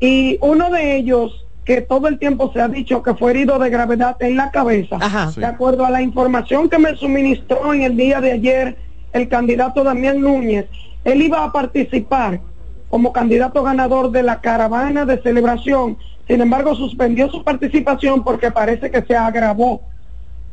Y 0.00 0.38
uno 0.40 0.70
de 0.70 0.96
ellos 0.96 1.44
que 1.64 1.82
todo 1.82 2.08
el 2.08 2.18
tiempo 2.18 2.50
se 2.52 2.62
ha 2.62 2.68
dicho 2.68 3.02
que 3.02 3.14
fue 3.14 3.32
herido 3.32 3.58
de 3.58 3.68
gravedad 3.68 4.16
en 4.20 4.36
la 4.36 4.50
cabeza. 4.50 4.96
De 5.36 5.44
acuerdo 5.44 5.84
a 5.84 5.90
la 5.90 6.00
información 6.00 6.70
que 6.70 6.78
me 6.78 6.96
suministró 6.96 7.74
en 7.74 7.82
el 7.82 7.94
día 7.94 8.22
de 8.22 8.32
ayer 8.32 8.76
el 9.12 9.28
candidato 9.28 9.84
Damián 9.84 10.20
Núñez, 10.20 10.66
él 11.04 11.20
iba 11.20 11.44
a 11.44 11.52
participar 11.52 12.40
como 12.88 13.12
candidato 13.12 13.62
ganador 13.62 14.10
de 14.10 14.22
la 14.22 14.40
caravana 14.40 15.04
de 15.04 15.20
celebración. 15.20 15.98
Sin 16.26 16.40
embargo, 16.40 16.74
suspendió 16.74 17.30
su 17.30 17.44
participación 17.44 18.24
porque 18.24 18.50
parece 18.50 18.90
que 18.90 19.02
se 19.02 19.14
agravó 19.14 19.82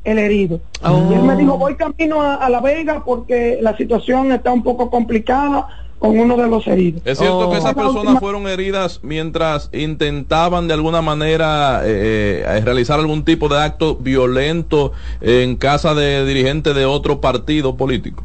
el 0.04 0.20
herido. 0.20 0.60
Y 0.84 1.14
él 1.14 1.24
me 1.24 1.38
dijo, 1.38 1.58
voy 1.58 1.76
camino 1.76 2.22
a 2.22 2.50
La 2.50 2.60
Vega 2.60 3.04
porque 3.06 3.60
la 3.62 3.78
situación 3.78 4.34
está 4.34 4.52
un 4.52 4.64
poco 4.64 4.90
complicada 4.90 5.85
con 6.06 6.20
uno 6.20 6.38
de 6.38 6.48
los 6.48 6.68
heridos. 6.68 7.02
Es 7.06 7.18
cierto 7.18 7.50
que 7.50 7.58
esas 7.58 7.74
personas 7.74 8.20
fueron 8.20 8.48
heridas 8.48 9.00
mientras 9.04 9.70
intentaban 9.74 10.68
de 10.68 10.74
alguna 10.76 11.02
manera 11.02 11.82
eh, 11.84 12.44
eh, 12.46 12.62
realizar 12.64 13.00
algún 13.00 13.24
tipo 13.26 13.50
de 13.50 13.60
acto 13.62 13.96
violento 13.96 14.92
en 15.22 15.56
casa 15.56 15.96
de 15.96 16.26
dirigentes 16.26 16.76
de 16.76 16.86
otro 16.86 17.22
partido 17.22 17.76
político. 17.76 18.24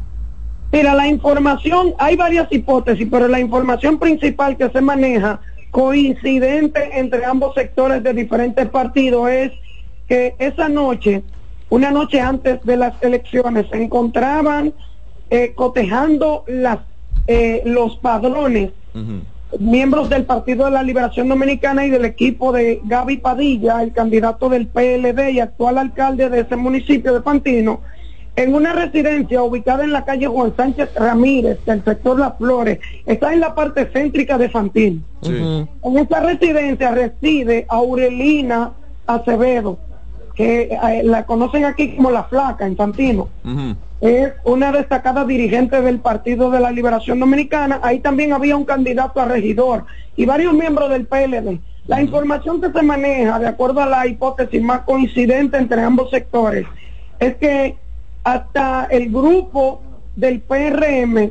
Mira, 0.71 0.93
la 0.93 1.07
información, 1.07 1.93
hay 1.97 2.15
varias 2.15 2.47
hipótesis, 2.51 3.07
pero 3.09 3.27
la 3.27 3.39
información 3.39 3.99
principal 3.99 4.55
que 4.57 4.69
se 4.69 4.79
maneja 4.79 5.41
coincidente 5.71 6.99
entre 6.99 7.25
ambos 7.25 7.55
sectores 7.55 8.03
de 8.03 8.13
diferentes 8.13 8.69
partidos 8.69 9.29
es 9.29 9.51
que 10.07 10.35
esa 10.39 10.69
noche, 10.69 11.23
una 11.69 11.91
noche 11.91 12.21
antes 12.21 12.63
de 12.63 12.77
las 12.77 12.93
elecciones, 13.01 13.65
se 13.69 13.81
encontraban 13.81 14.73
eh, 15.29 15.53
cotejando 15.55 16.43
las 16.47 16.79
eh, 17.31 17.61
los 17.65 17.95
padrones, 17.97 18.71
miembros 19.57 20.09
del 20.09 20.25
Partido 20.25 20.65
de 20.65 20.71
la 20.71 20.83
Liberación 20.83 21.29
Dominicana 21.29 21.85
y 21.85 21.89
del 21.89 22.03
equipo 22.03 22.51
de 22.51 22.81
Gaby 22.83 23.17
Padilla, 23.17 23.81
el 23.83 23.93
candidato 23.93 24.49
del 24.49 24.67
PLD 24.67 25.31
y 25.31 25.39
actual 25.39 25.77
alcalde 25.77 26.29
de 26.29 26.41
ese 26.41 26.57
municipio 26.57 27.13
de 27.13 27.21
Pantino, 27.21 27.79
en 28.35 28.53
una 28.53 28.73
residencia 28.73 29.41
ubicada 29.43 29.83
en 29.83 29.93
la 29.93 30.03
calle 30.03 30.27
Juan 30.27 30.53
Sánchez 30.57 30.93
Ramírez, 30.95 31.63
del 31.65 31.83
sector 31.83 32.19
Las 32.19 32.37
Flores, 32.37 32.79
está 33.05 33.33
en 33.33 33.39
la 33.39 33.55
parte 33.55 33.89
céntrica 33.93 34.37
de 34.37 34.49
Fantino. 34.49 35.01
En 35.23 35.97
esta 35.97 36.19
residencia 36.19 36.91
reside 36.91 37.65
Aurelina 37.69 38.71
Acevedo, 39.07 39.79
que 40.41 40.61
eh, 40.71 41.03
la 41.03 41.27
conocen 41.27 41.65
aquí 41.65 41.95
como 41.95 42.09
la 42.09 42.23
flaca 42.23 42.65
en 42.65 42.75
es 44.01 44.33
una 44.43 44.71
destacada 44.71 45.23
dirigente 45.23 45.79
del 45.83 45.99
Partido 45.99 46.49
de 46.49 46.59
la 46.59 46.71
Liberación 46.71 47.19
Dominicana. 47.19 47.79
Ahí 47.83 47.99
también 47.99 48.33
había 48.33 48.57
un 48.57 48.65
candidato 48.65 49.21
a 49.21 49.25
regidor 49.25 49.85
y 50.15 50.25
varios 50.25 50.55
miembros 50.55 50.89
del 50.89 51.05
PLD. 51.05 51.59
La 51.85 52.01
información 52.01 52.59
que 52.59 52.71
se 52.71 52.81
maneja, 52.81 53.37
de 53.37 53.47
acuerdo 53.47 53.81
a 53.81 53.85
la 53.85 54.07
hipótesis 54.07 54.63
más 54.63 54.81
coincidente 54.81 55.57
entre 55.57 55.83
ambos 55.83 56.09
sectores, 56.09 56.65
es 57.19 57.35
que 57.35 57.75
hasta 58.23 58.85
el 58.85 59.11
grupo 59.11 59.83
del 60.15 60.39
PRM 60.39 61.29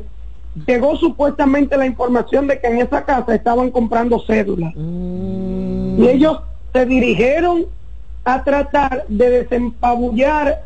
llegó 0.65 0.95
supuestamente 0.95 1.75
la 1.75 1.85
información 1.85 2.47
de 2.47 2.61
que 2.61 2.67
en 2.67 2.79
esa 2.79 3.03
casa 3.03 3.35
estaban 3.35 3.71
comprando 3.71 4.21
cédulas. 4.25 4.71
Mm. 4.73 6.01
Y 6.01 6.07
ellos 6.07 6.39
se 6.71 6.85
dirigieron 6.85 7.65
a 8.23 8.43
tratar 8.43 9.05
de 9.07 9.29
desempabullar 9.29 10.63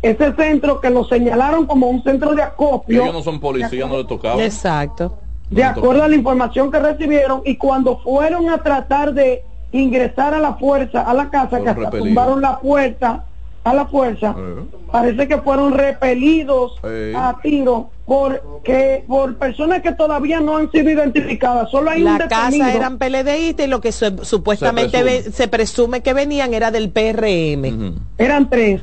ese 0.00 0.34
centro 0.34 0.80
que 0.80 0.90
lo 0.90 1.04
señalaron 1.04 1.66
como 1.66 1.88
un 1.88 2.02
centro 2.02 2.34
de 2.34 2.42
acopio. 2.42 3.02
Ellos 3.02 3.14
no 3.14 3.22
son 3.22 3.38
policías, 3.38 3.88
no 3.88 3.98
les 3.98 4.06
tocaba. 4.06 4.42
Exacto. 4.42 5.18
De 5.50 5.62
acuerdo 5.62 6.02
a 6.02 6.08
la 6.08 6.16
información 6.16 6.72
que 6.72 6.78
recibieron 6.78 7.42
y 7.44 7.56
cuando 7.56 7.98
fueron 7.98 8.48
a 8.48 8.62
tratar 8.62 9.12
de 9.12 9.44
ingresar 9.70 10.34
a 10.34 10.38
la 10.38 10.54
fuerza 10.54 11.02
a 11.02 11.14
la 11.14 11.30
casa, 11.30 11.60
que 11.60 11.68
hasta 11.68 11.90
tumbaron 11.90 12.40
la 12.40 12.58
puerta 12.58 13.26
a 13.64 13.74
la 13.74 13.86
fuerza, 13.86 14.34
eh. 14.36 14.64
parece 14.90 15.28
que 15.28 15.38
fueron 15.38 15.72
repelidos 15.72 16.78
eh. 16.84 17.12
a 17.16 17.36
tiro 17.42 17.90
porque 18.12 19.04
por 19.08 19.38
personas 19.38 19.80
que 19.80 19.90
todavía 19.92 20.38
no 20.38 20.58
han 20.58 20.70
sido 20.70 20.90
identificadas. 20.90 21.70
Solo 21.70 21.88
hay 21.92 22.02
la 22.02 22.28
casa 22.28 22.74
eran 22.74 22.98
PLDistas 22.98 23.64
y 23.64 23.70
lo 23.70 23.80
que 23.80 23.90
supuestamente 23.90 25.32
se 25.32 25.48
presume. 25.48 26.02
que 26.02 26.12
venían 26.12 26.52
era 26.52 26.70
del 26.70 26.90
PRM. 26.90 27.94
Eran 28.18 28.50
tres. 28.50 28.82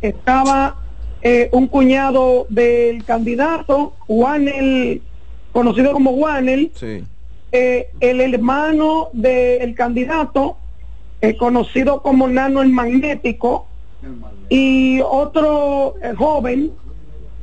Estaba 0.00 0.76
eh, 1.20 1.48
un 1.50 1.66
cuñado 1.66 2.46
del 2.48 3.04
candidato, 3.04 3.94
Juanel, 4.06 5.02
conocido 5.50 5.92
como 5.92 6.12
Juanel, 6.12 6.70
eh, 7.50 7.88
el 7.98 8.20
hermano 8.20 9.08
del 9.12 9.74
candidato, 9.74 10.58
eh, 11.20 11.36
conocido 11.36 12.02
como 12.02 12.28
Nano 12.28 12.62
el 12.62 12.68
Magnético, 12.68 13.66
y 14.48 15.00
otro 15.00 15.94
joven, 16.16 16.70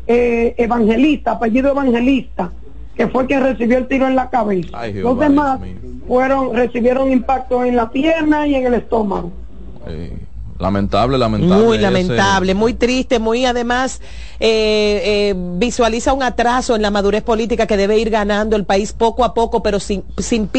evangelista, 0.07 1.31
apellido 1.31 1.71
evangelista, 1.71 2.51
que 2.95 3.07
fue 3.07 3.25
quien 3.25 3.43
recibió 3.43 3.77
el 3.77 3.87
tiro 3.87 4.07
en 4.07 4.15
la 4.15 4.29
cabeza. 4.29 4.87
Los 4.87 5.19
demás 5.19 5.59
fueron, 6.07 6.55
recibieron 6.55 7.11
impacto 7.11 7.63
en 7.63 7.75
la 7.75 7.89
pierna 7.89 8.47
y 8.47 8.55
en 8.55 8.65
el 8.65 8.73
estómago. 8.75 9.31
Lamentable, 10.61 11.17
lamentable. 11.17 11.65
Muy 11.65 11.77
lamentable, 11.79 12.53
muy 12.53 12.73
triste, 12.75 13.17
muy 13.17 13.45
además 13.45 13.99
eh, 14.43 15.29
eh, 15.29 15.35
visualiza 15.35 16.13
un 16.13 16.23
atraso 16.23 16.75
en 16.75 16.81
la 16.81 16.89
madurez 16.89 17.21
política 17.21 17.67
que 17.67 17.77
debe 17.77 17.99
ir 17.99 18.09
ganando 18.09 18.55
el 18.55 18.65
país 18.65 18.91
poco 18.93 19.23
a 19.23 19.35
poco, 19.35 19.61
pero 19.61 19.79
sin, 19.79 20.03
sin 20.17 20.49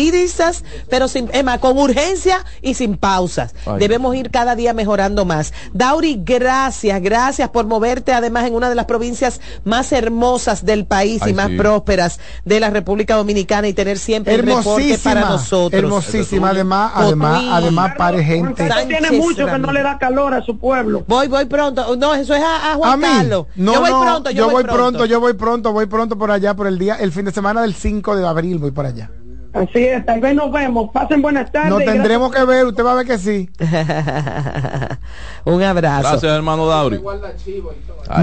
pero 0.88 1.09
sin, 1.09 1.28
con 1.61 1.78
urgencia 1.78 2.44
y 2.62 2.74
sin 2.74 2.96
pausas. 2.96 3.55
Debemos 3.78 4.14
ir 4.16 4.30
cada 4.30 4.55
día 4.57 4.72
mejorando 4.72 5.24
más. 5.24 5.53
Dauri, 5.72 6.20
gracias, 6.24 7.00
gracias 7.00 7.48
por 7.50 7.66
moverte 7.66 8.12
además 8.12 8.46
en 8.46 8.55
una 8.55 8.68
de 8.68 8.74
las 8.74 8.86
provincias 8.86 9.40
más 9.64 9.92
hermosas 9.92 10.64
del 10.64 10.84
país 10.84 11.22
y 11.26 11.32
más 11.32 11.50
prósperas 11.50 12.18
de 12.44 12.61
la 12.61 12.70
República 12.70 13.16
Dominicana 13.16 13.68
y 13.68 13.72
tener 13.72 13.98
siempre 13.98 14.34
el 14.34 14.42
reporte 14.42 14.98
para 14.98 15.28
nosotros. 15.28 15.80
Hermosísima, 15.80 16.50
además, 16.50 16.92
además, 16.94 17.42
además, 17.50 17.92
pare 17.96 18.24
gente. 18.24 18.68
tiene 18.88 19.11
mucho 19.12 19.46
que 19.46 19.59
no 19.59 19.72
le 19.72 19.82
da 19.82 19.91
calor 19.99 20.34
a 20.34 20.43
su 20.43 20.59
pueblo. 20.59 21.05
Voy, 21.07 21.28
voy 21.28 21.45
pronto. 21.47 21.97
No, 21.97 22.14
eso 22.14 22.34
es 22.34 22.43
a, 22.43 22.74
Juan 22.74 23.01
Carlos. 23.01 23.47
No, 23.57 23.72
yo 23.74 23.80
voy 23.80 23.90
pronto, 23.90 24.30
yo, 24.30 24.51
voy, 24.51 24.64
pronto. 24.64 25.05
Yo 25.07 25.20
voy 25.20 25.32
pronto, 25.34 25.72
voy 25.72 25.86
pronto 25.86 26.18
por 26.18 26.30
allá, 26.30 26.55
por 26.55 26.66
el 26.66 26.78
día, 26.78 26.97
el 26.97 27.12
fin 27.12 27.24
de 27.24 27.32
semana 27.32 27.62
del 27.62 27.74
5 27.74 28.16
de 28.16 28.26
abril, 28.26 28.59
voy 28.59 28.70
por 28.70 28.86
allá. 28.86 29.11
Así 29.53 29.84
es, 29.84 30.05
tal 30.07 30.20
vez 30.20 30.34
nos 30.34 30.50
vemos. 30.50 30.90
Pasen 30.92 31.20
buenas 31.20 31.53
tardes. 31.53 31.70
Nos 31.70 31.84
tendremos 31.84 32.32
que 32.32 32.42
ver, 32.44 32.64
usted 32.64 32.84
va 32.84 32.92
a 32.92 32.94
ver 32.94 33.07
que 33.07 33.18
sí. 33.18 33.50
Un 35.44 35.62
abrazo. 35.62 36.09
Gracias, 36.09 36.32
hermano 36.32 36.66
Dauri. 36.66 37.00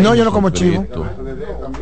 no, 0.02 0.16
yo 0.16 0.26
no 0.26 0.32
como 0.32 0.50
chivo. 0.50 0.88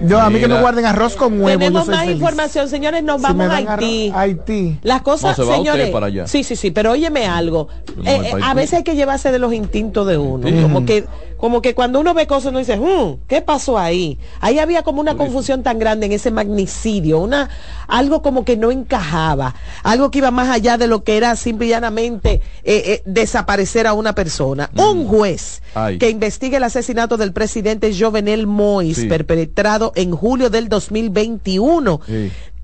Yo, 0.02 0.20
a 0.20 0.30
mí 0.30 0.40
que 0.40 0.48
me 0.50 0.60
guarden 0.60 0.86
arroz 0.86 1.16
con 1.16 1.40
huevo. 1.42 1.60
Tenemos 1.60 1.88
más 1.88 2.08
información, 2.08 2.68
señores. 2.68 3.04
Nos 3.04 3.22
vamos 3.22 3.48
a 3.48 3.56
Haití. 3.56 4.12
Haití. 4.14 4.80
Las 4.84 5.02
cosas, 5.02 5.38
señores. 5.38 5.94
Sí, 6.30 6.44
sí, 6.44 6.56
sí, 6.56 6.72
pero 6.72 6.92
óyeme 6.92 7.26
algo. 7.26 7.70
Eh, 8.06 8.22
eh, 8.26 8.32
a 8.44 8.54
veces 8.54 8.80
hay 8.80 8.84
que 8.84 8.96
llevarse 8.96 9.32
de 9.32 9.40
los 9.40 9.54
instintos 9.54 10.08
de 10.08 10.18
uno. 10.18 10.48
Como 10.62 10.86
que 10.86 11.06
como 11.38 11.62
que 11.62 11.76
cuando 11.76 12.00
uno 12.00 12.14
ve 12.14 12.28
cosas 12.28 12.50
uno 12.50 12.60
dice, 12.60 12.78
hmm, 12.78 13.20
¿qué 13.28 13.42
pasó 13.42 13.78
ahí? 13.78 14.18
Ahí 14.42 14.60
había 14.60 14.84
como 14.84 15.02
una 15.02 15.16
confusión 15.16 15.64
tan 15.64 15.80
grande 15.80 16.08
en 16.08 16.12
ese 16.12 16.32
magnicidio, 16.32 17.20
una, 17.20 17.50
algo 17.88 18.22
como 18.22 18.44
que 18.44 18.58
no 18.58 18.72
encajaba, 18.72 19.56
algo 19.84 20.12
que 20.12 20.20
iba 20.20 20.32
más 20.32 20.50
allá 20.50 20.78
de 20.78 20.88
lo 20.88 21.04
que 21.04 21.18
era 21.18 21.36
simplemente 21.36 22.42
eh, 22.64 22.84
eh, 22.86 23.04
desaparecer 23.06 23.88
a 23.88 23.94
una 23.94 24.14
persona. 24.14 24.70
Mm. 24.74 24.80
Un 24.80 25.08
juez 25.08 25.62
que 26.00 26.10
investigue 26.10 26.58
el 26.58 26.64
asesinato 26.64 27.18
del 27.18 27.34
presidente 27.34 27.94
Jovenel 27.98 28.48
Mois, 28.48 29.06
perpetrado 29.06 29.92
en 29.96 30.12
julio 30.12 30.50
del 30.50 30.70
2021 30.70 32.02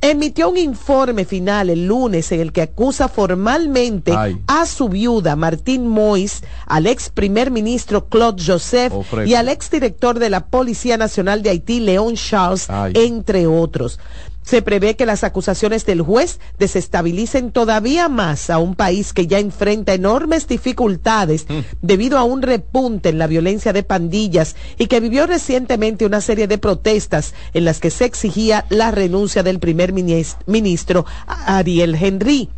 emitió 0.03 0.49
un 0.49 0.57
informe 0.57 1.23
final 1.23 1.69
el 1.69 1.87
lunes 1.87 2.29
en 2.33 2.41
el 2.41 2.51
que 2.51 2.61
acusa 2.61 3.07
formalmente 3.07 4.13
a 4.47 4.65
su 4.65 4.89
viuda 4.89 5.37
Martín 5.37 5.87
Mois, 5.87 6.43
al 6.67 6.87
ex 6.87 7.09
primer 7.09 7.51
ministro 7.51 8.09
Claude 8.09 8.43
Joseph 8.45 8.91
oh, 8.93 9.23
y 9.23 9.35
al 9.35 9.47
ex 9.47 9.71
director 9.71 10.19
de 10.19 10.29
la 10.29 10.45
Policía 10.47 10.97
Nacional 10.97 11.41
de 11.41 11.51
Haití, 11.51 11.79
León 11.79 12.15
Charles, 12.15 12.67
entre 12.93 13.47
otros. 13.47 13.97
Se 14.43 14.61
prevé 14.61 14.95
que 14.95 15.05
las 15.05 15.23
acusaciones 15.23 15.85
del 15.85 16.01
juez 16.01 16.39
desestabilicen 16.59 17.51
todavía 17.51 18.09
más 18.09 18.49
a 18.49 18.59
un 18.59 18.75
país 18.75 19.13
que 19.13 19.27
ya 19.27 19.39
enfrenta 19.39 19.93
enormes 19.93 20.47
dificultades 20.47 21.45
mm. 21.47 21.59
debido 21.81 22.17
a 22.17 22.23
un 22.23 22.41
repunte 22.41 23.09
en 23.09 23.17
la 23.17 23.27
violencia 23.27 23.73
de 23.73 23.83
pandillas 23.83 24.55
y 24.77 24.87
que 24.87 24.99
vivió 24.99 25.27
recientemente 25.27 26.05
una 26.05 26.21
serie 26.21 26.47
de 26.47 26.57
protestas 26.57 27.33
en 27.53 27.65
las 27.65 27.79
que 27.79 27.89
se 27.89 28.05
exigía 28.05 28.65
la 28.69 28.91
renuncia 28.91 29.43
del 29.43 29.59
primer 29.59 29.93
ministro 29.93 31.05
Ariel 31.27 31.95
Henry. 31.95 32.49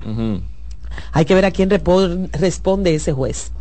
Hay 1.12 1.26
que 1.26 1.36
ver 1.36 1.46
a 1.46 1.52
quién 1.52 1.70
responde 1.70 2.96
ese 2.96 3.14
juez. 3.14 3.52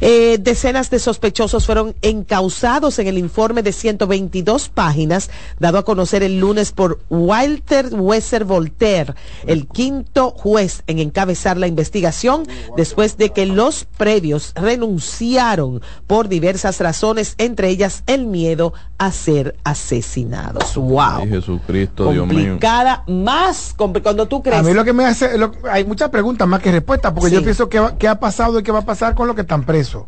Eh, 0.00 0.38
decenas 0.40 0.90
de 0.90 0.98
sospechosos 0.98 1.66
fueron 1.66 1.94
encausados 2.02 2.98
en 2.98 3.06
el 3.06 3.18
informe 3.18 3.62
de 3.62 3.72
122 3.72 4.68
páginas 4.68 5.30
dado 5.58 5.78
a 5.78 5.84
conocer 5.84 6.22
el 6.22 6.40
lunes 6.40 6.72
por 6.72 7.00
Walter 7.10 7.88
Wesser 7.92 8.44
Voltaire, 8.44 9.14
el 9.46 9.66
quinto 9.66 10.30
juez 10.30 10.82
en 10.86 10.98
encabezar 10.98 11.56
la 11.56 11.66
investigación 11.66 12.46
después 12.76 13.16
de 13.16 13.30
que 13.30 13.46
los 13.46 13.84
previos 13.84 14.52
renunciaron 14.54 15.82
por 16.06 16.28
diversas 16.28 16.80
razones, 16.80 17.34
entre 17.38 17.68
ellas 17.68 18.02
el 18.06 18.26
miedo 18.26 18.72
a 18.98 19.10
ser 19.12 19.56
asesinados. 19.64 20.74
¡Wow! 20.74 21.28
Jesucristo, 21.28 22.06
Complicada, 22.06 23.02
Dios 23.06 23.16
mío. 23.16 23.24
más 23.24 23.74
cuando 23.76 24.26
tú 24.26 24.42
crees. 24.42 24.60
A 24.60 24.62
mí 24.62 24.72
lo 24.72 24.84
que 24.84 24.92
me 24.92 25.04
hace, 25.04 25.30
hay 25.70 25.84
muchas 25.84 26.08
preguntas 26.10 26.46
más 26.48 26.60
que 26.60 26.63
respuestas, 26.70 27.12
porque 27.12 27.30
yo 27.30 27.42
pienso 27.42 27.68
que, 27.68 27.80
qué 27.98 28.08
ha 28.08 28.18
pasado 28.18 28.58
y 28.58 28.62
qué 28.62 28.72
va 28.72 28.80
a 28.80 28.84
pasar 28.84 29.14
con 29.14 29.26
lo 29.26 29.34
que 29.34 29.42
están 29.42 29.64
presos. 29.64 30.04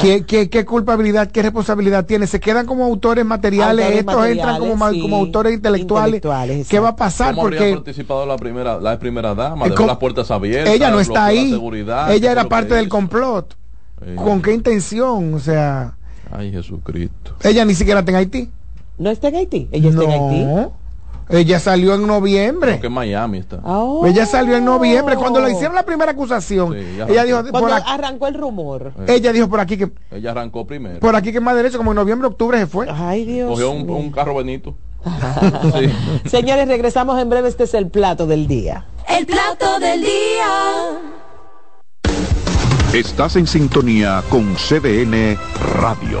¿Qué, 0.00 0.24
qué, 0.24 0.64
culpabilidad, 0.64 1.30
qué 1.30 1.42
responsabilidad 1.42 2.06
tiene? 2.06 2.26
¿Se 2.26 2.40
quedan 2.40 2.66
como 2.66 2.84
autores 2.84 3.24
materiales? 3.24 3.96
¿Estos 3.96 4.26
entran 4.26 4.58
como, 4.58 4.76
como 5.00 5.16
autores 5.16 5.54
intelectuales? 5.54 6.22
¿Qué 6.68 6.78
va 6.78 6.90
a 6.90 6.96
pasar? 6.96 7.34
¿Cómo 7.34 7.48
Porque 7.48 7.72
participado 7.74 8.26
la 8.26 8.36
primera, 8.36 8.80
la 8.80 8.98
primera 8.98 9.34
dama, 9.34 9.68
dejó 9.68 9.86
las 9.86 9.96
puertas 9.98 10.30
abiertas. 10.30 10.74
Ella 10.74 10.90
no 10.90 11.00
está 11.00 11.26
ahí. 11.26 11.58
Ella 12.10 12.32
era 12.32 12.48
parte 12.48 12.74
del 12.74 12.88
complot. 12.88 13.56
¿Con 14.16 14.42
qué 14.42 14.52
intención? 14.52 15.34
O 15.34 15.38
sea. 15.38 15.96
Ay, 16.30 16.50
Jesucristo. 16.50 17.36
Ella 17.42 17.64
ni 17.64 17.74
siquiera 17.74 18.00
está 18.00 18.12
en 18.12 18.16
Haití. 18.16 18.50
¿No 18.98 19.10
está 19.10 19.28
en 19.28 19.36
Haití? 19.36 19.68
Ella 19.70 19.90
está 19.90 20.04
en 20.04 20.10
Haití. 20.10 20.72
Ella 21.32 21.58
salió 21.58 21.94
en 21.94 22.06
noviembre. 22.06 22.78
que 22.78 22.88
Miami 22.88 23.38
está. 23.38 23.60
Oh. 23.64 24.06
Ella 24.06 24.26
salió 24.26 24.56
en 24.56 24.64
noviembre. 24.64 25.16
Cuando 25.16 25.40
le 25.40 25.52
hicieron 25.52 25.74
la 25.74 25.82
primera 25.82 26.12
acusación, 26.12 26.74
ella 26.74 27.24
dijo. 27.24 27.42
Cuando 27.50 27.74
arrancó 27.74 28.26
el 28.26 28.34
rumor. 28.34 28.92
Ella 29.06 29.32
dijo 29.32 29.48
por 29.48 29.60
aquí 29.60 29.76
que. 29.76 29.90
Ella 30.10 30.32
arrancó 30.32 30.66
primero. 30.66 31.00
Por 31.00 31.16
aquí 31.16 31.32
que 31.32 31.40
más 31.40 31.56
derecho, 31.56 31.78
como 31.78 31.92
en 31.92 31.96
noviembre, 31.96 32.28
octubre 32.28 32.58
se 32.58 32.66
fue. 32.66 32.86
Ay, 32.90 33.24
Dios. 33.24 33.50
Cogió 33.50 33.70
un, 33.70 34.10
carro 34.10 34.34
Benito. 34.34 34.74
Señores, 36.26 36.68
regresamos 36.68 37.18
en 37.20 37.28
breve. 37.28 37.48
Este 37.48 37.64
es 37.64 37.74
el 37.74 37.88
plato 37.88 38.26
del 38.26 38.46
día. 38.46 38.86
El 39.08 39.26
plato 39.26 39.80
del 39.80 40.00
día. 40.02 41.00
Estás 42.92 43.36
en 43.36 43.46
sintonía 43.46 44.22
con 44.28 44.54
CDN 44.54 45.38
Radio. 45.80 46.20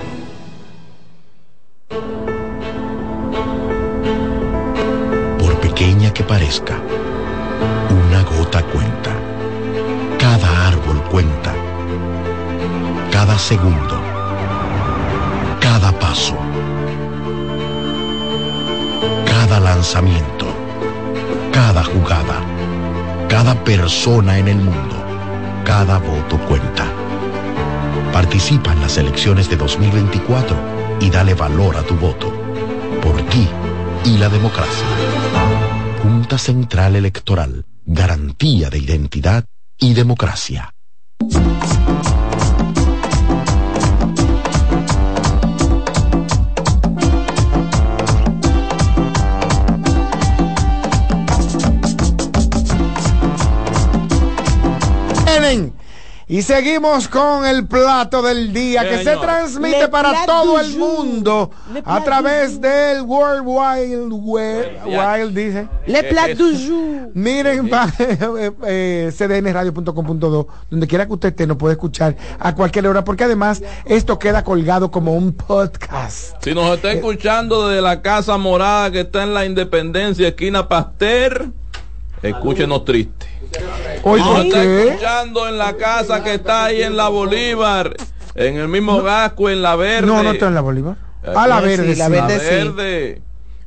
Por 5.39 5.59
pequeña 5.59 6.13
que 6.13 6.23
parezca, 6.23 6.77
una 7.89 8.23
gota 8.23 8.63
cuenta. 8.63 9.11
Cada 10.17 10.67
árbol 10.67 11.03
cuenta. 11.11 11.53
Cada 13.11 13.37
segundo. 13.37 14.01
Cada 15.59 15.91
paso. 15.99 16.37
Cada 19.25 19.59
lanzamiento. 19.59 20.45
Cada 21.51 21.83
jugada. 21.83 22.39
Cada 23.27 23.53
persona 23.65 24.37
en 24.37 24.47
el 24.47 24.57
mundo. 24.57 24.95
Cada 25.65 25.97
voto 25.97 26.37
cuenta. 26.47 26.85
Participa 28.13 28.71
en 28.71 28.81
las 28.81 28.97
elecciones 28.97 29.49
de 29.49 29.57
2024 29.57 30.80
y 31.01 31.09
dale 31.09 31.33
valor 31.33 31.75
a 31.75 31.83
tu 31.83 31.95
voto. 31.95 32.31
Por 33.01 33.21
ti 33.23 33.47
y 34.05 34.17
la 34.17 34.29
democracia. 34.29 34.85
Junta 36.01 36.37
Central 36.37 36.95
Electoral. 36.95 37.65
Garantía 37.85 38.69
de 38.69 38.77
identidad 38.77 39.45
y 39.77 39.93
democracia. 39.93 40.70
Y 56.31 56.43
seguimos 56.43 57.09
con 57.09 57.45
el 57.45 57.67
plato 57.67 58.21
del 58.21 58.53
día 58.53 58.87
que 58.87 59.03
se 59.03 59.17
transmite 59.17 59.89
para 59.89 60.25
todo 60.25 60.61
el 60.61 60.77
mundo 60.77 61.51
a 61.83 62.01
través 62.05 62.61
del 62.61 63.01
World 63.01 63.43
Wild 63.45 64.13
Web. 64.13 64.79
Wild 64.85 65.35
dice. 65.35 65.67
Le 65.87 66.03
plat 66.03 66.31
du 66.37 66.55
jour. 66.55 67.09
Miren, 67.13 67.69
eh, 67.99 68.51
eh, 68.65 69.11
cdnradio.com.do, 69.13 70.47
donde 70.69 70.87
quiera 70.87 71.05
que 71.05 71.11
usted 71.11 71.29
esté, 71.31 71.45
nos 71.45 71.57
puede 71.57 71.73
escuchar 71.73 72.15
a 72.39 72.55
cualquier 72.55 72.87
hora, 72.87 73.03
porque 73.03 73.25
además 73.25 73.61
esto 73.83 74.17
queda 74.17 74.45
colgado 74.45 74.89
como 74.89 75.13
un 75.13 75.33
podcast. 75.33 76.41
Si 76.41 76.53
nos 76.53 76.73
está 76.73 76.93
escuchando 76.93 77.67
de 77.67 77.81
la 77.81 78.01
Casa 78.01 78.37
Morada 78.37 78.89
que 78.89 79.01
está 79.01 79.23
en 79.23 79.33
la 79.33 79.45
Independencia, 79.45 80.29
esquina 80.29 80.69
Pasteur, 80.69 81.49
escúchenos 82.23 82.85
triste. 82.85 83.40
Hoy 84.03 84.21
está 84.21 84.63
escuchando 84.63 85.47
en 85.47 85.57
la 85.57 85.75
casa 85.77 86.23
que 86.23 86.35
está 86.35 86.65
ahí 86.65 86.81
en 86.81 86.97
la 86.97 87.09
Bolívar, 87.09 87.95
en 88.35 88.57
el 88.57 88.67
mismo 88.67 89.01
Gasco, 89.01 89.49
en 89.49 89.61
la 89.61 89.75
Verde. 89.75 90.07
No, 90.07 90.23
no 90.23 90.31
está 90.31 90.47
en 90.47 90.55
la 90.55 90.61
Bolívar. 90.61 90.95
A 91.23 91.47
la 91.47 91.61
Verde, 91.61 91.95
la 91.95 92.09
Verde. 92.09 93.21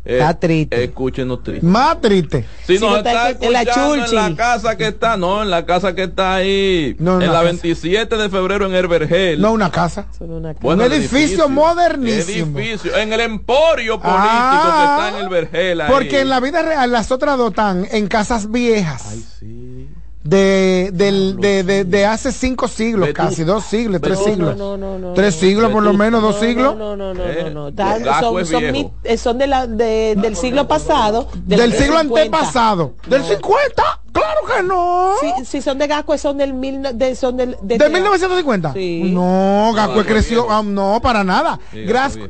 Eh, 0.07 0.19
está 0.19 0.39
triste. 0.39 0.85
Escúchenos 0.85 1.43
triste. 1.43 1.65
Más 1.65 1.99
triste. 1.99 2.45
Si, 2.67 2.79
no 2.79 2.99
está, 2.99 3.31
escuchando 3.31 3.95
en 3.95 4.15
la, 4.15 4.27
en 4.27 4.33
la, 4.33 4.37
casa 4.37 4.77
que 4.77 4.89
está, 4.89 5.17
no, 5.17 5.43
en 5.43 5.51
la 5.51 5.65
casa 5.65 5.95
que 5.95 6.03
está 6.03 6.35
ahí, 6.35 6.95
en 6.99 7.33
la 7.33 7.43
27 7.43 8.15
de 8.15 8.29
febrero 8.29 8.67
en 8.67 8.75
Herbergel. 8.75 9.41
No, 9.41 9.53
una 9.53 9.71
casa. 9.71 10.07
un 10.21 10.83
edificio, 10.83 11.49
modernísimo. 11.49 12.59
Edificio, 12.59 12.95
en 12.99 13.15
el 13.15 13.21
emporio 13.21 13.99
político 13.99 14.23
que 14.23 14.85
está 14.85 15.09
en 15.09 15.25
Herbergel. 15.25 15.83
Porque 15.89 16.21
en 16.21 16.29
la 16.29 16.41
vida 16.41 16.61
real 16.61 16.93
las 16.93 17.11
otras 17.11 17.39
dos 17.39 17.51
están 17.51 17.87
en 17.91 18.07
casas 18.07 18.51
viejas. 18.51 19.07
Ay, 19.11 19.25
sí 19.39 19.54
de, 20.25 20.91
del, 20.95 21.37
de, 21.37 21.63
de, 21.63 21.85
de, 21.85 22.07
hace 22.07 22.33
cinco 22.33 22.67
siglos, 22.67 23.11
casi 23.15 23.45
dos 23.45 23.65
siglos, 23.65 24.01
tres 24.01 24.19
siglos. 24.19 24.57
tres 25.15 25.35
siglos 25.35 25.71
por 25.71 25.83
lo 25.83 25.93
menos, 25.93 26.23
dos 26.23 26.41
siglos. 26.41 26.75
No, 26.77 26.97
no, 26.97 27.13
no, 27.13 27.23
no, 27.51 27.71
no. 27.71 27.73
son, 28.21 29.19
son, 29.19 29.39
de 29.39 29.47
la, 29.47 29.67
de, 29.67 30.17
del 30.17 30.35
siglo 30.35 30.67
pasado. 30.67 31.29
Del, 31.45 31.73
siglo 31.75 31.99
antepasado. 31.99 32.95
Del 33.07 33.23
50. 33.23 34.01
Claro 34.13 34.34
que 34.45 34.63
no. 34.63 35.15
Si, 35.45 35.63
son 35.63 35.79
de 35.79 35.87
Gascue, 35.87 36.19
son 36.19 36.39
del, 36.39 36.55
mil, 36.55 36.83
de, 36.95 37.15
son 37.15 37.37
del, 37.37 37.57
de, 37.63 37.79
1950. 37.89 38.73
Sí. 38.73 39.11
No, 39.13 39.73
Gascue 39.75 40.05
creció, 40.05 40.51
ah, 40.51 40.63
no, 40.65 41.01
para 41.03 41.25
nada. 41.25 41.59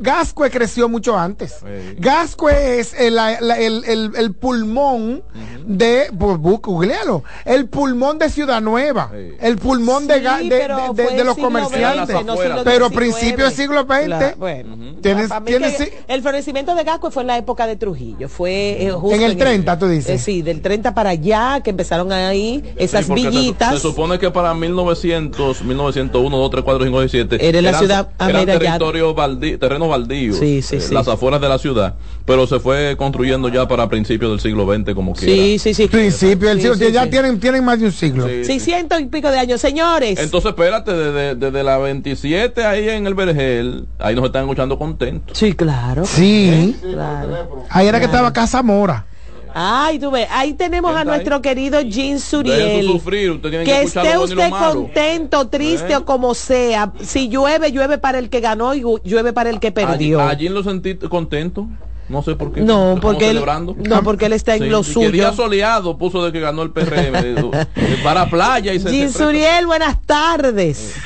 Gascue 0.00 0.50
creció 0.50 0.88
mucho 0.88 1.16
antes. 1.18 1.56
Gascue 1.98 2.78
es 2.78 2.94
el, 2.94 3.18
el, 3.18 4.12
el, 4.16 4.34
pulmón 4.34 5.22
de, 5.66 6.08
pues, 6.18 6.38
googlealo, 6.38 7.24
el 7.44 7.68
pulmón 7.68 8.18
de 8.18 8.30
Ciudad 8.30 8.60
Nueva, 8.60 9.10
el 9.40 9.58
pulmón 9.58 10.06
de, 10.06 10.20
de, 10.20 11.24
los 11.24 11.36
comerciantes. 11.36 12.16
pero 12.64 12.90
principio 12.90 13.44
del 13.44 13.54
siglo 13.54 13.82
XX. 13.82 14.36
bueno, 14.36 14.76
¿tienes, 15.00 15.30
el 16.08 16.22
florecimiento 16.22 16.74
de 16.74 16.84
Gascue 16.84 17.10
fue 17.10 17.22
en 17.22 17.26
la 17.28 17.38
época 17.38 17.66
de 17.66 17.76
Trujillo. 17.76 18.28
Fue 18.28 18.82
eh, 18.82 18.90
justo 18.90 19.16
en 19.16 19.22
el 19.22 19.36
30, 19.36 19.78
tú 19.78 19.88
dices. 19.88 20.10
Eh, 20.10 20.18
sí, 20.18 20.42
del 20.42 20.60
30 20.60 20.94
para 20.94 21.10
allá, 21.10 21.60
que 21.62 21.70
empezaron 21.70 22.03
ahí 22.12 22.62
esas 22.76 23.12
villitas. 23.12 23.74
Se, 23.74 23.80
supone 23.80 24.18
que 24.18 24.30
para 24.30 24.54
1900, 24.54 25.62
1901, 25.62 26.36
2, 26.36 26.50
3, 26.50 26.64
4, 26.64 26.84
5, 26.84 27.00
6, 27.00 27.10
7. 27.10 27.48
Era 27.48 27.62
la 27.62 27.78
ciudad 27.78 28.08
Era 28.18 28.46
territorio 28.46 29.14
baldío, 29.14 29.58
terreno 29.58 29.88
baldío. 29.88 30.34
Sí, 30.34 30.62
sí, 30.62 30.80
sí. 30.80 30.94
Las 30.94 31.08
afueras 31.08 31.40
de 31.40 31.48
la 31.48 31.58
ciudad. 31.58 31.94
Pero 32.24 32.46
se 32.46 32.60
fue 32.60 32.96
construyendo 32.96 33.48
ya 33.48 33.68
para 33.68 33.88
principios 33.88 34.30
del 34.30 34.40
siglo 34.40 34.66
XX, 34.66 34.94
como 34.94 35.14
quiera. 35.14 35.34
Sí, 35.34 35.58
sí, 35.58 35.74
sí. 35.74 35.88
Principio 35.88 36.48
del 36.48 36.60
siglo. 36.60 36.88
ya 36.88 37.08
Tienen, 37.08 37.38
tienen 37.40 37.64
más 37.64 37.80
de 37.80 37.86
un 37.86 37.92
siglo. 37.92 38.26
600 38.26 39.00
y 39.00 39.06
pico 39.06 39.30
de 39.30 39.38
años, 39.38 39.60
señores. 39.60 40.18
Entonces, 40.18 40.50
espérate, 40.50 40.92
desde, 40.92 41.34
desde 41.34 41.62
la 41.62 41.78
27 41.78 42.64
ahí 42.64 42.88
en 42.88 43.06
el 43.06 43.14
Vergel, 43.14 43.86
ahí 43.98 44.14
nos 44.14 44.24
están 44.24 44.42
escuchando 44.42 44.78
contentos. 44.78 45.36
Sí, 45.36 45.52
claro. 45.52 46.04
Sí. 46.06 46.76
Claro. 46.82 47.64
Ahí 47.70 47.86
era 47.86 47.98
que 47.98 48.06
estaba 48.06 48.32
Casa 48.32 48.62
Mora. 48.62 49.06
Ay, 49.56 50.00
tú 50.00 50.10
ves, 50.10 50.26
ahí 50.32 50.54
tenemos 50.54 50.96
a 50.96 51.04
nuestro 51.04 51.40
querido 51.40 51.80
Jean 51.82 52.18
Suriel. 52.18 53.00
que, 53.64 53.82
esté 53.82 54.18
usted 54.18 54.50
contento, 54.50 55.46
triste 55.46 55.94
o 55.94 56.04
como 56.04 56.34
sea. 56.34 56.92
Si 57.00 57.28
llueve, 57.28 57.70
llueve 57.70 57.98
para 57.98 58.18
el 58.18 58.30
que 58.30 58.40
ganó 58.40 58.74
y 58.74 58.82
llueve 59.04 59.32
para 59.32 59.50
el 59.50 59.60
que 59.60 59.70
perdió. 59.70 60.20
¿A, 60.20 60.34
Jean 60.34 60.54
lo 60.54 60.64
sentí 60.64 60.96
contento? 60.96 61.68
No 62.08 62.22
sé 62.22 62.34
por 62.34 62.52
qué. 62.52 62.62
No, 62.62 62.98
porque 63.00 63.30
él, 63.30 63.40
no, 63.88 64.02
porque 64.02 64.26
él 64.26 64.32
está 64.32 64.56
en 64.56 64.72
lo 64.72 64.82
suyo. 64.82 65.12
día 65.12 65.32
soleado 65.32 65.96
puso 65.96 66.24
de 66.24 66.32
que 66.32 66.40
ganó 66.40 66.62
el 66.62 66.70
PRM 66.72 67.52
para 68.02 68.28
playa 68.28 68.74
y 68.74 68.80
se 68.80 68.90
Jean 68.90 69.12
Suriel, 69.12 69.66
buenas 69.66 70.02
tardes. 70.02 70.96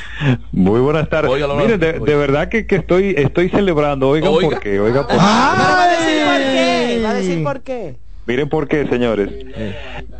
Muy 0.51 0.79
buenas 0.81 1.07
tardes. 1.07 1.31
Mire, 1.55 1.77
de, 1.77 1.99
verdad 1.99 2.49
que, 2.49 2.65
que, 2.65 2.77
estoy 2.77 3.13
estoy 3.15 3.49
celebrando. 3.49 4.09
Oigan 4.09 4.31
por 4.31 4.59
qué. 4.59 4.79
Oiga 4.79 5.07
por 5.07 5.17
ah, 5.19 5.55
va 5.59 5.83
a 5.83 5.87
decir 5.87 6.25
por 6.25 6.37
qué. 6.37 7.01
Va 7.03 7.09
a 7.11 7.13
decir 7.13 7.43
por 7.43 7.61
qué. 7.61 8.08
Miren 8.29 8.47
por 8.47 8.67
qué, 8.67 8.85
señores. 8.85 9.27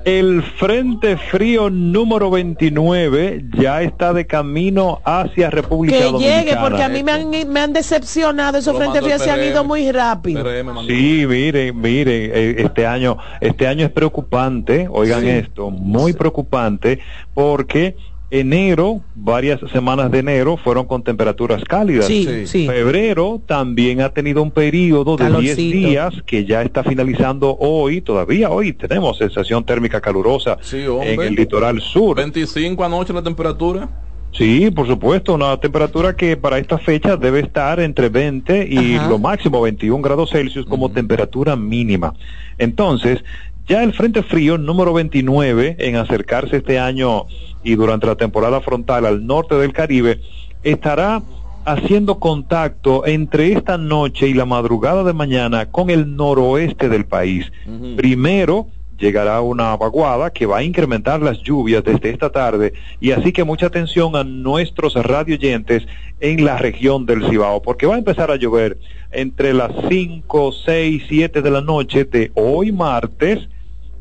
El 0.03 0.41
Frente 0.41 1.16
Frío 1.16 1.70
número 1.70 2.32
29 2.32 3.45
ya 3.55 3.84
está 3.84 4.14
de 4.14 4.26
camino 4.26 4.99
hacia 5.05 5.51
República 5.51 5.95
que 5.95 6.03
Dominicana. 6.05 6.41
Que 6.41 6.49
llegue, 6.49 6.57
porque 6.60 6.82
a 6.82 6.89
mí 6.89 7.03
me 7.03 7.12
han, 7.12 7.30
me 7.30 7.60
han 7.60 7.72
decepcionado. 7.72 8.57
Esos 8.57 8.76
Frentes 8.76 9.03
Fríos 9.03 9.22
se 9.22 9.30
han 9.30 9.43
ido 9.43 9.64
muy 9.64 9.91
rápido. 9.91 10.43
Sí, 10.88 11.24
miren, 11.28 11.80
miren, 11.80 12.32
eh, 12.34 12.55
este 12.57 12.88
año, 12.88 13.20
este 13.41 13.68
año 13.68 13.86
es 13.86 13.91
preocupante, 13.91 14.88
oigan 14.89 15.28
esto, 15.28 15.70
muy 15.70 16.14
preocupante, 16.14 17.01
porque 17.36 17.95
Enero, 18.32 19.01
varias 19.15 19.59
semanas 19.71 20.11
de 20.11 20.19
enero 20.19 20.55
fueron 20.55 20.86
con 20.86 21.03
temperaturas 21.03 21.63
cálidas. 21.63 22.07
Febrero 22.07 23.41
también 23.45 24.01
ha 24.01 24.09
tenido 24.09 24.43
un 24.43 24.51
periodo 24.51 25.17
de 25.17 25.32
10 25.32 25.57
días 25.57 26.13
que 26.27 26.45
ya 26.45 26.61
está 26.61 26.84
finalizando 26.84 27.57
hoy, 27.59 28.01
todavía 28.01 28.51
hoy 28.51 28.73
tenemos 28.73 29.17
sensación 29.17 29.65
térmica 29.65 29.99
calurosa 29.99 30.57
en 30.71 31.21
el 31.21 31.34
litoral 31.34 31.82
sur. 31.82 32.17
25 32.17 32.84
anoche 32.84 33.13
la 33.13 33.23
temperatura. 33.23 33.89
Sí, 34.32 34.69
por 34.69 34.86
supuesto, 34.86 35.34
una 35.34 35.57
temperatura 35.57 36.15
que 36.15 36.38
para 36.38 36.59
esta 36.59 36.77
fecha 36.77 37.17
debe 37.17 37.39
estar 37.39 37.80
entre 37.80 38.09
20 38.09 38.67
y 38.69 38.99
lo 39.09 39.17
máximo 39.17 39.59
21 39.61 40.01
grados 40.03 40.30
Celsius 40.30 40.67
como 40.67 40.91
temperatura 40.91 41.55
mínima. 41.55 42.13
Entonces, 42.59 43.23
ya 43.70 43.84
el 43.84 43.93
Frente 43.93 44.24
Frío 44.24 44.57
número 44.57 44.93
29 44.93 45.76
en 45.78 45.95
acercarse 45.95 46.57
este 46.57 46.80
año 46.80 47.28
y 47.63 47.76
durante 47.76 48.07
la 48.07 48.15
temporada 48.15 48.61
frontal 48.61 49.05
al 49.05 49.28
norte 49.28 49.53
del 49.55 49.74
Caribe 49.74 50.20
estará 50.63 51.22
haciendo 51.65 52.20
contacto 52.20 53.05
entre 53.05 53.53
esta 53.53 53.78
noche 53.78 54.28
y 54.28 54.34
la 54.34 54.45
madrugada 54.45 55.03
de 55.03 55.13
mañana 55.13 55.67
con 55.67 55.91
el 55.91 56.15
noroeste 56.15 56.89
del 56.89 57.05
país. 57.05 57.51
Primero 57.95 58.70
llegará 58.97 59.39
una 59.41 59.78
vaguada 59.78 60.32
que 60.32 60.47
va 60.47 60.57
a 60.57 60.63
incrementar 60.63 61.22
las 61.22 61.38
lluvias 61.43 61.84
desde 61.84 62.09
esta 62.09 62.32
tarde 62.32 62.74
y 62.99 63.11
así 63.11 63.32
que 63.32 63.43
mucha 63.43 63.67
atención 63.67 64.15
a 64.15 64.24
nuestros 64.24 64.95
radioyentes 64.95 65.86
en 66.20 66.43
la 66.43 66.57
región 66.57 67.05
del 67.05 67.24
Cibao 67.30 67.61
porque 67.61 67.86
va 67.86 67.93
a 67.93 67.99
empezar 67.99 68.32
a 68.32 68.36
llover 68.36 68.80
entre 69.11 69.53
las 69.53 69.72
5, 69.89 70.53
6, 70.65 71.03
7 71.07 71.43
de 71.43 71.51
la 71.51 71.61
noche 71.61 72.05
de 72.05 72.32
hoy 72.34 72.72
martes 72.72 73.47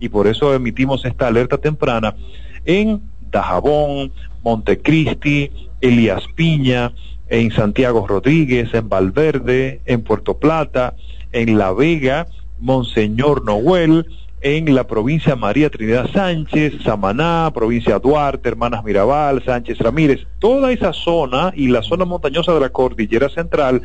y 0.00 0.08
por 0.08 0.26
eso 0.26 0.54
emitimos 0.54 1.04
esta 1.04 1.26
alerta 1.26 1.58
temprana 1.58 2.14
en 2.64 3.00
Dajabón, 3.30 4.12
Montecristi, 4.42 5.50
Elías 5.80 6.24
Piña, 6.34 6.92
en 7.28 7.50
Santiago 7.50 8.06
Rodríguez, 8.06 8.72
en 8.74 8.88
Valverde, 8.88 9.80
en 9.84 10.02
Puerto 10.02 10.38
Plata, 10.38 10.94
en 11.32 11.58
La 11.58 11.72
Vega, 11.72 12.26
Monseñor 12.58 13.44
Noel, 13.44 14.06
en 14.40 14.74
la 14.74 14.86
provincia 14.86 15.34
María 15.36 15.68
Trinidad 15.68 16.10
Sánchez, 16.12 16.74
Samaná, 16.84 17.50
provincia 17.52 17.98
Duarte, 17.98 18.48
Hermanas 18.48 18.84
Mirabal, 18.84 19.44
Sánchez 19.44 19.78
Ramírez, 19.78 20.26
toda 20.38 20.72
esa 20.72 20.92
zona 20.92 21.52
y 21.54 21.68
la 21.68 21.82
zona 21.82 22.04
montañosa 22.04 22.54
de 22.54 22.60
la 22.60 22.70
cordillera 22.70 23.28
central 23.28 23.82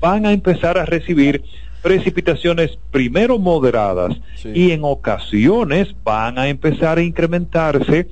van 0.00 0.26
a 0.26 0.32
empezar 0.32 0.78
a 0.78 0.84
recibir 0.86 1.42
precipitaciones 1.82 2.78
primero 2.90 3.38
moderadas 3.38 4.16
y 4.44 4.72
en 4.72 4.80
ocasiones 4.84 5.94
van 6.04 6.38
a 6.38 6.48
empezar 6.48 6.98
a 6.98 7.02
incrementarse 7.02 8.08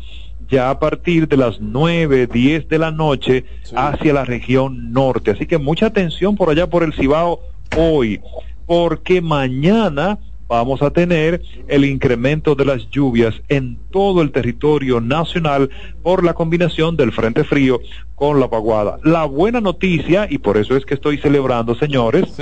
ya 0.48 0.70
a 0.70 0.78
partir 0.78 1.26
de 1.28 1.36
las 1.36 1.60
9, 1.60 2.26
10 2.26 2.68
de 2.68 2.78
la 2.78 2.90
noche 2.90 3.44
hacia 3.74 4.12
la 4.12 4.24
región 4.24 4.92
norte. 4.92 5.30
Así 5.32 5.46
que 5.46 5.58
mucha 5.58 5.86
atención 5.86 6.36
por 6.36 6.50
allá 6.50 6.68
por 6.68 6.82
el 6.82 6.92
Cibao 6.92 7.40
hoy, 7.76 8.20
porque 8.66 9.20
mañana 9.20 10.18
vamos 10.46 10.82
a 10.82 10.90
tener 10.90 11.42
el 11.68 11.84
incremento 11.84 12.54
de 12.54 12.64
las 12.64 12.88
lluvias 12.90 13.34
en 13.48 13.78
todo 13.90 14.22
el 14.22 14.30
territorio 14.30 15.00
nacional 15.00 15.70
por 16.02 16.22
la 16.22 16.34
combinación 16.34 16.96
del 16.96 17.12
Frente 17.12 17.44
Frío 17.44 17.80
con 18.14 18.38
la 18.38 18.46
vaguada. 18.46 18.98
La 19.02 19.24
buena 19.24 19.60
noticia, 19.60 20.26
y 20.30 20.38
por 20.38 20.56
eso 20.56 20.76
es 20.76 20.84
que 20.84 20.94
estoy 20.94 21.18
celebrando, 21.18 21.74
señores, 21.74 22.36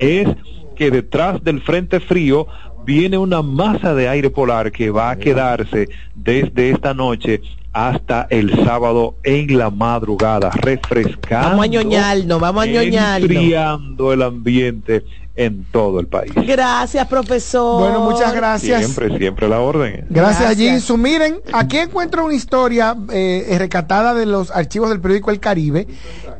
es 0.00 0.28
que 0.74 0.90
detrás 0.90 1.44
del 1.44 1.60
frente 1.60 2.00
frío 2.00 2.48
viene 2.84 3.18
una 3.18 3.42
masa 3.42 3.94
de 3.94 4.08
aire 4.08 4.30
polar 4.30 4.72
que 4.72 4.90
va 4.90 5.10
a 5.10 5.18
quedarse 5.18 5.88
desde 6.14 6.70
esta 6.70 6.94
noche 6.94 7.42
hasta 7.72 8.26
el 8.30 8.64
sábado 8.64 9.14
en 9.22 9.56
la 9.56 9.70
madrugada, 9.70 10.50
refrescando. 10.50 11.50
Vamos 11.50 11.64
a 11.66 11.68
ñoñarnos, 11.68 12.40
vamos 12.40 12.64
a 12.64 13.16
Enfriando 13.18 14.12
el 14.12 14.22
ambiente 14.22 15.04
en 15.36 15.64
todo 15.70 16.00
el 16.00 16.06
país. 16.06 16.32
Gracias, 16.34 17.06
profesor. 17.06 17.80
Bueno, 17.80 18.00
muchas 18.00 18.34
gracias. 18.34 18.80
Siempre, 18.80 19.16
siempre 19.18 19.48
la 19.48 19.60
orden. 19.60 20.06
Gracias, 20.10 20.56
Jinsu. 20.56 20.96
Miren, 20.96 21.40
aquí 21.52 21.78
encuentro 21.78 22.24
una 22.24 22.34
historia 22.34 22.96
eh, 23.12 23.56
recatada 23.58 24.14
de 24.14 24.26
los 24.26 24.50
archivos 24.50 24.90
del 24.90 25.00
periódico 25.00 25.30
El 25.30 25.40
Caribe 25.40 25.86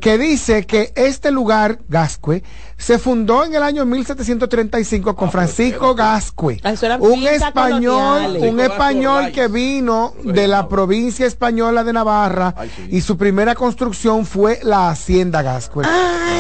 que 0.01 0.19
dice 0.19 0.67
que 0.67 0.93
este 0.97 1.31
lugar, 1.31 1.79
Gascue, 1.89 2.43
se 2.81 2.99
fundó 2.99 3.45
en 3.45 3.55
el 3.55 3.63
año 3.63 3.85
1735 3.85 5.15
con 5.15 5.29
ah, 5.29 5.31
Francisco 5.31 5.95
Gascue, 5.95 6.59
ah, 6.65 6.73
un 6.99 7.27
español, 7.27 8.39
un 8.41 8.59
español 8.59 9.33
que 9.33 9.49
vino 9.49 10.15
de 10.25 10.49
la 10.49 10.67
provincia 10.67 11.27
española 11.27 11.85
de 11.85 11.93
Navarra 11.93 12.55
y 12.89 13.03
su 13.03 13.19
primera 13.19 13.55
construcción 13.55 14.25
fue 14.25 14.61
la 14.63 14.89
hacienda 14.89 15.43
Gascue. 15.43 15.85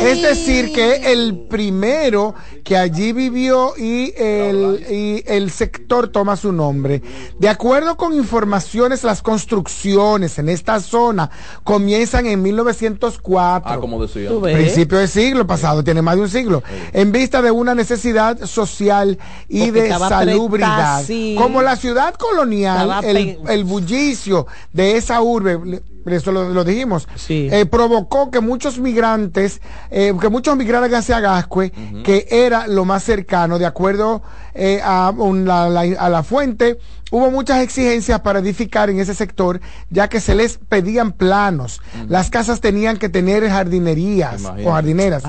Es 0.02 0.22
decir, 0.22 0.72
que 0.72 1.12
el 1.12 1.46
primero 1.50 2.34
que 2.64 2.76
allí 2.76 3.12
vivió 3.12 3.74
y 3.76 4.12
el, 4.16 4.86
y 4.90 5.24
el 5.26 5.50
sector 5.50 6.08
toma 6.08 6.36
su 6.36 6.52
nombre. 6.52 7.02
De 7.38 7.48
acuerdo 7.48 7.96
con 7.96 8.14
informaciones, 8.14 9.04
las 9.04 9.22
construcciones 9.22 10.38
en 10.38 10.48
esta 10.48 10.80
zona 10.80 11.30
comienzan 11.64 12.26
en 12.26 12.42
1904. 12.42 13.72
Ah, 13.72 13.78
como 13.78 14.02
decía. 14.02 14.30
Principio 14.40 14.98
del 14.98 15.08
siglo 15.08 15.46
pasado, 15.46 15.82
tiene 15.84 16.02
más 16.02 16.16
de 16.16 16.22
un 16.22 16.28
siglo, 16.28 16.62
en 16.92 17.12
vista 17.12 17.42
de 17.42 17.50
una 17.50 17.74
necesidad 17.74 18.44
social 18.44 19.18
y 19.48 19.70
de 19.70 19.90
salubridad. 19.90 21.04
Como 21.36 21.62
la 21.62 21.76
ciudad 21.76 22.14
colonial, 22.14 23.04
el, 23.04 23.64
bullicio 23.64 24.46
de 24.72 24.96
esa 24.96 25.20
urbe, 25.22 25.82
eso 26.06 26.32
lo, 26.32 26.64
dijimos, 26.64 27.06
eh, 27.28 27.66
provocó 27.66 28.30
que 28.30 28.40
muchos 28.40 28.78
migrantes, 28.78 29.60
eh, 29.90 30.12
que 30.20 30.28
muchos 30.28 30.56
migraran 30.56 30.94
hacia 30.94 31.20
Gascue, 31.20 31.72
que 32.04 32.26
era 32.30 32.66
lo 32.66 32.84
más 32.84 33.02
cercano, 33.04 33.58
de 33.58 33.66
acuerdo 33.66 34.22
eh, 34.54 34.80
a, 34.82 35.08
a 35.08 36.08
la 36.08 36.22
fuente 36.22 36.78
hubo 37.10 37.30
muchas 37.30 37.62
exigencias 37.62 38.20
para 38.20 38.38
edificar 38.38 38.90
en 38.90 39.00
ese 39.00 39.14
sector, 39.14 39.60
ya 39.90 40.08
que 40.08 40.20
se 40.20 40.34
les 40.34 40.58
pedían 40.58 41.12
planos. 41.12 41.80
Las 42.08 42.30
casas 42.30 42.60
tenían 42.60 42.96
que 42.96 43.08
tener 43.08 43.48
jardinerías 43.48 44.42
o 44.64 44.70
jardineras, 44.70 45.22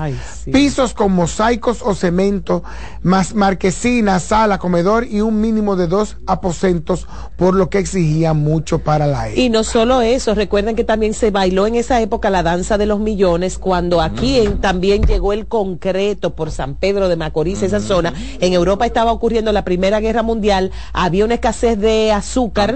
pisos 0.52 0.94
con 0.94 1.12
mosaicos 1.12 1.82
o 1.82 1.94
cemento, 1.94 2.62
más 3.02 3.34
marquesina, 3.34 4.20
sala, 4.20 4.58
comedor 4.58 5.04
y 5.04 5.20
un 5.20 5.40
mínimo 5.40 5.76
de 5.76 5.86
dos 5.86 6.16
aposentos, 6.26 7.06
por 7.36 7.54
lo 7.54 7.68
que 7.68 7.78
exigía 7.78 8.32
mucho 8.32 8.78
para 8.78 9.06
la 9.06 9.30
Y 9.30 9.48
no 9.48 9.64
solo 9.64 10.02
eso, 10.02 10.34
recuerden 10.34 10.76
que 10.76 10.84
también 10.84 11.14
se 11.14 11.30
bailó 11.30 11.66
en 11.66 11.74
esa 11.74 12.00
época 12.00 12.30
la 12.30 12.42
danza 12.42 12.78
de 12.78 12.86
los 12.86 13.00
millones, 13.00 13.58
cuando 13.58 14.00
aquí 14.00 14.38
en, 14.38 14.60
también 14.60 15.02
llegó 15.02 15.32
el 15.32 15.46
concreto 15.46 16.34
por 16.34 16.50
San 16.50 16.74
Pedro 16.74 17.08
de 17.08 17.16
Macorís, 17.16 17.62
esa 17.62 17.80
zona. 17.80 18.12
En 18.40 18.52
Europa 18.52 18.86
estaba 18.86 19.12
ocurriendo 19.12 19.52
la 19.52 19.64
Primera 19.64 20.00
Guerra 20.00 20.22
Mundial, 20.22 20.70
había 20.92 21.24
una 21.24 21.34
escasez 21.34 21.71
de 21.78 22.12
azúcar. 22.12 22.74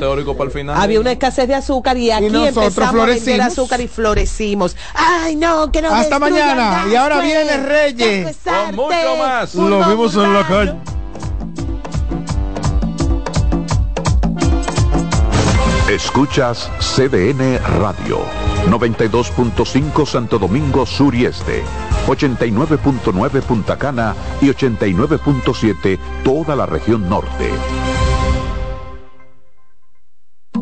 Había 0.75 1.01
una 1.01 1.13
escasez 1.13 1.49
de 1.49 1.55
azúcar 1.55 1.97
y 1.97 2.11
aquí 2.11 2.27
empezamos 2.27 3.03
a 3.03 3.07
vender 3.07 3.43
azúcar 3.43 3.81
y 3.81 3.89
florecimos. 3.89 4.77
Ay, 4.95 5.37
no, 5.37 5.71
que 5.73 5.83
no 5.83 5.95
Hasta 5.95 6.19
mañana. 6.19 6.85
Y 6.91 6.95
ahora 6.95 7.21
viene 7.21 7.57
Reyes. 7.59 8.37
Con 8.45 8.77
mucho 8.77 9.17
más. 9.19 9.55
Lo 9.55 9.89
vimos 9.89 10.15
en 10.15 10.35
la 10.35 10.47
calle. 10.47 10.75
Escuchas 15.89 16.69
CDN 16.81 17.61
Radio, 17.79 18.19
92.5 18.69 20.05
Santo 20.05 20.37
Domingo 20.37 20.85
Sur 20.85 21.15
y 21.15 21.27
Este, 21.27 21.63
89.9 22.09 23.41
Punta 23.43 23.79
Cana 23.79 24.17
y 24.41 24.47
89.7 24.47 25.97
toda 26.25 26.57
la 26.57 26.67
región 26.67 27.09
norte. 27.09 27.53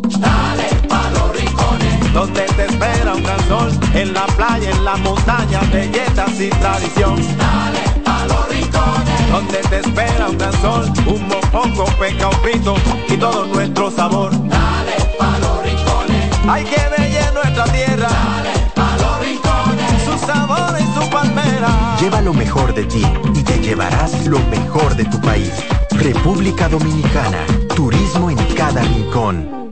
Dale 0.03 0.69
pa' 0.89 1.11
los 1.11 1.37
rincones, 1.37 2.13
donde 2.13 2.43
te 2.57 2.67
espera 2.67 3.15
un 3.15 3.23
gran 3.23 3.49
sol, 3.49 3.71
en 3.95 4.13
la 4.13 4.27
playa, 4.27 4.71
en 4.71 4.85
la 4.85 4.97
montaña, 4.97 5.61
belletas 5.73 6.41
y 6.41 6.51
tradición. 6.51 7.17
Dale 7.39 7.81
pa' 8.05 8.27
los 8.27 8.49
rincones, 8.49 9.31
donde 9.31 9.59
te 9.59 9.79
espera 9.81 10.29
un 10.29 10.39
gran 10.39 10.53
sol, 10.61 10.93
un 11.07 11.29
mopongo, 11.29 11.85
peca, 11.99 12.31
pito 12.43 12.75
y 13.09 13.17
todo 13.17 13.47
nuestro 13.47 13.91
sabor. 13.91 14.31
Dale 14.49 14.97
pa' 15.19 15.39
los 15.39 15.63
rincones, 15.63 16.31
hay 16.49 16.65
que 16.65 16.81
ver 16.97 17.33
nuestra 17.35 17.65
tierra. 17.65 18.09
Dale 18.09 18.51
pa' 18.75 18.97
los 18.97 19.21
rincones, 19.21 20.03
su 20.05 20.27
sabor 20.27 20.77
y 20.81 20.99
su 20.99 21.11
palmera. 21.11 21.97
Lleva 22.01 22.21
lo 22.21 22.35
mejor 22.35 22.75
de 22.75 22.85
ti 22.85 23.05
y 23.35 23.43
te 23.43 23.59
llevarás 23.61 24.27
lo 24.27 24.39
mejor 24.51 24.97
de 24.97 25.05
tu 25.05 25.21
país. 25.21 25.53
República 25.91 26.69
Dominicana, 26.69 27.47
turismo 27.75 28.31
en 28.31 28.37
cada 28.55 28.83
rincón. 28.83 29.64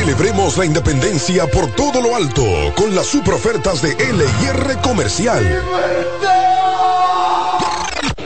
Celebremos 0.00 0.56
la 0.56 0.64
independencia 0.64 1.46
por 1.46 1.70
todo 1.72 2.00
lo 2.00 2.16
alto 2.16 2.42
con 2.74 2.94
las 2.94 3.04
super 3.04 3.34
ofertas 3.34 3.82
de 3.82 3.90
LIR 3.90 4.78
Comercial. 4.82 5.62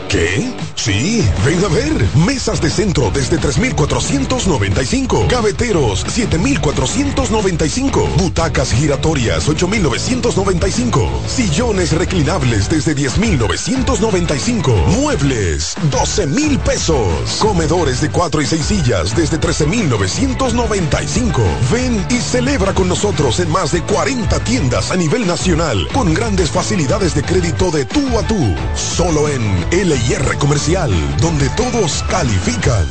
¿Qué? 0.09 0.55
Sí, 0.85 1.27
ven 1.47 1.65
a 1.65 1.69
ver. 1.69 2.07
Mesas 2.27 2.61
de 2.61 2.69
centro 2.69 3.11
desde 3.11 3.39
3,495. 3.39 5.29
Gaveteros, 5.31 6.05
7,495. 6.07 8.07
Butacas 8.19 8.71
giratorias, 8.71 9.49
8,995. 9.49 11.23
Sillones 11.27 11.93
reclinables 11.93 12.69
desde 12.69 12.95
10,995. 12.95 14.75
Muebles, 15.01 15.75
12,000 15.91 16.59
pesos. 16.59 17.39
Comedores 17.41 18.03
de 18.03 18.11
4 18.11 18.43
y 18.43 18.47
6 18.47 18.67
sillas 18.67 19.17
desde 19.17 19.39
13,995. 19.39 21.43
Ven 21.73 22.07
y 22.11 22.19
celebra 22.19 22.75
con 22.75 22.89
nosotros 22.89 23.41
en 23.41 23.51
más 23.51 23.73
de 23.73 23.81
40 23.81 24.39
tiendas 24.41 24.91
a 24.91 24.97
nivel 24.97 25.27
nacional 25.27 25.89
con 25.95 26.13
grandes 26.13 26.51
facilidades 26.51 27.15
de 27.15 27.23
crédito 27.23 27.71
de 27.71 27.87
tú 27.87 28.19
a 28.19 28.23
tú. 28.27 28.55
Solo 28.77 29.31
en 29.31 29.41
LIR 29.71 30.37
Comercial, 30.39 30.74
donde 30.75 31.49
todos 31.51 32.03
califican. 32.11 32.85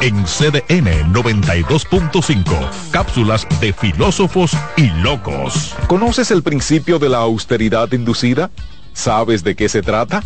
En 0.00 0.24
CDN 0.24 1.12
92.5, 1.12 2.90
cápsulas 2.90 3.46
de 3.60 3.72
filósofos 3.72 4.56
y 4.76 4.90
locos. 5.02 5.76
¿Conoces 5.86 6.32
el 6.32 6.42
principio 6.42 6.98
de 6.98 7.08
la 7.08 7.18
austeridad 7.18 7.92
inducida? 7.92 8.50
¿Sabes 8.92 9.44
de 9.44 9.54
qué 9.54 9.68
se 9.68 9.82
trata? 9.82 10.24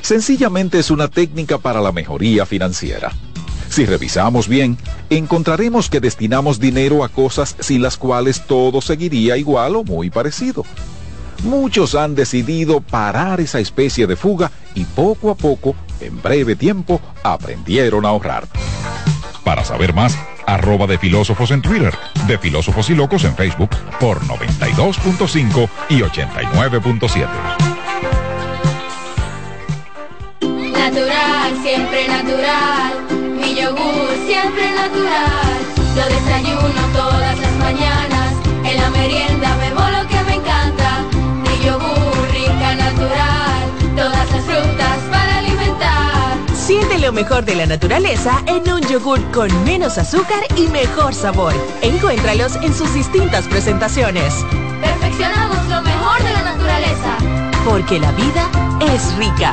Sencillamente 0.00 0.78
es 0.78 0.90
una 0.90 1.08
técnica 1.08 1.58
para 1.58 1.82
la 1.82 1.92
mejoría 1.92 2.46
financiera. 2.46 3.12
Si 3.68 3.84
revisamos 3.84 4.48
bien, 4.48 4.78
encontraremos 5.10 5.90
que 5.90 6.00
destinamos 6.00 6.60
dinero 6.60 7.04
a 7.04 7.10
cosas 7.10 7.56
sin 7.60 7.82
las 7.82 7.98
cuales 7.98 8.46
todo 8.46 8.80
seguiría 8.80 9.36
igual 9.36 9.76
o 9.76 9.84
muy 9.84 10.08
parecido 10.08 10.64
muchos 11.42 11.94
han 11.94 12.14
decidido 12.14 12.80
parar 12.80 13.40
esa 13.40 13.58
especie 13.58 14.06
de 14.06 14.16
fuga 14.16 14.50
y 14.74 14.84
poco 14.84 15.30
a 15.30 15.34
poco, 15.34 15.74
en 16.00 16.20
breve 16.22 16.56
tiempo, 16.56 17.00
aprendieron 17.22 18.06
a 18.06 18.10
ahorrar. 18.10 18.46
Para 19.44 19.64
saber 19.64 19.94
más, 19.94 20.18
arroba 20.46 20.86
de 20.86 20.98
filósofos 20.98 21.50
en 21.50 21.62
Twitter, 21.62 21.94
de 22.26 22.38
filósofos 22.38 22.88
y 22.90 22.94
locos 22.94 23.24
en 23.24 23.34
Facebook 23.34 23.70
por 24.00 24.20
92.5 24.22 25.68
y 25.90 26.00
89.7. 26.00 27.28
Natural, 30.72 31.62
siempre 31.62 32.08
natural. 32.08 32.92
Mi 33.40 33.54
yogur, 33.54 34.10
siempre 34.26 34.70
natural. 34.70 35.54
Lo 35.96 36.04
desayuno 36.06 36.80
todas 36.92 37.38
las 37.40 37.52
mañanas. 37.58 38.13
Lo 47.04 47.12
mejor 47.12 47.44
de 47.44 47.54
la 47.54 47.66
naturaleza 47.66 48.42
en 48.46 48.66
un 48.72 48.80
yogur 48.80 49.20
con 49.30 49.50
menos 49.64 49.98
azúcar 49.98 50.42
y 50.56 50.68
mejor 50.68 51.14
sabor. 51.14 51.52
Encuéntralos 51.82 52.56
en 52.56 52.72
sus 52.72 52.94
distintas 52.94 53.46
presentaciones. 53.46 54.34
Perfeccionamos 54.80 55.68
lo 55.68 55.82
mejor 55.82 56.22
de 56.22 56.32
la 56.32 56.42
naturaleza. 56.44 57.16
Porque 57.66 58.00
la 58.00 58.10
vida 58.12 58.48
es 58.80 59.14
rica. 59.16 59.52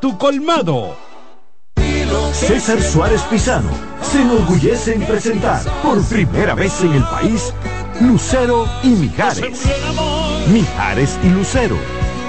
tu 0.00 0.16
colmado. 0.16 0.96
César 2.32 2.80
Suárez 2.80 3.22
Pisano 3.22 3.70
se 4.00 4.22
enorgullece 4.22 4.94
en 4.94 5.02
presentar 5.02 5.62
por 5.82 6.02
primera 6.04 6.54
vez 6.54 6.80
en 6.82 6.92
el 6.92 7.02
país 7.02 7.52
Lucero 8.00 8.66
y 8.84 8.88
Mijares. 8.88 9.62
Mijares 10.52 11.18
y 11.24 11.28
Lucero. 11.30 11.76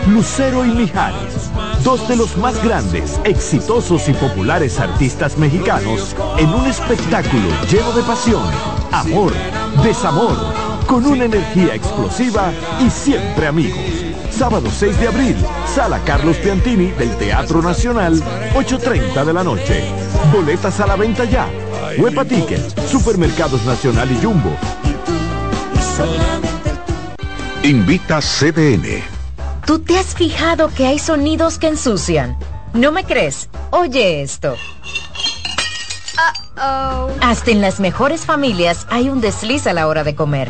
Lucero 0.08 0.66
y 0.66 0.70
Mijares, 0.70 1.52
dos 1.84 2.08
de 2.08 2.16
los 2.16 2.36
más 2.38 2.64
grandes, 2.64 3.20
exitosos 3.26 4.10
y 4.10 4.14
populares 4.14 4.80
artistas 4.80 5.38
mexicanos, 5.38 6.16
en 6.38 6.50
un 6.50 6.66
espectáculo 6.66 7.50
lleno 7.70 7.92
de 7.92 8.02
pasión, 8.04 8.44
amor, 8.92 9.34
desamor, 9.84 10.36
con 10.88 11.06
una 11.06 11.26
energía 11.26 11.76
explosiva 11.76 12.52
y 12.80 12.90
siempre 12.90 13.48
amigos 13.48 14.09
Sábado 14.40 14.70
6 14.72 14.98
de 15.02 15.08
abril, 15.10 15.36
Sala 15.76 16.00
Carlos 16.06 16.38
Piantini 16.38 16.92
del 16.92 17.14
Teatro 17.18 17.62
Nacional, 17.62 18.24
8.30 18.54 19.26
de 19.26 19.34
la 19.34 19.44
noche. 19.44 19.84
Boletas 20.32 20.80
a 20.80 20.88
la 20.88 20.96
venta 20.96 21.26
ya. 21.26 21.46
Huepa 21.98 22.24
Tickets, 22.24 22.74
Supermercados 22.90 23.66
Nacional 23.66 24.10
y 24.10 24.16
Jumbo. 24.24 24.56
Invita 27.64 28.22
CDN. 28.22 29.04
¿Tú 29.66 29.80
te 29.80 30.00
has 30.00 30.16
fijado 30.16 30.70
que 30.70 30.88
hay 30.88 31.00
sonidos 31.00 31.58
que 31.58 31.68
ensucian? 31.68 32.38
¿No 32.74 32.94
me 32.94 33.04
crees? 33.04 33.50
Oye 33.72 34.22
esto. 34.22 34.56
Hasta 37.20 37.52
en 37.52 37.60
las 37.60 37.82
mejores 37.82 38.26
familias 38.26 38.88
hay 38.90 39.10
un 39.10 39.20
desliz 39.20 39.68
a 39.68 39.74
la 39.74 39.86
hora 39.86 40.06
de 40.06 40.16
comer. 40.16 40.48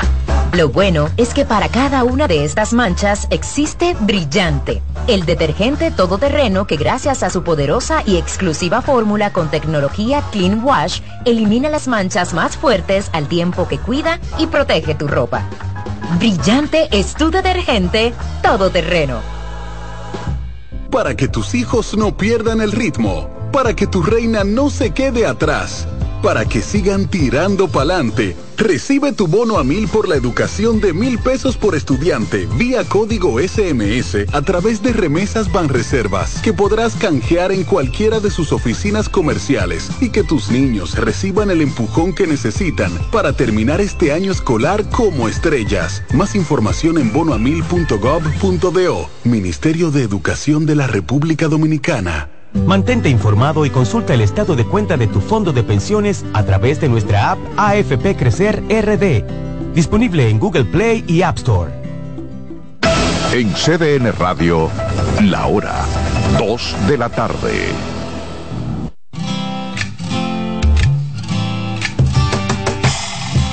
Lo 0.53 0.69
bueno 0.69 1.09
es 1.15 1.35
que 1.35 1.45
para 1.45 1.69
cada 1.69 2.03
una 2.03 2.27
de 2.27 2.43
estas 2.43 2.73
manchas 2.73 3.27
existe 3.29 3.95
Brillante, 3.99 4.81
el 5.05 5.23
detergente 5.25 5.91
todoterreno 5.91 6.65
que 6.65 6.75
gracias 6.75 7.21
a 7.21 7.29
su 7.29 7.43
poderosa 7.43 8.01
y 8.03 8.17
exclusiva 8.17 8.81
fórmula 8.81 9.31
con 9.31 9.51
tecnología 9.51 10.23
Clean 10.31 10.63
Wash 10.63 11.01
elimina 11.25 11.69
las 11.69 11.87
manchas 11.87 12.33
más 12.33 12.57
fuertes 12.57 13.11
al 13.13 13.27
tiempo 13.27 13.67
que 13.67 13.77
cuida 13.77 14.19
y 14.39 14.47
protege 14.47 14.95
tu 14.95 15.07
ropa. 15.07 15.43
Brillante 16.17 16.89
es 16.91 17.13
tu 17.13 17.29
detergente 17.29 18.15
todoterreno. 18.41 19.19
Para 20.89 21.15
que 21.15 21.27
tus 21.27 21.53
hijos 21.53 21.95
no 21.95 22.17
pierdan 22.17 22.59
el 22.59 22.71
ritmo, 22.71 23.29
para 23.51 23.75
que 23.75 23.85
tu 23.85 24.01
reina 24.01 24.43
no 24.43 24.71
se 24.71 24.89
quede 24.95 25.27
atrás 25.27 25.87
para 26.21 26.45
que 26.45 26.61
sigan 26.61 27.07
tirando 27.07 27.67
pa'lante. 27.67 28.35
Recibe 28.57 29.13
tu 29.13 29.27
bono 29.27 29.57
a 29.57 29.63
mil 29.63 29.87
por 29.87 30.09
la 30.09 30.15
educación 30.15 30.81
de 30.81 30.91
mil 30.91 31.17
pesos 31.19 31.55
por 31.55 31.75
estudiante 31.75 32.45
vía 32.57 32.83
código 32.83 33.39
SMS 33.39 34.27
a 34.33 34.41
través 34.41 34.83
de 34.83 34.91
remesas 34.91 35.49
Banreservas 35.49 36.41
que 36.41 36.51
podrás 36.51 36.95
canjear 36.95 37.53
en 37.53 37.63
cualquiera 37.63 38.19
de 38.19 38.29
sus 38.29 38.51
oficinas 38.51 39.07
comerciales 39.07 39.89
y 40.01 40.09
que 40.09 40.23
tus 40.23 40.51
niños 40.51 40.97
reciban 40.97 41.51
el 41.51 41.61
empujón 41.61 42.13
que 42.13 42.27
necesitan 42.27 42.91
para 43.11 43.31
terminar 43.31 43.79
este 43.79 44.11
año 44.11 44.31
escolar 44.31 44.89
como 44.89 45.29
estrellas. 45.29 46.03
Más 46.13 46.35
información 46.35 46.97
en 46.97 47.13
bonoamil.gov.do. 47.13 49.09
Ministerio 49.23 49.91
de 49.91 50.03
Educación 50.03 50.65
de 50.65 50.75
la 50.75 50.87
República 50.87 51.47
Dominicana. 51.47 52.29
Mantente 52.53 53.09
informado 53.09 53.65
y 53.65 53.69
consulta 53.69 54.13
el 54.13 54.21
estado 54.21 54.55
de 54.55 54.65
cuenta 54.65 54.97
de 54.97 55.07
tu 55.07 55.21
fondo 55.21 55.53
de 55.53 55.63
pensiones 55.63 56.25
a 56.33 56.43
través 56.43 56.81
de 56.81 56.89
nuestra 56.89 57.31
app 57.31 57.39
AFP 57.57 58.15
Crecer 58.17 58.63
RD, 58.69 59.73
disponible 59.73 60.29
en 60.29 60.39
Google 60.39 60.65
Play 60.65 61.03
y 61.07 61.21
App 61.21 61.37
Store. 61.37 61.71
En 63.31 63.53
CDN 63.53 64.11
Radio, 64.17 64.69
la 65.21 65.45
hora 65.45 65.85
2 66.39 66.75
de 66.87 66.97
la 66.97 67.09
tarde. 67.09 67.67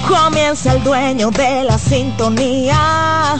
Comienza 0.08 0.72
el 0.72 0.82
dueño 0.82 1.30
de 1.30 1.64
la 1.64 1.76
sintonía. 1.76 3.36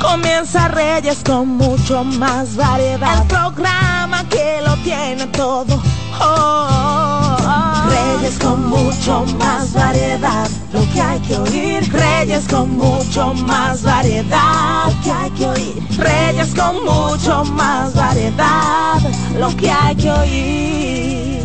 Comienza 0.00 0.68
Reyes 0.68 1.18
con 1.24 1.56
mucho 1.56 2.04
más 2.04 2.54
variedad. 2.56 3.22
El 3.22 3.26
programa 3.26 4.24
que 4.28 4.60
lo 4.64 4.76
tiene 4.78 5.26
todo. 5.28 5.82
Oh, 6.20 6.68
oh, 6.70 7.36
oh. 7.40 7.90
Reyes 7.90 8.38
con 8.38 8.68
mucho 8.68 9.24
más 9.38 9.72
variedad. 9.72 10.48
Lo 10.72 10.80
que 10.92 11.00
hay 11.00 11.20
que 11.20 11.36
oír. 11.36 11.92
Reyes 11.92 12.46
con 12.48 12.76
mucho 12.76 13.34
más 13.34 13.82
variedad. 13.82 14.86
Lo 14.86 15.02
que 15.02 15.10
hay 15.10 15.30
que 15.30 15.46
oír. 15.46 15.98
Reyes 15.98 16.54
con 16.54 16.84
mucho 16.84 17.44
más 17.44 17.94
variedad. 17.94 19.00
Lo 19.38 19.54
que 19.56 19.70
hay 19.70 19.96
que 19.96 20.10
oír. 20.10 21.37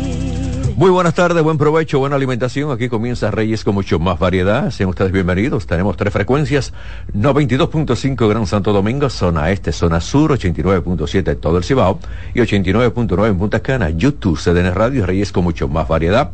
Muy 0.75 0.89
buenas 0.89 1.13
tardes, 1.13 1.43
buen 1.43 1.59
provecho, 1.59 1.99
buena 1.99 2.15
alimentación. 2.15 2.71
Aquí 2.71 2.89
comienza 2.89 3.29
Reyes 3.29 3.63
con 3.63 3.75
mucho 3.75 3.99
más 3.99 4.17
variedad. 4.17 4.71
Sean 4.71 4.89
ustedes 4.89 5.11
bienvenidos. 5.11 5.67
Tenemos 5.67 5.95
tres 5.97 6.11
frecuencias. 6.11 6.73
92.5 7.13 8.27
Gran 8.27 8.47
Santo 8.47 8.73
Domingo, 8.73 9.07
zona 9.11 9.51
este, 9.51 9.71
zona 9.71 10.01
sur, 10.01 10.31
89.7 10.31 11.39
todo 11.39 11.59
el 11.59 11.63
Cibao 11.63 11.99
y 12.33 12.39
89.9 12.39 13.27
en 13.27 13.37
Punta 13.37 13.59
Cana. 13.59 13.91
YouTube, 13.91 14.39
CDN 14.39 14.73
Radio, 14.73 15.05
Reyes 15.05 15.31
con 15.31 15.43
mucho 15.43 15.67
más 15.67 15.87
variedad. 15.87 16.31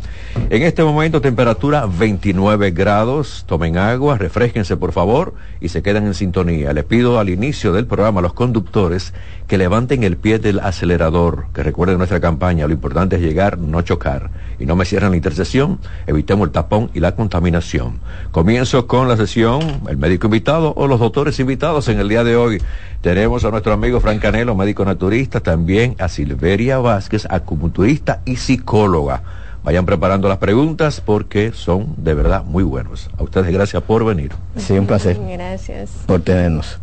En 0.49 0.63
este 0.63 0.85
momento 0.85 1.19
temperatura 1.19 1.85
29 1.85 2.71
grados. 2.71 3.43
Tomen 3.45 3.77
agua, 3.77 4.17
refresquense 4.17 4.77
por 4.77 4.93
favor 4.93 5.33
y 5.59 5.67
se 5.67 5.81
quedan 5.81 6.05
en 6.05 6.13
sintonía. 6.13 6.71
Le 6.71 6.83
pido 6.83 7.19
al 7.19 7.27
inicio 7.27 7.73
del 7.73 7.87
programa 7.87 8.19
a 8.19 8.23
los 8.23 8.33
conductores 8.33 9.13
que 9.47 9.57
levanten 9.57 10.03
el 10.03 10.15
pie 10.15 10.39
del 10.39 10.59
acelerador, 10.59 11.47
que 11.53 11.61
recuerden 11.61 11.97
nuestra 11.97 12.21
campaña. 12.21 12.67
Lo 12.67 12.73
importante 12.73 13.17
es 13.17 13.21
llegar, 13.21 13.57
no 13.57 13.81
chocar 13.81 14.28
y 14.59 14.65
no 14.65 14.75
me 14.75 14.85
cierran 14.85 15.11
la 15.11 15.17
intersección, 15.17 15.79
evitemos 16.07 16.47
el 16.47 16.51
tapón 16.51 16.89
y 16.93 16.99
la 16.99 17.15
contaminación. 17.15 17.99
Comienzo 18.31 18.87
con 18.87 19.07
la 19.07 19.17
sesión, 19.17 19.81
el 19.87 19.97
médico 19.97 20.27
invitado 20.27 20.73
o 20.75 20.87
los 20.87 20.99
doctores 20.99 21.39
invitados 21.39 21.87
en 21.87 21.99
el 21.99 22.09
día 22.09 22.23
de 22.23 22.35
hoy. 22.35 22.61
Tenemos 23.01 23.45
a 23.45 23.51
nuestro 23.51 23.73
amigo 23.73 23.99
Frank 23.99 24.21
Canelo, 24.21 24.55
médico 24.55 24.83
naturista, 24.83 25.39
también 25.39 25.95
a 25.99 26.09
Silveria 26.09 26.79
Vázquez, 26.79 27.25
acupunturista 27.29 28.21
y 28.25 28.35
psicóloga. 28.35 29.23
Vayan 29.63 29.85
preparando 29.85 30.29
las 30.29 30.37
preguntas 30.37 31.01
porque 31.01 31.51
son 31.53 31.93
de 31.97 32.13
verdad 32.13 32.43
muy 32.43 32.63
buenos. 32.63 33.09
A 33.17 33.23
ustedes 33.23 33.51
gracias 33.51 33.83
por 33.83 34.05
venir. 34.05 34.31
Sí, 34.57 34.73
un 34.73 34.87
placer. 34.87 35.17
Gracias. 35.19 35.91
Por 36.05 36.21
tenernos. 36.21 36.79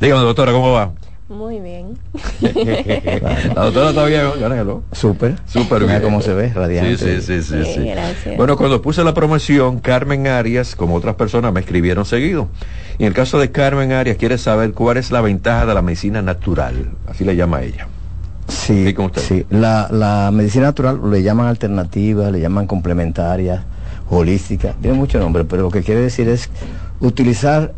Dígame, 0.00 0.22
doctora, 0.22 0.52
¿cómo 0.52 0.72
va? 0.72 0.92
Muy 1.32 1.60
bien. 1.60 1.98
La 2.42 3.64
doctora 3.64 3.88
está 3.90 4.04
bien, 4.04 4.22
Ganelo. 4.38 4.82
Súper. 4.92 5.36
Súper 5.46 5.86
bien. 5.86 6.02
cómo 6.02 6.20
se 6.20 6.34
ve, 6.34 6.52
radiante. 6.52 6.98
Sí, 6.98 7.22
sí, 7.22 7.42
sí, 7.42 7.64
sí, 7.64 7.88
Gracias. 7.88 8.36
Bueno, 8.36 8.58
cuando 8.58 8.82
puse 8.82 9.02
la 9.02 9.14
promoción, 9.14 9.80
Carmen 9.80 10.26
Arias, 10.26 10.76
como 10.76 10.94
otras 10.94 11.14
personas, 11.14 11.52
me 11.52 11.60
escribieron 11.60 12.04
seguido. 12.04 12.48
Y 12.98 13.04
en 13.04 13.08
el 13.08 13.14
caso 13.14 13.38
de 13.38 13.50
Carmen 13.50 13.92
Arias, 13.92 14.18
quiere 14.18 14.36
saber 14.36 14.72
cuál 14.72 14.98
es 14.98 15.10
la 15.10 15.22
ventaja 15.22 15.64
de 15.64 15.72
la 15.72 15.80
medicina 15.80 16.20
natural. 16.20 16.90
Así 17.08 17.24
le 17.24 17.34
llama 17.34 17.62
ella. 17.62 17.88
Sí, 18.48 18.94
sí. 19.16 19.46
La, 19.48 19.88
la 19.90 20.30
medicina 20.32 20.66
natural 20.66 21.00
le 21.10 21.22
llaman 21.22 21.46
alternativa, 21.46 22.30
le 22.30 22.40
llaman 22.40 22.66
complementaria, 22.66 23.64
holística, 24.10 24.74
tiene 24.82 24.98
mucho 24.98 25.18
nombre, 25.18 25.44
pero 25.44 25.62
lo 25.62 25.70
que 25.70 25.82
quiere 25.82 26.02
decir 26.02 26.28
es 26.28 26.50
utilizar 27.00 27.72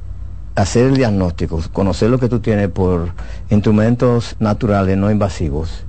hacer 0.55 0.87
el 0.87 0.97
diagnóstico, 0.97 1.61
conocer 1.73 2.11
lo 2.11 2.19
que 2.19 2.29
tú 2.29 2.41
tienes 2.41 2.69
por 2.69 3.11
instrumentos 3.51 4.37
naturales 4.39 4.97
no 4.97 5.11
invasivos. 5.11 5.85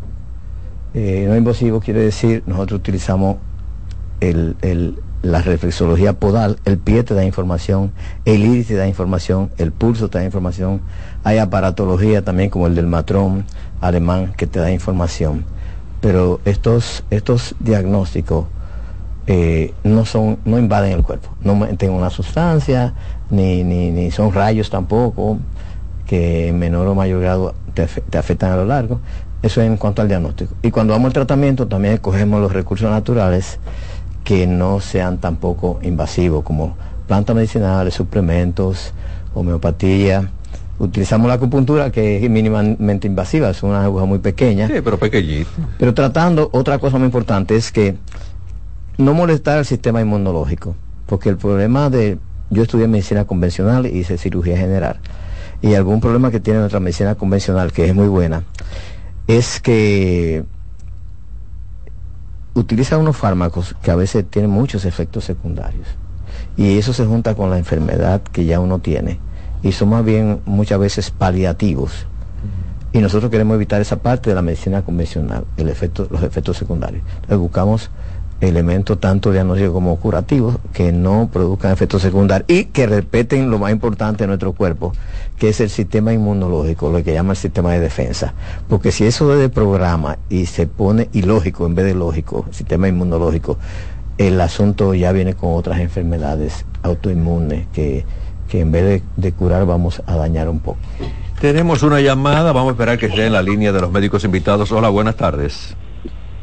Eh, 0.93 1.25
no 1.27 1.35
invasivos 1.35 1.83
quiere 1.83 1.99
decir, 1.99 2.43
nosotros 2.47 2.79
utilizamos 2.79 3.37
el, 4.21 4.55
la 5.21 5.41
reflexología 5.41 6.13
podal, 6.13 6.57
el 6.65 6.77
pie 6.77 7.03
te 7.03 7.13
da 7.13 7.25
información, 7.25 7.91
el 8.25 8.45
iris 8.45 8.67
te 8.67 8.75
da 8.75 8.87
información, 8.87 9.51
el 9.57 9.71
pulso 9.71 10.09
te 10.09 10.19
da 10.19 10.23
información, 10.23 10.81
hay 11.23 11.37
aparatología 11.37 12.23
también 12.23 12.49
como 12.49 12.67
el 12.67 12.75
del 12.75 12.87
matrón 12.87 13.45
alemán 13.81 14.33
que 14.37 14.47
te 14.47 14.59
da 14.59 14.71
información. 14.71 15.45
Pero 16.01 16.39
estos, 16.45 17.03
estos 17.09 17.55
diagnósticos 17.59 18.45
eh, 19.27 19.73
no 19.83 20.05
son, 20.05 20.37
no 20.45 20.59
invaden 20.59 20.91
el 20.91 21.03
cuerpo, 21.03 21.29
no 21.41 21.55
meten 21.55 21.91
una 21.91 22.09
sustancia, 22.09 22.93
ni, 23.29 23.63
ni, 23.63 23.91
ni 23.91 24.11
son 24.11 24.31
rayos 24.31 24.69
tampoco, 24.69 25.39
que 26.05 26.49
en 26.49 26.59
menor 26.59 26.87
o 26.87 26.95
mayor 26.95 27.21
grado 27.21 27.55
te, 27.73 27.87
te, 27.87 28.17
afectan 28.17 28.51
a 28.51 28.55
lo 28.57 28.65
largo. 28.65 28.99
Eso 29.41 29.61
en 29.61 29.77
cuanto 29.77 30.01
al 30.01 30.07
diagnóstico. 30.07 30.55
Y 30.61 30.71
cuando 30.71 30.93
vamos 30.93 31.07
al 31.07 31.13
tratamiento 31.13 31.67
también 31.67 31.95
escogemos 31.95 32.41
los 32.41 32.51
recursos 32.51 32.89
naturales 32.89 33.59
que 34.23 34.47
no 34.47 34.79
sean 34.79 35.19
tampoco 35.19 35.79
invasivos, 35.83 36.43
como 36.43 36.75
plantas 37.07 37.35
medicinales, 37.35 37.93
suplementos, 37.93 38.93
homeopatía. 39.33 40.29
Utilizamos 40.77 41.27
la 41.27 41.35
acupuntura 41.35 41.91
que 41.91 42.23
es 42.23 42.29
mínimamente 42.29 43.07
invasiva, 43.07 43.49
es 43.49 43.63
una 43.63 43.83
aguja 43.83 44.05
muy 44.05 44.19
pequeña. 44.19 44.67
Sí, 44.67 44.73
pero 44.83 44.97
pequeñita. 44.97 45.49
Pero 45.79 45.93
tratando, 45.93 46.49
otra 46.51 46.79
cosa 46.79 46.97
muy 46.97 47.05
importante 47.05 47.55
es 47.55 47.71
que 47.71 47.95
no 48.97 49.13
molestar 49.13 49.57
el 49.57 49.65
sistema 49.65 50.01
inmunológico, 50.01 50.75
porque 51.05 51.29
el 51.29 51.37
problema 51.37 51.89
de 51.89 52.17
yo 52.49 52.63
estudié 52.63 52.87
medicina 52.87 53.25
convencional 53.25 53.85
y 53.85 53.89
hice 53.89 54.17
cirugía 54.17 54.57
general. 54.57 54.99
Y 55.61 55.73
algún 55.73 55.99
problema 55.99 56.31
que 56.31 56.39
tiene 56.39 56.59
nuestra 56.59 56.79
medicina 56.79 57.15
convencional, 57.15 57.71
que 57.71 57.85
es 57.85 57.95
muy 57.95 58.07
buena, 58.07 58.43
es 59.27 59.59
que 59.59 60.45
utiliza 62.53 62.97
unos 62.97 63.17
fármacos 63.17 63.75
que 63.81 63.91
a 63.91 63.95
veces 63.95 64.25
tienen 64.29 64.51
muchos 64.51 64.85
efectos 64.85 65.25
secundarios. 65.25 65.87
Y 66.57 66.77
eso 66.77 66.93
se 66.93 67.05
junta 67.05 67.35
con 67.35 67.49
la 67.49 67.57
enfermedad 67.57 68.21
que 68.21 68.45
ya 68.45 68.59
uno 68.59 68.79
tiene. 68.79 69.19
Y 69.63 69.71
son 69.71 69.89
más 69.89 70.05
bien 70.05 70.41
muchas 70.45 70.79
veces 70.79 71.11
paliativos. 71.11 72.05
Y 72.93 72.99
nosotros 72.99 73.29
queremos 73.29 73.55
evitar 73.55 73.81
esa 73.81 73.97
parte 73.97 74.29
de 74.29 74.35
la 74.35 74.41
medicina 74.41 74.83
convencional, 74.83 75.45
el 75.57 75.67
efecto, 75.67 76.07
los 76.09 76.23
efectos 76.23 76.57
secundarios. 76.57 77.03
Buscamos 77.27 77.89
elementos 78.41 78.99
tanto 78.99 79.31
diagnósticos 79.31 79.73
como 79.73 79.95
curativos 79.97 80.57
que 80.73 80.91
no 80.91 81.29
produzcan 81.31 81.71
efectos 81.71 82.01
secundarios 82.01 82.45
y 82.49 82.65
que 82.65 82.85
respeten 82.85 83.49
lo 83.49 83.59
más 83.59 83.71
importante 83.71 84.23
de 84.23 84.27
nuestro 84.27 84.53
cuerpo, 84.53 84.93
que 85.37 85.49
es 85.49 85.61
el 85.61 85.69
sistema 85.69 86.13
inmunológico, 86.13 86.91
lo 86.91 87.03
que 87.03 87.13
llama 87.13 87.31
el 87.31 87.37
sistema 87.37 87.71
de 87.71 87.79
defensa. 87.79 88.33
Porque 88.67 88.91
si 88.91 89.05
eso 89.05 89.33
es 89.33 89.39
de 89.39 89.49
programa 89.49 90.17
y 90.29 90.45
se 90.47 90.67
pone 90.67 91.09
ilógico 91.13 91.65
en 91.65 91.75
vez 91.75 91.85
de 91.85 91.95
lógico, 91.95 92.45
sistema 92.51 92.87
inmunológico, 92.87 93.57
el 94.17 94.39
asunto 94.39 94.93
ya 94.93 95.11
viene 95.11 95.33
con 95.33 95.53
otras 95.53 95.79
enfermedades 95.79 96.65
autoinmunes 96.83 97.67
que, 97.73 98.05
que 98.49 98.61
en 98.61 98.71
vez 98.71 98.83
de, 98.83 99.03
de 99.17 99.31
curar 99.31 99.65
vamos 99.65 100.01
a 100.05 100.15
dañar 100.15 100.49
un 100.49 100.59
poco. 100.59 100.79
Tenemos 101.39 101.83
una 101.83 101.99
llamada, 101.99 102.53
vamos 102.53 102.69
a 102.69 102.71
esperar 102.73 102.97
que 102.97 103.07
esté 103.07 103.25
en 103.25 103.33
la 103.33 103.41
línea 103.41 103.71
de 103.71 103.81
los 103.81 103.91
médicos 103.91 104.23
invitados. 104.23 104.71
Hola, 104.71 104.89
buenas 104.89 105.15
tardes. 105.15 105.75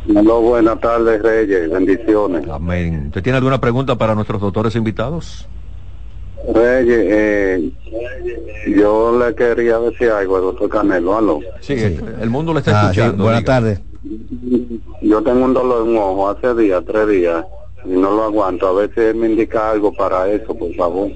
Hola, 0.09 0.35
buenas 0.35 0.81
tardes, 0.81 1.23
Reyes. 1.23 1.71
Bendiciones. 1.71 2.49
Amén. 2.49 3.05
¿Usted 3.07 3.23
tiene 3.23 3.39
alguna 3.39 3.61
pregunta 3.61 3.97
para 3.97 4.15
nuestros 4.15 4.41
doctores 4.41 4.75
invitados? 4.75 5.49
Reyes, 6.53 7.07
eh, 7.09 7.73
yo 8.77 9.17
le 9.17 9.35
quería 9.35 9.79
decir 9.79 10.11
algo 10.11 10.37
al 10.37 10.43
doctor 10.43 10.69
Canelo. 10.69 11.17
¿aló? 11.17 11.41
Sí, 11.61 11.75
el 11.75 12.31
mundo 12.31 12.53
le 12.53 12.59
está 12.61 12.81
ah, 12.81 12.83
escuchando. 12.85 13.23
buenas 13.25 13.45
tardes. 13.45 13.81
Yo 15.01 15.23
tengo 15.23 15.45
un 15.45 15.55
dolor 15.55 15.87
en 15.87 15.93
un 15.93 15.99
ojo 15.99 16.31
hace 16.31 16.53
días, 16.55 16.83
tres 16.85 17.09
días, 17.09 17.45
y 17.85 17.91
no 17.91 18.11
lo 18.11 18.25
aguanto. 18.25 18.67
A 18.67 18.73
veces 18.73 19.15
me 19.15 19.29
indica 19.29 19.71
algo 19.71 19.93
para 19.93 20.29
eso, 20.29 20.53
por 20.55 20.75
favor. 20.75 21.11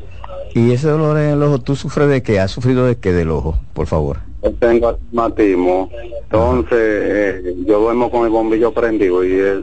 ¿Y 0.54 0.72
ese 0.72 0.88
dolor 0.88 1.18
en 1.18 1.30
el 1.30 1.42
ojo, 1.42 1.58
tú 1.58 1.74
sufres 1.74 2.08
de 2.08 2.22
qué? 2.22 2.38
¿Has 2.38 2.52
sufrido 2.52 2.86
de 2.86 2.96
qué 2.96 3.12
del 3.12 3.30
ojo, 3.30 3.58
por 3.74 3.88
favor? 3.88 4.18
Tengo 4.52 4.88
astigmatismo, 4.88 5.90
entonces 6.22 6.78
eh, 6.78 7.54
yo 7.66 7.80
duermo 7.80 8.10
con 8.10 8.24
el 8.24 8.30
bombillo 8.30 8.72
prendido 8.72 9.24
y 9.24 9.32
es 9.32 9.58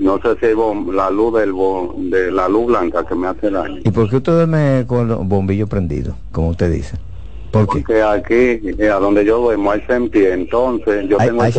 no 0.00 0.20
sé 0.20 0.36
si 0.40 0.92
la 0.92 1.10
luz 1.10 1.34
del 1.34 1.52
de 2.10 2.32
la 2.32 2.48
luz 2.48 2.66
blanca 2.66 3.04
que 3.06 3.14
me 3.14 3.28
hace 3.28 3.50
daño. 3.50 3.80
¿Y 3.84 3.90
por 3.90 4.08
qué 4.08 4.16
usted 4.16 4.32
duerme 4.32 4.84
con 4.86 5.10
el 5.10 5.16
bombillo 5.16 5.66
prendido, 5.66 6.16
como 6.32 6.48
usted 6.48 6.72
dice? 6.72 6.96
Porque 7.52 8.02
aquí, 8.02 8.60
eh, 8.78 8.90
a 8.90 8.96
donde 8.96 9.24
yo 9.24 9.38
duermo, 9.38 9.70
hay 9.70 9.80
en 9.88 10.10
pie, 10.10 10.32
entonces 10.32 11.08
yo 11.08 11.18
tengo 11.18 11.42
hay 11.42 11.52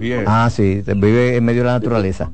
pie. 0.00 0.24
Ah, 0.26 0.48
sí, 0.50 0.82
vive 0.96 1.36
en 1.36 1.44
medio 1.44 1.60
de 1.60 1.66
la 1.66 1.72
naturaleza. 1.74 2.30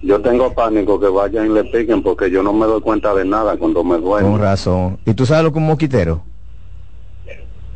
Yo 0.00 0.20
tengo 0.20 0.54
pánico 0.54 0.98
que 0.98 1.08
vayan 1.08 1.50
y 1.50 1.54
le 1.54 1.64
piquen 1.64 2.02
porque 2.02 2.30
yo 2.30 2.42
no 2.42 2.52
me 2.52 2.66
doy 2.66 2.80
cuenta 2.80 3.12
de 3.14 3.24
nada 3.24 3.56
cuando 3.56 3.82
me 3.84 3.98
duermo. 3.98 4.30
Con 4.30 4.40
razón. 4.40 4.98
¿Y 5.04 5.12
tú 5.12 5.26
sabes 5.26 5.44
lo 5.44 5.52
que 5.52 5.58
un 5.58 5.66
mosquitero? 5.66 6.22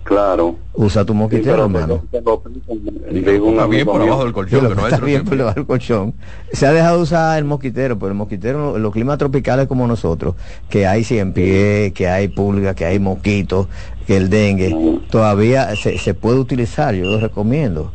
Claro. 0.04 0.56
Usa 0.74 1.04
tu 1.04 1.14
mosquitero, 1.14 1.62
hermano. 1.64 2.02
está 2.12 3.66
bien 3.66 3.86
por 3.86 4.00
debajo 4.00 4.24
del 4.24 4.32
colchón, 4.32 4.76
no 4.76 4.86
está 4.86 4.98
bien 4.98 5.24
por 5.24 5.36
debajo 5.36 5.54
del 5.54 5.66
colchón. 5.66 6.14
Se 6.52 6.66
ha 6.66 6.72
dejado 6.72 7.00
usar 7.00 7.38
el 7.38 7.44
mosquitero, 7.44 7.98
pero 7.98 8.08
el 8.08 8.14
mosquitero, 8.14 8.78
los 8.78 8.92
climas 8.92 9.18
tropicales 9.18 9.68
como 9.68 9.86
nosotros, 9.86 10.34
que 10.68 10.86
hay 10.86 11.04
cien 11.04 11.32
que 11.32 12.08
hay 12.08 12.28
pulga, 12.28 12.74
que 12.74 12.84
hay 12.84 12.98
mosquitos, 12.98 13.68
que 14.06 14.16
el 14.16 14.28
dengue, 14.28 15.00
todavía 15.10 15.74
se, 15.76 15.96
se 15.98 16.14
puede 16.14 16.38
utilizar, 16.38 16.94
yo 16.94 17.04
lo 17.04 17.20
recomiendo. 17.20 17.92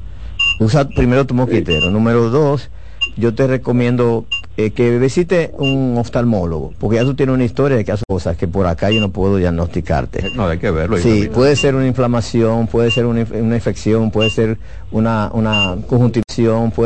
Usa 0.60 0.88
primero 0.88 1.26
tu 1.26 1.34
mosquitero. 1.34 1.92
Número 1.92 2.30
dos, 2.30 2.70
yo 3.18 3.34
te 3.34 3.48
recomiendo 3.48 4.26
eh, 4.58 4.72
que 4.72 4.98
visite 4.98 5.52
un 5.58 5.96
oftalmólogo, 5.98 6.74
porque 6.80 6.98
ya 6.98 7.04
tú 7.04 7.16
tienes 7.16 7.34
una 7.34 7.44
historia 7.44 7.78
de 7.78 7.86
que 7.86 7.92
hace 7.92 8.04
cosas 8.08 8.38
que 8.38 8.48
por 8.48 8.66
acá 8.68 8.90
yo 8.92 9.02
no 9.02 9.10
puedo 9.10 9.38
diagnosticarte. 9.38 10.32
No, 10.36 10.48
hay 10.48 10.60
que 10.60 10.72
verlo. 10.72 10.98
Sí, 10.98 11.30
puede 11.34 11.56
ser 11.56 11.76
una 11.76 11.88
inflamación, 11.88 12.68
puede 12.68 12.92
ser 12.92 13.06
una, 13.06 13.22
infección, 13.22 14.12
puede 14.12 14.30
ser 14.30 14.58
una, 14.92 15.30
una 15.34 15.78
conjuntivación, 15.88 16.72
puede 16.72 16.86